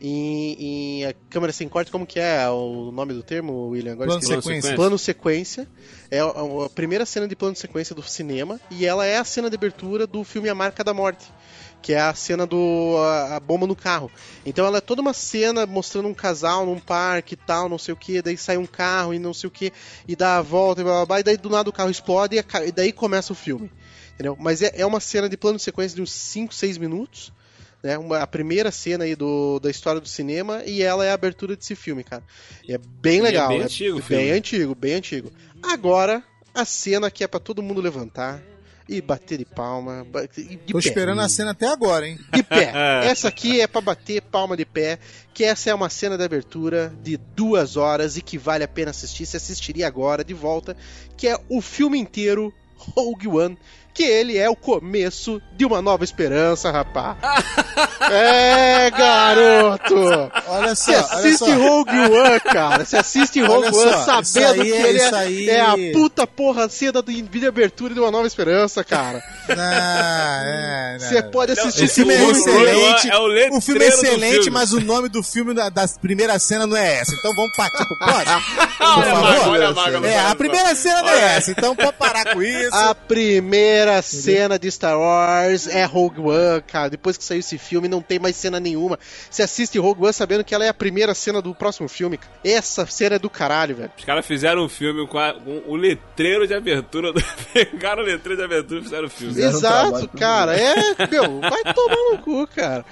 [0.01, 0.53] em,
[1.01, 3.93] em a câmera sem corte, como que é o nome do termo, William?
[3.93, 4.41] Agora Plano esqueci.
[4.41, 4.75] sequência.
[4.75, 5.67] Plano sequência.
[6.09, 9.49] É a, a primeira cena de plano sequência do cinema e ela é a cena
[9.49, 11.25] de abertura do filme A Marca da Morte.
[11.81, 14.11] Que é a cena do a, a bomba no carro.
[14.45, 17.93] Então ela é toda uma cena mostrando um casal num parque e tal, não sei
[17.93, 19.71] o que, daí sai um carro e não sei o que,
[20.07, 22.35] e dá a volta e blá blá blá, e daí do nada o carro explode
[22.35, 23.71] e, a e daí começa o filme.
[24.15, 24.35] Entendeu?
[24.39, 27.31] Mas é, é uma cena de plano de sequência de uns 5, 6 minutos.
[27.83, 27.95] Né?
[27.97, 31.55] Uma, a primeira cena aí do, da história do cinema e ela é a abertura
[31.55, 32.23] desse filme, cara.
[32.67, 33.49] E é bem E é legal.
[33.49, 34.31] bem antigo o Bem filme.
[34.31, 35.31] antigo, bem antigo.
[35.61, 36.23] Agora,
[36.55, 38.41] a cena que é pra todo mundo levantar
[38.89, 40.05] e bater de palma.
[40.09, 40.87] ba- e de Tô pé.
[40.87, 42.17] esperando a cena até agora, hein?
[42.33, 42.71] De pé.
[43.05, 44.99] Essa aqui é pra bater palma de pé,
[45.33, 48.91] que essa é uma cena de abertura de duas horas e que vale a pena
[48.91, 49.25] assistir.
[49.25, 50.75] Você assistiria agora, de volta,
[51.15, 53.57] que é o filme inteiro, Rogue One,
[53.97, 57.17] que ele é o começo de uma nova esperança, rapá.
[58.11, 60.31] é, garoto!
[60.47, 61.45] Olha só, Você olha assiste só.
[61.55, 62.85] Rogue One, cara.
[62.85, 65.75] Você assiste Olha Rogue só, One isso sabendo que é- ele é, aí- é a
[65.93, 69.21] puta porra cena do vídeo abertura de uma nova esperança, cara.
[69.49, 73.09] É, Você pode assistir O filme é One excelente.
[73.09, 74.49] é o o filme é excelente, filme.
[74.51, 77.13] mas o nome do filme da, da primeira cena não é essa.
[77.15, 78.41] Então vamos partir pro próximo.
[78.77, 79.21] Por Olha a favor.
[79.21, 81.21] maga, olha a maga, É, olha a primeira cena não é Olha.
[81.31, 81.51] essa.
[81.51, 82.75] Então pode parar com isso.
[82.75, 86.89] A primeira cena de Star Wars é Rogue One, cara.
[86.89, 88.97] Depois que saiu esse filme, não tem mais cena nenhuma.
[89.29, 92.17] Você assiste Rogue One sabendo que ela é a primeira cena do próximo filme.
[92.17, 92.31] cara.
[92.43, 93.91] Essa cena é do caralho, velho.
[93.97, 97.11] Os caras fizeram um filme com, a- com o letreiro de abertura.
[97.13, 97.21] do-
[97.53, 99.33] Pegaram o letreiro de abertura e fizeram o filme.
[99.33, 100.55] Fizeram Exato, cara.
[100.59, 100.75] É,
[101.09, 102.85] meu, vai tomar no cu, cara.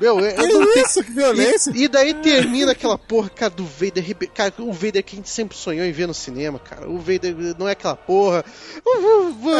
[0.00, 1.70] Meu, é, é isso, que violência.
[1.74, 4.04] E, e daí termina aquela porra, cara, do Vader.
[4.34, 6.88] Cara, o Vader que a gente sempre sonhou em ver no cinema, cara.
[6.88, 8.44] O Vader não é aquela porra.
[8.78, 8.82] É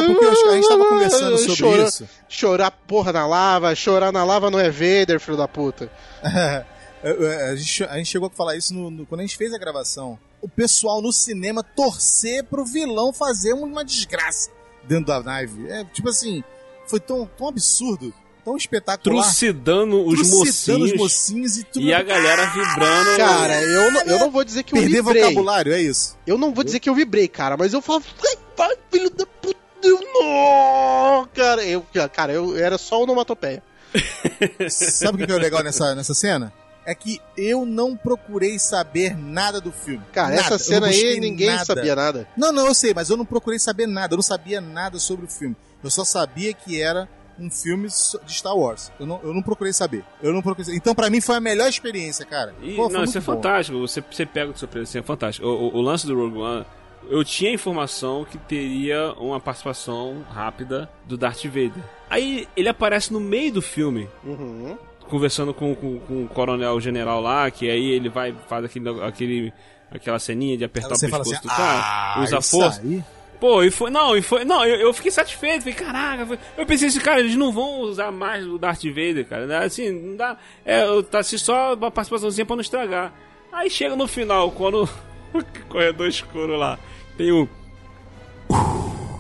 [0.06, 2.08] porque a gente tava conversando sobre Chorar- isso.
[2.28, 5.90] Chorar porra na lava, chorar na lava não é Vader, filho da puta.
[7.00, 9.58] A, gente, a gente chegou a falar isso no- no- quando a gente fez a
[9.58, 10.18] gravação.
[10.42, 14.50] O pessoal no cinema torcer pro vilão fazer uma desgraça
[14.82, 15.68] dentro da nave.
[15.70, 16.42] É, tipo assim,
[16.88, 18.12] foi tão, tão absurdo,
[18.48, 19.22] tão espetacular.
[19.22, 20.92] Trucidando os Trucidando mocinhos.
[20.92, 21.84] os mocinhos e tudo.
[21.84, 23.16] E a galera vibrando.
[23.16, 25.22] Cara, eu não, eu não vou dizer que eu Perder vibrei.
[25.22, 26.16] vocabulário, é isso.
[26.26, 29.26] Eu não vou dizer que eu vibrei, cara, mas eu falo, "Ai, vai, filho da
[29.26, 33.62] puta, eu não, cara, eu, cara, eu era só onomatopeia.
[34.70, 36.52] Sabe o que é legal nessa, nessa cena?
[36.84, 40.02] É que eu não procurei saber nada do filme.
[40.10, 40.40] Cara, Nada.
[40.40, 41.64] essa cena aí ninguém nada.
[41.66, 42.26] sabia nada.
[42.34, 44.14] Não, não, eu sei, mas eu não procurei saber nada.
[44.14, 45.54] Eu não sabia nada sobre o filme.
[45.84, 47.06] Eu só sabia que era
[47.38, 48.90] um filme de Star Wars.
[48.98, 50.04] Eu não, eu não procurei saber.
[50.22, 50.76] Eu não procurei saber.
[50.76, 52.54] Então, pra mim, foi a melhor experiência, cara.
[52.62, 53.32] E, Pô, foi não, muito isso é bom.
[53.34, 53.78] fantástico.
[53.80, 55.46] Você, você pega de surpresa, assim, é fantástico.
[55.46, 56.64] O, o- o lance do Rogue One,
[57.08, 61.82] eu tinha informação que teria uma participação rápida do Darth Vader.
[62.10, 64.76] Aí ele aparece no meio do filme, Uhum.
[65.08, 69.52] conversando com, com, com o coronel general lá, que aí ele vai faz aquele, aquele
[69.90, 72.80] aquela ceninha de apertar Você o fala pescoço assim, do cara, ah, usa força.
[72.82, 73.02] aí?
[73.40, 73.88] Pô, e foi.
[73.90, 74.44] Não, e foi.
[74.44, 75.60] Não, eu, eu fiquei satisfeito.
[75.60, 79.26] Falei, caraca, foi- eu pensei assim, cara, eles não vão usar mais o Darth Vader,
[79.26, 79.46] cara.
[79.46, 79.58] né?
[79.64, 80.36] Assim, não dá.
[80.64, 83.12] É, tá assim, só uma participaçãozinha pra não estragar.
[83.52, 84.82] Aí chega no final, quando
[85.32, 86.78] o corredor escuro lá
[87.16, 87.46] tem um.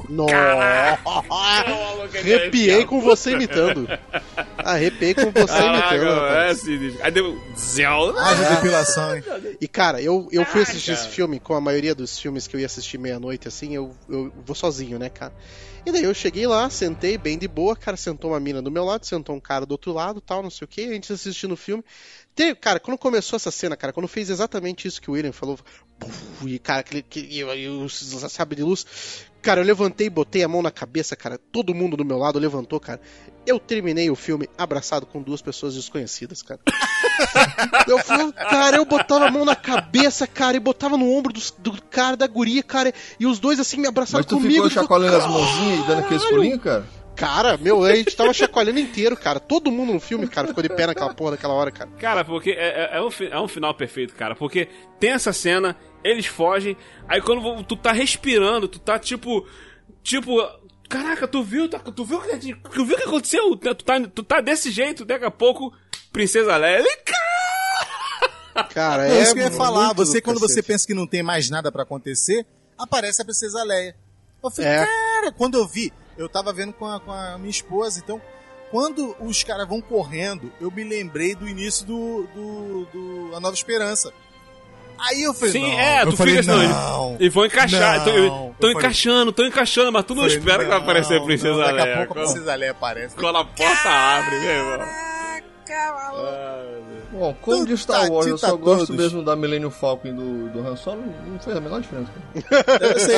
[0.08, 0.98] Nossa!
[2.18, 3.88] Arrepiei com você imitando.
[4.56, 6.26] Arrepiei com você Caraca, imitando.
[6.34, 7.04] é sinistro.
[7.04, 7.42] Aí deu.
[7.56, 8.18] Zéu.
[8.18, 9.22] Haja depilação, hein?
[9.60, 12.56] E cara, eu, eu fui assistir Ah, esse filme com a maioria dos filmes que
[12.56, 15.32] eu ia assistir meia-noite, assim, eu, eu vou sozinho, né, cara?
[15.86, 18.84] E daí eu cheguei lá, sentei bem de boa, cara, sentou uma mina do meu
[18.84, 21.52] lado, sentou um cara do outro lado, tal, não sei o que, a gente assistindo
[21.52, 21.82] o filme.
[22.34, 25.58] Tem, cara, quando começou essa cena, cara, quando fez exatamente isso que o William falou,
[26.44, 28.86] e cara, aquele, que, e, e, o sabe de luz,
[29.48, 31.38] Cara, eu levantei e botei a mão na cabeça, cara.
[31.38, 33.00] Todo mundo do meu lado levantou, cara.
[33.46, 36.60] Eu terminei o filme abraçado com duas pessoas desconhecidas, cara.
[37.88, 41.40] eu fui, cara, eu botava a mão na cabeça, cara, e botava no ombro do,
[41.60, 44.68] do cara, da guria, cara, e os dois assim me abraçaram Mas tu comigo.
[44.68, 46.84] ficou chacoalhando as mãozinhas e dando aquele escurinho, cara?
[47.16, 49.40] Cara, meu, a gente tava chacoalhando inteiro, cara.
[49.40, 51.90] Todo mundo no filme, cara, ficou de pé naquela porra daquela hora, cara.
[51.98, 54.36] Cara, porque é, é, é um, é um final perfeito, cara.
[54.36, 54.68] Porque
[55.00, 56.76] tem essa cena, eles fogem,
[57.08, 59.46] aí quando tu tá respirando, tu tá tipo.
[60.02, 60.36] Tipo.
[60.88, 61.68] Caraca, tu viu?
[61.68, 63.54] tá- Tu viu o que, tu viu o que aconteceu?
[63.56, 65.70] Tu tá, tu tá desse jeito, daqui a pouco,
[66.12, 66.78] Princesa Leia.
[66.78, 66.88] ele-
[68.74, 69.22] Cara, É é.
[69.22, 69.92] isso que eu ia falar.
[69.94, 70.66] Você, do quando você cacete.
[70.66, 72.44] pensa que não tem mais nada pra acontecer,
[72.76, 73.94] aparece a Princesa Leia.
[74.42, 74.86] Eu falei, É.
[74.86, 78.20] cara, quando eu vi, eu tava vendo com a, com a minha esposa, então,
[78.70, 83.54] quando os caras vão correndo, eu me lembrei do início do, do, do A Nova
[83.54, 84.12] Esperança.
[84.98, 85.78] Aí eu falei, Sim, não.
[85.80, 87.16] é, eu tu falei, fica assim, não.
[87.20, 87.98] E vão encaixar.
[87.98, 88.04] Não.
[88.04, 91.14] Tão, Eu tão falei- encaixando, tão encaixando, mas tu não Falei, espera que vai aparecer
[91.14, 91.94] a não, Princesa não, Daqui Leia.
[91.94, 93.16] a pouco a Princesa Leia aparece.
[93.16, 94.88] Quando a porta abre, meu irmão.
[97.10, 99.02] Bom, como de Star Tita, Wars, eu só gosto todos.
[99.02, 102.10] mesmo da Millennium Falcon e do, do Han Solo, não fez a menor diferença.
[102.48, 102.86] Cara.
[102.86, 103.16] Eu sei.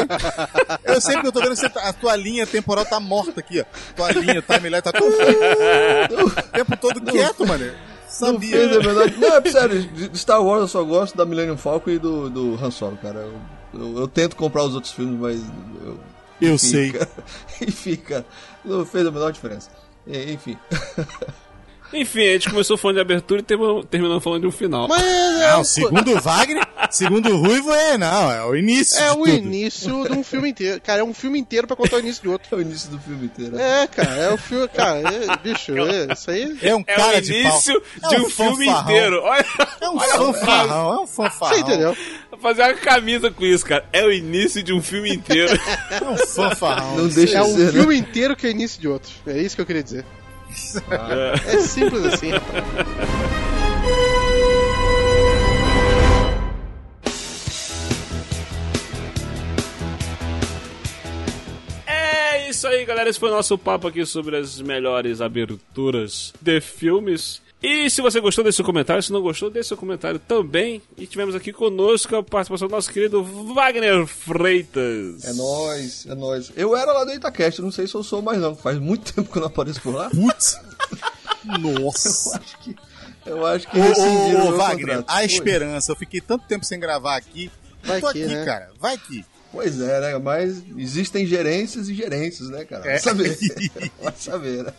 [0.84, 3.60] Eu sei porque eu tô vendo que tá- a tua linha temporal tá morta aqui,
[3.60, 3.64] ó.
[3.96, 5.10] Tua linha, timeline tá tudo.
[6.24, 7.70] o tempo todo quieto, mano.
[8.20, 8.50] Não Sabia.
[8.50, 11.98] fez a menor Não, é sério, Star Wars eu só gosto da Millennium Falcon e
[11.98, 13.20] do, do Han Solo, cara.
[13.20, 15.40] Eu, eu, eu tento comprar os outros filmes, mas.
[15.84, 15.98] Eu,
[16.40, 16.92] Eu enfim, sei.
[17.62, 18.26] Enfim, cara,
[18.64, 19.70] não fez a menor diferença.
[20.06, 20.56] E- Enfim.
[21.92, 24.86] Enfim, a gente começou falando de abertura e terminou, terminou falando de um final.
[24.88, 28.96] Mas é, Não, segundo o Wagner, segundo o Ruivo, é, não, é o início.
[29.00, 29.28] é de o tudo.
[29.28, 30.80] início de um filme inteiro.
[30.80, 32.48] Cara, é um filme inteiro pra contar o início de outro.
[32.52, 33.56] É o início do filme inteiro.
[33.56, 33.82] né?
[33.82, 34.68] É, cara, é o filme.
[34.68, 36.56] Cara, é, bicho, é, isso aí.
[36.62, 38.10] É um É cara o de início pau.
[38.10, 38.82] de É um, filme fanfarrão.
[38.82, 39.22] inteiro.
[39.22, 39.46] Olha,
[39.80, 41.54] É um olha fanfarrão, é um fanfarrão.
[41.56, 41.96] Você entendeu?
[42.30, 43.84] Vou fazer uma camisa com isso, cara.
[43.92, 45.50] É o início de um filme inteiro.
[45.90, 46.96] É um fanfarrão.
[46.96, 47.72] Não deixa É de um ser, né?
[47.72, 49.10] filme inteiro que é início de outro.
[49.26, 50.04] É isso que eu queria dizer.
[51.46, 52.30] É simples assim.
[61.86, 63.08] É isso aí, galera.
[63.08, 67.40] Esse foi o nosso papo aqui sobre as melhores aberturas de filmes.
[67.62, 70.80] E se você gostou desse comentário, se não gostou, deixe seu comentário também.
[70.96, 73.22] E tivemos aqui conosco a participação do nosso querido
[73.54, 75.24] Wagner Freitas.
[75.24, 76.50] É nóis, é nóis.
[76.56, 78.56] Eu era lá do Itacast, não sei se eu sou mais não.
[78.56, 80.08] Faz muito tempo que eu não apareço por lá.
[80.10, 80.58] Putz.
[81.42, 82.38] Eu Nossa.
[82.38, 82.76] acho que.
[83.24, 85.04] Eu acho que Ô, ô, o ô, Wagner, contrato.
[85.08, 85.92] a esperança.
[85.92, 87.50] Eu fiquei tanto tempo sem gravar aqui.
[87.82, 88.44] Vai Tô que, aqui, né?
[88.44, 88.70] cara.
[88.78, 89.24] Vai que.
[89.52, 90.18] Pois é, né?
[90.18, 92.82] Mas existem gerências e gerências, né, cara?
[92.84, 92.98] Vai É.
[92.98, 93.36] saber.
[94.00, 94.72] Vai saber, né?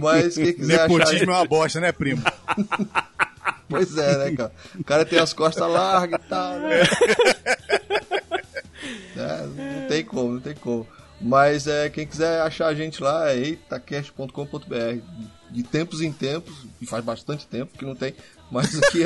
[0.00, 1.40] Mas quem quiser Nepotismo é achar.
[1.40, 2.22] uma bosta, né, primo?
[3.68, 4.52] Pois é, né, cara?
[4.78, 6.82] O cara tem as costas largas e tal, né?
[9.16, 9.46] É,
[9.82, 10.86] não tem como, não tem como.
[11.20, 15.00] Mas é, quem quiser achar a gente lá é eitacast.com.br.
[15.50, 18.14] De tempos em tempos, e faz bastante tempo que não tem,
[18.50, 19.02] mas aqui,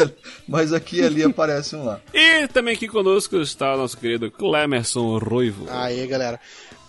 [0.47, 2.01] mas aqui ali aparecem lá.
[2.13, 5.67] E também aqui conosco está o nosso querido Clemerson Ruivo.
[5.71, 6.39] Aí, galera.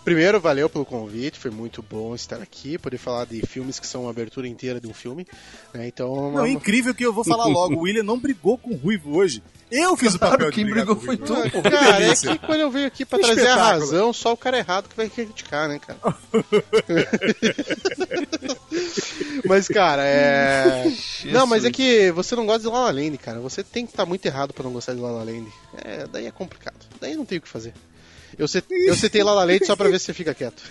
[0.04, 4.02] Primeiro, valeu pelo convite, foi muito bom estar aqui, poder falar de filmes que são
[4.02, 5.28] uma abertura inteira de um filme.
[5.72, 5.88] né?
[5.88, 7.76] Então, Não, é incrível que eu vou falar logo.
[7.76, 9.44] O William não brigou com o Ruivo hoje.
[9.72, 11.62] Eu fiz o papel Claro, de quem brigar brigou foi tu, pô.
[11.62, 14.58] Cara, é que quando eu venho aqui pra Que trazer a razão, só o cara
[14.58, 15.98] errado que vai criticar, né, cara?
[19.48, 20.92] mas, cara, é.
[21.26, 23.40] Não, mas é que você não gosta de La La Land, cara.
[23.40, 25.48] Você tem que estar muito errado pra não gostar de La La Land.
[25.84, 26.76] É, daí é complicado.
[27.00, 27.74] Daí não tem o que fazer.
[28.38, 28.66] Eu, set...
[28.70, 30.64] eu citei La La Land só pra ver se você fica quieto.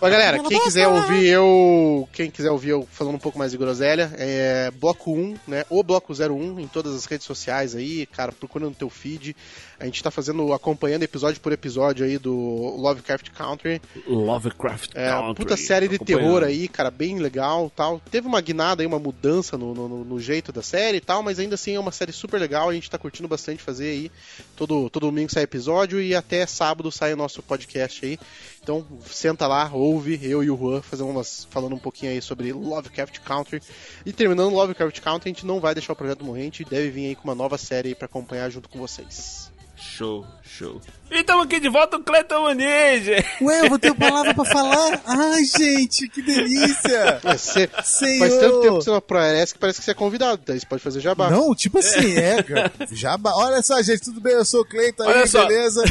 [0.00, 3.58] Mas galera, quem quiser ouvir eu, quem quiser ouvir eu falando um pouco mais de
[3.58, 5.64] groselha, é bloco 1, né?
[5.68, 9.36] O bloco 01 em todas as redes sociais aí, cara, procura no teu feed.
[9.78, 13.80] A gente tá fazendo acompanhando episódio por episódio aí do Lovecraft Country.
[14.06, 15.44] Lovecraft É, uma Country.
[15.44, 18.00] puta série de terror aí, cara, bem legal tal.
[18.10, 21.38] Teve uma guinada aí, uma mudança no, no, no jeito da série e tal, mas
[21.38, 24.12] ainda assim é uma série super legal, a gente tá curtindo bastante fazer aí.
[24.54, 28.18] Todo, todo domingo sai episódio e até sábado sai o nosso podcast aí.
[28.62, 32.52] Então senta lá, ouve, eu e o Juan fazendo umas, falando um pouquinho aí sobre
[32.52, 33.62] Lovecraft Country.
[34.04, 36.90] E terminando Lovecraft Country, a gente não vai deixar o projeto morrer, a gente deve
[36.90, 39.50] vir aí com uma nova série pra acompanhar junto com vocês.
[39.80, 40.78] Show, show.
[41.10, 43.06] E estamos aqui de volta o Cleiton Muniz.
[43.40, 45.00] Ué, eu vou ter palavra pra falar?
[45.06, 47.18] Ai, gente, que delícia!
[47.24, 48.18] Você, Senhor!
[48.28, 50.66] faz tanto tempo que você não aparece que parece que você é convidado, daí você
[50.66, 51.30] pode fazer jabá.
[51.30, 52.70] Não, tipo assim, é, cara.
[52.92, 54.34] Já, ba- olha só, gente, tudo bem?
[54.34, 55.46] Eu sou o Cleiton Olha aí, só.
[55.46, 55.82] beleza?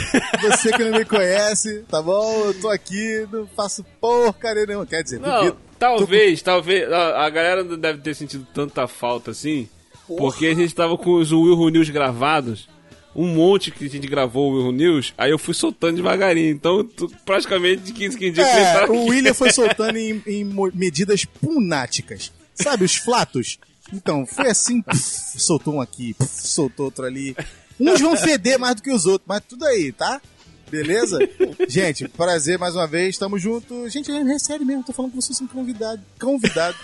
[0.42, 2.46] Você que não me conhece, tá bom?
[2.46, 4.86] Eu tô aqui, não faço porcaria nenhuma.
[4.86, 5.58] Quer dizer, Não, duvido.
[5.80, 6.92] talvez, talvez.
[6.94, 9.68] A, galera não deve ter sentido tanta falta assim.
[10.08, 12.68] Porque a gente tava com os Will News gravados.
[13.16, 16.50] Um monte que a gente gravou o Erro News, aí eu fui soltando devagarinho.
[16.52, 19.98] Então, tu- praticamente de 15 15 dias que ele É, tá o William foi soltando
[19.98, 22.32] em, em medidas punáticas.
[22.56, 23.58] Sabe, os flatos?
[23.94, 27.36] Então, foi assim, pff, soltou um aqui, pff, soltou outro ali.
[27.80, 30.22] Uns vão feder mais do que os outros, mas tudo aí, tá?
[30.70, 31.18] Beleza?
[31.68, 33.90] Gente, prazer mais uma vez, tamo junto.
[33.90, 36.00] Gente, é, sério mesmo, tô falando com vocês um convidado.
[36.20, 36.78] Convidado.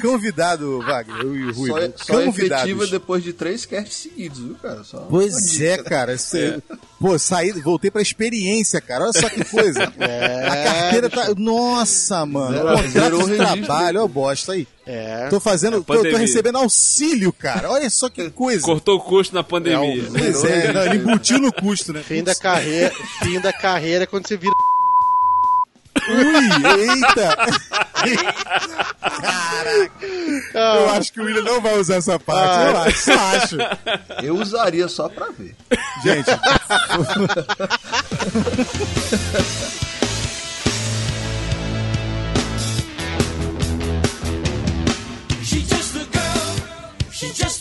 [0.00, 1.68] Convidado, Wagner, eu e o Rui.
[1.70, 4.82] Só, é- só é efetiva depois de três casts seguidos, viu, cara?
[4.84, 5.64] Só Pois dica.
[5.64, 6.18] é, cara.
[6.18, 6.62] Você,
[7.00, 9.04] Pô, saí, voltei pra experiência, cara.
[9.04, 9.92] Olha só que coisa.
[9.98, 11.34] É, a carteira tá.
[11.36, 12.56] Nossa, mano.
[12.90, 14.66] Zero- Contrato de trabalho, ó, bosta aí.
[14.86, 15.28] É.
[15.28, 15.78] Tô fazendo.
[15.78, 17.70] É tô, tô recebendo auxílio, cara.
[17.70, 18.62] Olha só que coisa.
[18.62, 20.04] Cortou o custo na pandemia.
[20.10, 22.02] Pois é, não, ele embutiu no custo, né?
[22.02, 22.92] Fim da carreira,
[23.22, 24.52] fim da carreira é quando você vira.
[26.08, 26.48] Ui,
[26.80, 27.36] eita!
[29.20, 30.06] Caraca!
[30.54, 32.70] Eu acho que o William não vai usar essa parte.
[32.70, 33.56] Eu acho, só acho.
[34.22, 35.54] Eu usaria só pra ver.
[36.02, 36.30] Gente.
[47.12, 47.51] She's just